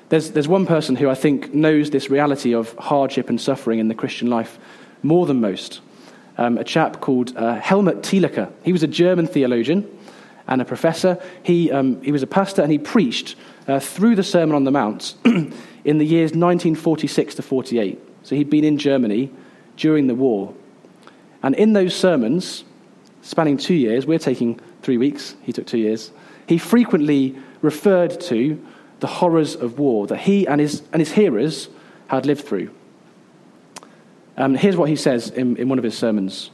There's, 0.09 0.31
there's 0.31 0.47
one 0.47 0.65
person 0.65 0.95
who 0.95 1.07
I 1.07 1.13
think 1.13 1.53
knows 1.53 1.91
this 1.91 2.09
reality 2.09 2.55
of 2.55 2.73
hardship 2.77 3.29
and 3.29 3.39
suffering 3.39 3.77
in 3.77 3.87
the 3.87 3.95
Christian 3.95 4.27
life 4.27 4.57
more 5.03 5.27
than 5.27 5.39
most. 5.39 5.81
Um, 6.39 6.57
a 6.57 6.63
chap 6.63 7.01
called 7.01 7.35
uh, 7.35 7.55
Helmut 7.55 8.01
Thielicke. 8.01 8.49
He 8.63 8.71
was 8.71 8.81
a 8.81 8.87
German 8.87 9.27
theologian 9.27 9.85
and 10.47 10.61
a 10.61 10.65
professor. 10.65 11.21
He, 11.43 11.69
um, 11.69 12.01
he 12.01 12.13
was 12.13 12.23
a 12.23 12.27
pastor 12.27 12.61
and 12.61 12.71
he 12.71 12.77
preached 12.77 13.35
uh, 13.67 13.81
through 13.81 14.15
the 14.15 14.23
Sermon 14.23 14.55
on 14.55 14.63
the 14.63 14.71
Mount 14.71 15.15
in 15.25 15.97
the 15.97 16.05
years 16.05 16.29
1946 16.29 17.35
to 17.35 17.41
48. 17.41 17.99
So 18.23 18.35
he'd 18.37 18.49
been 18.49 18.63
in 18.63 18.77
Germany 18.77 19.29
during 19.75 20.07
the 20.07 20.15
war. 20.15 20.53
And 21.43 21.55
in 21.55 21.73
those 21.73 21.93
sermons, 21.93 22.63
spanning 23.21 23.57
two 23.57 23.73
years, 23.73 24.05
we're 24.05 24.17
taking 24.17 24.61
three 24.81 24.97
weeks, 24.97 25.35
he 25.41 25.51
took 25.51 25.67
two 25.67 25.77
years, 25.77 26.13
he 26.47 26.57
frequently 26.57 27.35
referred 27.61 28.17
to 28.21 28.65
the 29.01 29.07
horrors 29.07 29.57
of 29.57 29.77
war 29.77 30.07
that 30.07 30.19
he 30.19 30.47
and 30.47 30.61
his, 30.61 30.83
and 30.93 31.01
his 31.01 31.11
hearers 31.11 31.67
had 32.07 32.25
lived 32.25 32.47
through. 32.47 32.71
Um, 34.39 34.55
here's 34.55 34.77
what 34.77 34.87
he 34.87 34.95
says 34.95 35.29
in, 35.29 35.57
in 35.57 35.67
one 35.67 35.77
of 35.77 35.83
his 35.83 35.97
sermons 35.97 36.49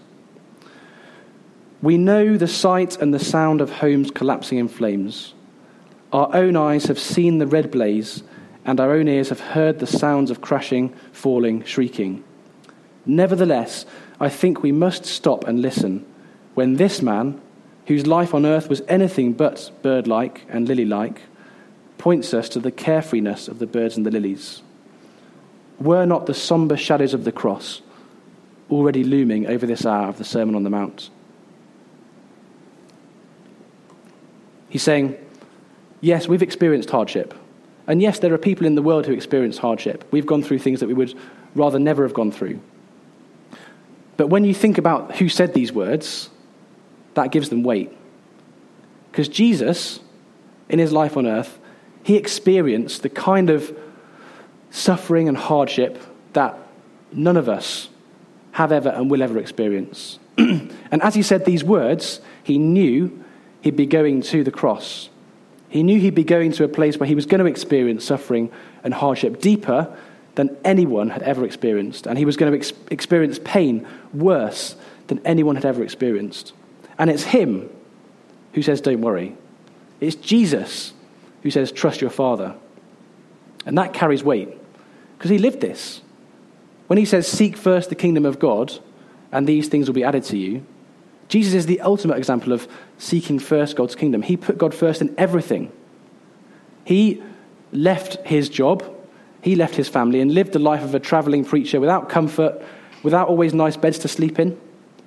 We 1.82 1.98
know 1.98 2.36
the 2.36 2.48
sight 2.48 3.00
and 3.00 3.14
the 3.14 3.20
sound 3.20 3.62
of 3.62 3.72
homes 3.72 4.12
collapsing 4.12 4.58
in 4.58 4.68
flames. 4.68 5.36
Our 6.12 6.36
own 6.36 6.56
eyes 6.56 6.86
have 6.86 7.00
seen 7.00 7.38
the 7.38 7.48
red 7.48 7.70
blaze, 7.72 8.24
and 8.66 8.80
our 8.80 8.92
own 8.92 9.08
ears 9.08 9.30
have 9.30 9.40
heard 9.40 9.80
the 9.80 9.88
sounds 9.88 10.32
of 10.32 10.42
crashing, 10.42 10.94
falling, 11.12 11.64
shrieking. 11.64 12.24
Nevertheless, 13.06 13.86
I 14.20 14.30
think 14.30 14.64
we 14.64 14.72
must 14.72 15.06
stop 15.06 15.44
and 15.48 15.62
listen 15.62 16.06
when 16.56 16.76
this 16.76 17.02
man, 17.02 17.40
whose 17.86 18.08
life 18.08 18.34
on 18.34 18.46
earth 18.46 18.68
was 18.68 18.82
anything 18.88 19.34
but 19.34 19.70
bird 19.84 20.08
like 20.08 20.46
and 20.50 20.68
lily 20.68 20.86
like, 20.86 21.22
points 22.00 22.34
us 22.34 22.50
to 22.50 22.60
the 22.60 22.72
carefreeness 22.72 23.48
of 23.48 23.60
the 23.60 23.68
birds 23.68 23.96
and 23.96 24.06
the 24.06 24.12
lilies. 24.12 24.64
Were 25.80 26.06
not 26.06 26.26
the 26.26 26.34
somber 26.34 26.78
shadows 26.78 27.14
of 27.14 27.24
the 27.24 27.32
cross 27.32 27.82
already 28.72 29.04
looming 29.04 29.48
over 29.48 29.66
this 29.66 29.86
hour 29.86 30.08
of 30.08 30.18
the 30.18 30.24
Sermon 30.24 30.56
on 30.56 30.64
the 30.64 30.70
Mount? 30.70 31.10
He's 34.70 34.84
saying, 34.84 35.18
Yes, 36.02 36.28
we've 36.28 36.44
experienced 36.44 36.90
hardship. 36.90 37.34
And 37.88 38.02
yes, 38.02 38.20
there 38.20 38.34
are 38.34 38.38
people 38.38 38.66
in 38.66 38.76
the 38.76 38.82
world 38.82 39.06
who 39.06 39.14
experience 39.14 39.58
hardship. 39.58 40.06
We've 40.12 40.26
gone 40.26 40.44
through 40.44 40.60
things 40.60 40.80
that 40.80 40.88
we 40.88 40.94
would 40.94 41.14
rather 41.56 41.80
never 41.80 42.04
have 42.04 42.14
gone 42.14 42.32
through. 42.32 42.60
But 44.18 44.28
when 44.28 44.44
you 44.44 44.54
think 44.54 44.78
about 44.78 45.18
who 45.18 45.30
said 45.30 45.54
these 45.54 45.72
words, 45.72 46.30
that 47.14 47.32
gives 47.32 47.50
them 47.50 47.64
weight. 47.64 47.96
Because 49.12 49.28
Jesus, 49.28 50.00
in 50.70 50.80
his 50.80 50.92
life 50.92 51.16
on 51.18 51.26
earth, 51.26 51.58
he 52.04 52.16
experienced 52.16 53.02
the 53.02 53.10
kind 53.10 53.50
of 53.50 53.78
suffering 54.76 55.30
and 55.30 55.38
hardship 55.38 56.02
that 56.34 56.58
none 57.12 57.38
of 57.38 57.48
us 57.48 57.90
have 58.52 58.72
ever 58.72 58.90
and 58.90 59.10
will 59.10 59.24
ever 59.24 59.40
experience. 59.40 60.20
and 60.38 61.02
as 61.02 61.16
he 61.16 61.22
said 61.22 61.46
these 61.46 61.64
words, 61.64 62.20
he 62.44 62.58
knew 62.58 63.24
he'd 63.62 63.78
be 63.78 63.86
going 63.86 64.22
to 64.22 64.44
the 64.44 64.52
cross. 64.52 65.10
He 65.70 65.82
knew 65.82 66.00
he'd 66.00 66.16
be 66.16 66.26
going 66.26 66.52
to 66.54 66.66
a 66.66 66.68
place 66.68 66.98
where 66.98 67.08
he 67.08 67.16
was 67.16 67.26
going 67.26 67.40
to 67.40 67.46
experience 67.46 68.04
suffering 68.04 68.52
and 68.84 68.94
hardship 68.94 69.40
deeper 69.40 69.98
than 70.36 70.56
anyone 70.66 71.10
had 71.10 71.24
ever 71.24 71.46
experienced. 71.46 72.06
And 72.06 72.18
he 72.18 72.26
was 72.26 72.36
going 72.36 72.52
to 72.52 72.58
ex- 72.58 72.74
experience 72.92 73.40
pain 73.44 73.88
worse 74.14 74.76
than 75.08 75.22
anyone 75.26 75.56
had 75.56 75.66
ever 75.66 75.84
experienced. 75.84 76.52
And 76.98 77.10
it's 77.10 77.24
him 77.24 77.70
who 78.54 78.62
says, 78.62 78.82
Don't 78.82 79.02
worry. 79.02 79.38
It's 80.02 80.16
Jesus 80.16 80.94
who 81.44 81.50
says, 81.50 81.72
Trust 81.72 82.02
your 82.02 82.10
Father. 82.10 82.56
And 83.66 83.78
that 83.78 83.94
carries 83.94 84.24
weight 84.24 84.58
because 85.18 85.32
he 85.32 85.38
lived 85.38 85.62
this. 85.62 86.02
When 86.88 86.98
he 86.98 87.06
says, 87.06 87.28
Seek 87.28 87.58
first 87.58 87.90
the 87.90 87.96
kingdom 87.96 88.26
of 88.26 88.40
God, 88.40 88.74
and 89.32 89.48
these 89.48 89.68
things 89.68 89.88
will 89.88 89.96
be 89.96 90.04
added 90.04 90.24
to 90.26 90.38
you, 90.38 90.66
Jesus 91.28 91.54
is 91.54 91.66
the 91.66 91.82
ultimate 91.82 92.18
example 92.18 92.54
of 92.54 92.68
seeking 92.98 93.40
first 93.40 93.76
God's 93.76 93.96
kingdom. 93.96 94.22
He 94.22 94.38
put 94.38 94.58
God 94.58 94.74
first 94.74 95.02
in 95.02 95.14
everything. 95.18 95.72
He 96.84 97.22
left 97.72 98.18
his 98.28 98.48
job, 98.48 98.84
he 99.42 99.56
left 99.56 99.76
his 99.76 99.90
family, 99.90 100.22
and 100.22 100.34
lived 100.34 100.54
the 100.54 100.60
life 100.60 100.84
of 100.84 100.94
a 100.94 101.00
traveling 101.00 101.44
preacher 101.44 101.80
without 101.80 102.10
comfort, 102.10 102.62
without 103.02 103.28
always 103.28 103.54
nice 103.54 103.76
beds 103.76 104.00
to 104.00 104.08
sleep 104.08 104.40
in, 104.40 104.60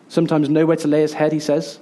sometimes 0.09 0.49
nowhere 0.49 0.77
to 0.77 0.89
lay 0.89 1.03
his 1.03 1.13
head, 1.13 1.33
he 1.33 1.41
says. 1.41 1.79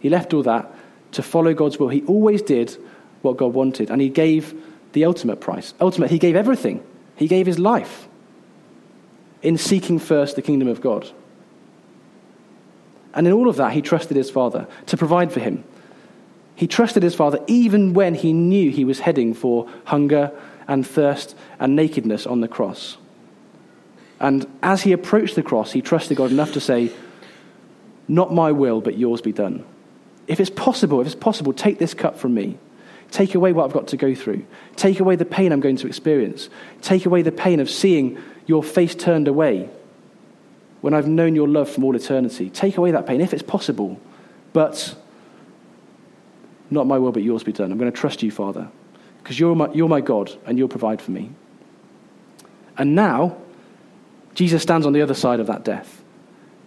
He 0.00 0.08
left 0.08 0.32
all 0.32 0.42
that 0.44 0.72
to 1.12 1.22
follow 1.22 1.54
God's 1.54 1.78
will. 1.78 1.88
He 1.88 2.02
always 2.02 2.42
did 2.42 2.76
what 3.22 3.36
God 3.36 3.54
wanted. 3.54 3.90
And 3.90 4.00
he 4.00 4.08
gave 4.08 4.54
the 4.92 5.04
ultimate 5.04 5.40
price. 5.40 5.74
Ultimate, 5.80 6.10
he 6.10 6.18
gave 6.18 6.36
everything. 6.36 6.84
He 7.16 7.28
gave 7.28 7.46
his 7.46 7.58
life 7.58 8.08
in 9.42 9.56
seeking 9.58 9.98
first 9.98 10.36
the 10.36 10.42
kingdom 10.42 10.68
of 10.68 10.80
God. 10.80 11.10
And 13.14 13.26
in 13.26 13.32
all 13.32 13.48
of 13.48 13.56
that, 13.56 13.72
he 13.72 13.80
trusted 13.80 14.16
his 14.16 14.30
father 14.30 14.68
to 14.86 14.96
provide 14.96 15.32
for 15.32 15.40
him. 15.40 15.64
He 16.54 16.66
trusted 16.66 17.02
his 17.02 17.14
father 17.14 17.38
even 17.46 17.94
when 17.94 18.14
he 18.14 18.32
knew 18.32 18.70
he 18.70 18.84
was 18.84 19.00
heading 19.00 19.34
for 19.34 19.68
hunger 19.84 20.32
and 20.68 20.86
thirst 20.86 21.34
and 21.58 21.74
nakedness 21.74 22.26
on 22.26 22.40
the 22.40 22.48
cross. 22.48 22.98
And 24.20 24.46
as 24.62 24.82
he 24.82 24.92
approached 24.92 25.34
the 25.34 25.42
cross, 25.42 25.72
he 25.72 25.82
trusted 25.82 26.16
God 26.16 26.30
enough 26.30 26.52
to 26.52 26.60
say, 26.60 26.92
Not 28.08 28.32
my 28.32 28.52
will, 28.52 28.80
but 28.80 28.98
yours 28.98 29.20
be 29.20 29.32
done. 29.32 29.64
If 30.26 30.40
it's 30.40 30.50
possible, 30.50 31.00
if 31.00 31.06
it's 31.06 31.14
possible, 31.14 31.52
take 31.52 31.78
this 31.78 31.94
cup 31.94 32.18
from 32.18 32.34
me. 32.34 32.58
Take 33.10 33.34
away 33.34 33.52
what 33.52 33.64
I've 33.64 33.72
got 33.72 33.88
to 33.88 33.96
go 33.96 34.14
through. 34.14 34.44
Take 34.76 35.00
away 35.00 35.16
the 35.16 35.24
pain 35.24 35.52
I'm 35.52 35.60
going 35.60 35.76
to 35.76 35.86
experience. 35.86 36.48
Take 36.82 37.06
away 37.06 37.22
the 37.22 37.32
pain 37.32 37.60
of 37.60 37.70
seeing 37.70 38.18
your 38.46 38.62
face 38.62 38.94
turned 38.94 39.28
away 39.28 39.70
when 40.80 40.94
I've 40.94 41.08
known 41.08 41.34
your 41.34 41.48
love 41.48 41.70
from 41.70 41.84
all 41.84 41.96
eternity. 41.96 42.50
Take 42.50 42.76
away 42.76 42.90
that 42.90 43.06
pain 43.06 43.20
if 43.20 43.32
it's 43.32 43.42
possible. 43.42 44.00
But 44.52 44.94
not 46.70 46.86
my 46.86 46.98
will, 46.98 47.12
but 47.12 47.22
yours 47.22 47.42
be 47.42 47.52
done. 47.52 47.72
I'm 47.72 47.78
going 47.78 47.90
to 47.90 47.96
trust 47.96 48.22
you, 48.22 48.30
Father, 48.30 48.68
because 49.22 49.38
you're 49.38 49.54
my, 49.54 49.72
you're 49.72 49.88
my 49.88 50.00
God 50.00 50.32
and 50.46 50.58
you'll 50.58 50.68
provide 50.68 51.00
for 51.00 51.10
me. 51.10 51.30
And 52.78 52.94
now, 52.94 53.36
Jesus 54.34 54.62
stands 54.62 54.86
on 54.86 54.92
the 54.92 55.02
other 55.02 55.14
side 55.14 55.40
of 55.40 55.46
that 55.46 55.64
death. 55.64 56.02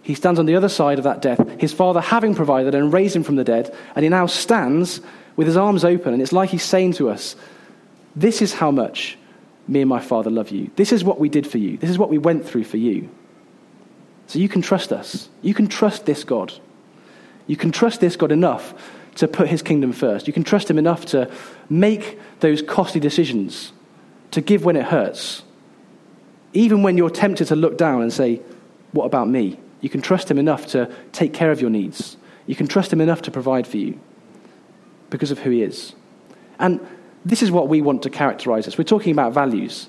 He 0.02 0.14
stands 0.14 0.40
on 0.40 0.46
the 0.46 0.56
other 0.56 0.68
side 0.68 0.98
of 0.98 1.04
that 1.04 1.22
death, 1.22 1.60
his 1.60 1.72
Father 1.72 2.00
having 2.00 2.34
provided 2.34 2.74
and 2.74 2.92
raised 2.92 3.14
him 3.14 3.22
from 3.22 3.36
the 3.36 3.44
dead, 3.44 3.74
and 3.94 4.02
he 4.02 4.08
now 4.08 4.26
stands 4.26 5.00
with 5.40 5.46
his 5.46 5.56
arms 5.56 5.86
open, 5.86 6.12
and 6.12 6.20
it's 6.20 6.34
like 6.34 6.50
he's 6.50 6.62
saying 6.62 6.92
to 6.92 7.08
us, 7.08 7.34
This 8.14 8.42
is 8.42 8.52
how 8.52 8.70
much 8.70 9.16
me 9.66 9.80
and 9.80 9.88
my 9.88 9.98
Father 9.98 10.28
love 10.28 10.50
you. 10.50 10.70
This 10.76 10.92
is 10.92 11.02
what 11.02 11.18
we 11.18 11.30
did 11.30 11.46
for 11.46 11.56
you. 11.56 11.78
This 11.78 11.88
is 11.88 11.96
what 11.96 12.10
we 12.10 12.18
went 12.18 12.44
through 12.44 12.64
for 12.64 12.76
you. 12.76 13.08
So 14.26 14.38
you 14.38 14.50
can 14.50 14.60
trust 14.60 14.92
us. 14.92 15.30
You 15.40 15.54
can 15.54 15.66
trust 15.66 16.04
this 16.04 16.24
God. 16.24 16.52
You 17.46 17.56
can 17.56 17.72
trust 17.72 18.02
this 18.02 18.16
God 18.16 18.32
enough 18.32 18.74
to 19.14 19.26
put 19.26 19.48
his 19.48 19.62
kingdom 19.62 19.94
first. 19.94 20.26
You 20.26 20.34
can 20.34 20.44
trust 20.44 20.68
him 20.68 20.76
enough 20.76 21.06
to 21.06 21.30
make 21.70 22.18
those 22.40 22.60
costly 22.60 23.00
decisions, 23.00 23.72
to 24.32 24.42
give 24.42 24.66
when 24.66 24.76
it 24.76 24.84
hurts. 24.84 25.42
Even 26.52 26.82
when 26.82 26.98
you're 26.98 27.08
tempted 27.08 27.46
to 27.46 27.56
look 27.56 27.78
down 27.78 28.02
and 28.02 28.12
say, 28.12 28.42
What 28.92 29.06
about 29.06 29.26
me? 29.26 29.58
You 29.80 29.88
can 29.88 30.02
trust 30.02 30.30
him 30.30 30.36
enough 30.36 30.66
to 30.66 30.94
take 31.12 31.32
care 31.32 31.50
of 31.50 31.62
your 31.62 31.70
needs. 31.70 32.18
You 32.46 32.56
can 32.56 32.66
trust 32.66 32.92
him 32.92 33.00
enough 33.00 33.22
to 33.22 33.30
provide 33.30 33.66
for 33.66 33.78
you 33.78 33.98
because 35.10 35.30
of 35.30 35.40
who 35.40 35.50
he 35.50 35.62
is. 35.62 35.94
And 36.58 36.80
this 37.24 37.42
is 37.42 37.50
what 37.50 37.68
we 37.68 37.82
want 37.82 38.02
to 38.04 38.10
characterize 38.10 38.66
us. 38.66 38.78
We're 38.78 38.84
talking 38.84 39.12
about 39.12 39.32
values. 39.32 39.88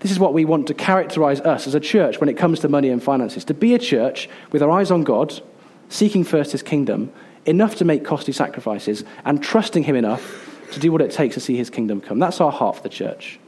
This 0.00 0.10
is 0.10 0.18
what 0.18 0.34
we 0.34 0.44
want 0.44 0.66
to 0.68 0.74
characterize 0.74 1.40
us 1.40 1.66
as 1.66 1.74
a 1.74 1.80
church 1.80 2.20
when 2.20 2.28
it 2.28 2.36
comes 2.36 2.60
to 2.60 2.68
money 2.68 2.88
and 2.90 3.02
finances 3.02 3.44
to 3.46 3.54
be 3.54 3.74
a 3.74 3.78
church 3.78 4.28
with 4.52 4.62
our 4.62 4.70
eyes 4.70 4.90
on 4.90 5.02
God, 5.02 5.40
seeking 5.88 6.24
first 6.24 6.52
his 6.52 6.62
kingdom, 6.62 7.12
enough 7.46 7.76
to 7.76 7.84
make 7.84 8.04
costly 8.04 8.32
sacrifices, 8.32 9.04
and 9.24 9.42
trusting 9.42 9.82
him 9.84 9.96
enough 9.96 10.44
to 10.72 10.80
do 10.80 10.92
what 10.92 11.00
it 11.00 11.10
takes 11.10 11.34
to 11.34 11.40
see 11.40 11.56
his 11.56 11.70
kingdom 11.70 12.00
come. 12.00 12.18
That's 12.18 12.40
our 12.40 12.52
heart 12.52 12.76
for 12.76 12.82
the 12.82 12.88
church. 12.88 13.40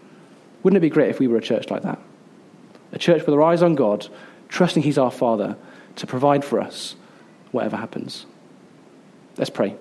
Wouldn't 0.62 0.76
it 0.76 0.80
be 0.80 0.90
great 0.90 1.10
if 1.10 1.18
we 1.18 1.28
were 1.28 1.36
a 1.36 1.42
church 1.42 1.70
like 1.70 1.82
that? 1.82 2.00
A 2.92 2.98
church 2.98 3.24
with 3.24 3.34
our 3.34 3.42
eyes 3.42 3.62
on 3.62 3.74
God, 3.74 4.08
trusting 4.48 4.82
he's 4.82 4.98
our 4.98 5.10
Father 5.10 5.56
to 5.96 6.06
provide 6.06 6.44
for 6.44 6.60
us 6.60 6.96
whatever 7.52 7.76
happens. 7.76 8.26
Let's 9.36 9.50
pray. 9.50 9.76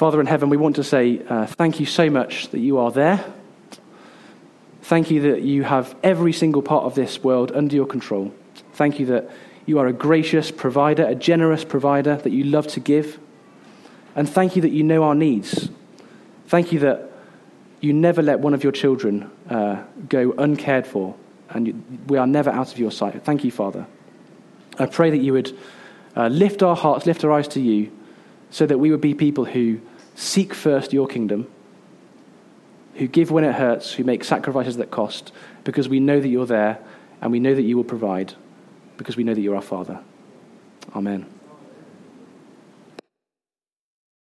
Father 0.00 0.18
in 0.18 0.26
heaven, 0.26 0.48
we 0.48 0.56
want 0.56 0.76
to 0.76 0.82
say 0.82 1.20
uh, 1.28 1.44
thank 1.44 1.78
you 1.78 1.84
so 1.84 2.08
much 2.08 2.48
that 2.52 2.60
you 2.60 2.78
are 2.78 2.90
there. 2.90 3.22
Thank 4.80 5.10
you 5.10 5.20
that 5.32 5.42
you 5.42 5.62
have 5.62 5.94
every 6.02 6.32
single 6.32 6.62
part 6.62 6.84
of 6.84 6.94
this 6.94 7.22
world 7.22 7.52
under 7.54 7.76
your 7.76 7.84
control. 7.84 8.32
Thank 8.72 8.98
you 8.98 9.04
that 9.04 9.28
you 9.66 9.78
are 9.78 9.86
a 9.86 9.92
gracious 9.92 10.50
provider, 10.50 11.04
a 11.04 11.14
generous 11.14 11.64
provider, 11.64 12.16
that 12.16 12.32
you 12.32 12.44
love 12.44 12.66
to 12.68 12.80
give. 12.80 13.18
And 14.16 14.26
thank 14.26 14.56
you 14.56 14.62
that 14.62 14.70
you 14.70 14.84
know 14.84 15.02
our 15.04 15.14
needs. 15.14 15.68
Thank 16.46 16.72
you 16.72 16.78
that 16.78 17.10
you 17.82 17.92
never 17.92 18.22
let 18.22 18.40
one 18.40 18.54
of 18.54 18.62
your 18.62 18.72
children 18.72 19.30
uh, 19.50 19.82
go 20.08 20.32
uncared 20.38 20.86
for, 20.86 21.14
and 21.50 21.66
you, 21.66 21.84
we 22.06 22.16
are 22.16 22.26
never 22.26 22.48
out 22.48 22.72
of 22.72 22.78
your 22.78 22.90
sight. 22.90 23.22
Thank 23.22 23.44
you, 23.44 23.50
Father. 23.50 23.86
I 24.78 24.86
pray 24.86 25.10
that 25.10 25.18
you 25.18 25.34
would 25.34 25.54
uh, 26.16 26.28
lift 26.28 26.62
our 26.62 26.74
hearts, 26.74 27.04
lift 27.04 27.22
our 27.22 27.32
eyes 27.32 27.48
to 27.48 27.60
you, 27.60 27.92
so 28.48 28.64
that 28.64 28.78
we 28.78 28.90
would 28.90 29.02
be 29.02 29.12
people 29.12 29.44
who 29.44 29.78
seek 30.14 30.54
first 30.54 30.92
your 30.92 31.06
kingdom, 31.06 31.50
who 32.94 33.06
give 33.06 33.30
when 33.30 33.44
it 33.44 33.54
hurts, 33.54 33.92
who 33.94 34.04
make 34.04 34.24
sacrifices 34.24 34.76
that 34.76 34.90
cost, 34.90 35.32
because 35.64 35.88
we 35.88 36.00
know 36.00 36.20
that 36.20 36.28
you're 36.28 36.46
there 36.46 36.78
and 37.20 37.32
we 37.32 37.40
know 37.40 37.54
that 37.54 37.62
you 37.62 37.76
will 37.76 37.84
provide, 37.84 38.34
because 38.96 39.16
we 39.16 39.24
know 39.24 39.34
that 39.34 39.40
you're 39.40 39.56
our 39.56 39.62
Father. 39.62 40.00
Amen. 40.94 41.26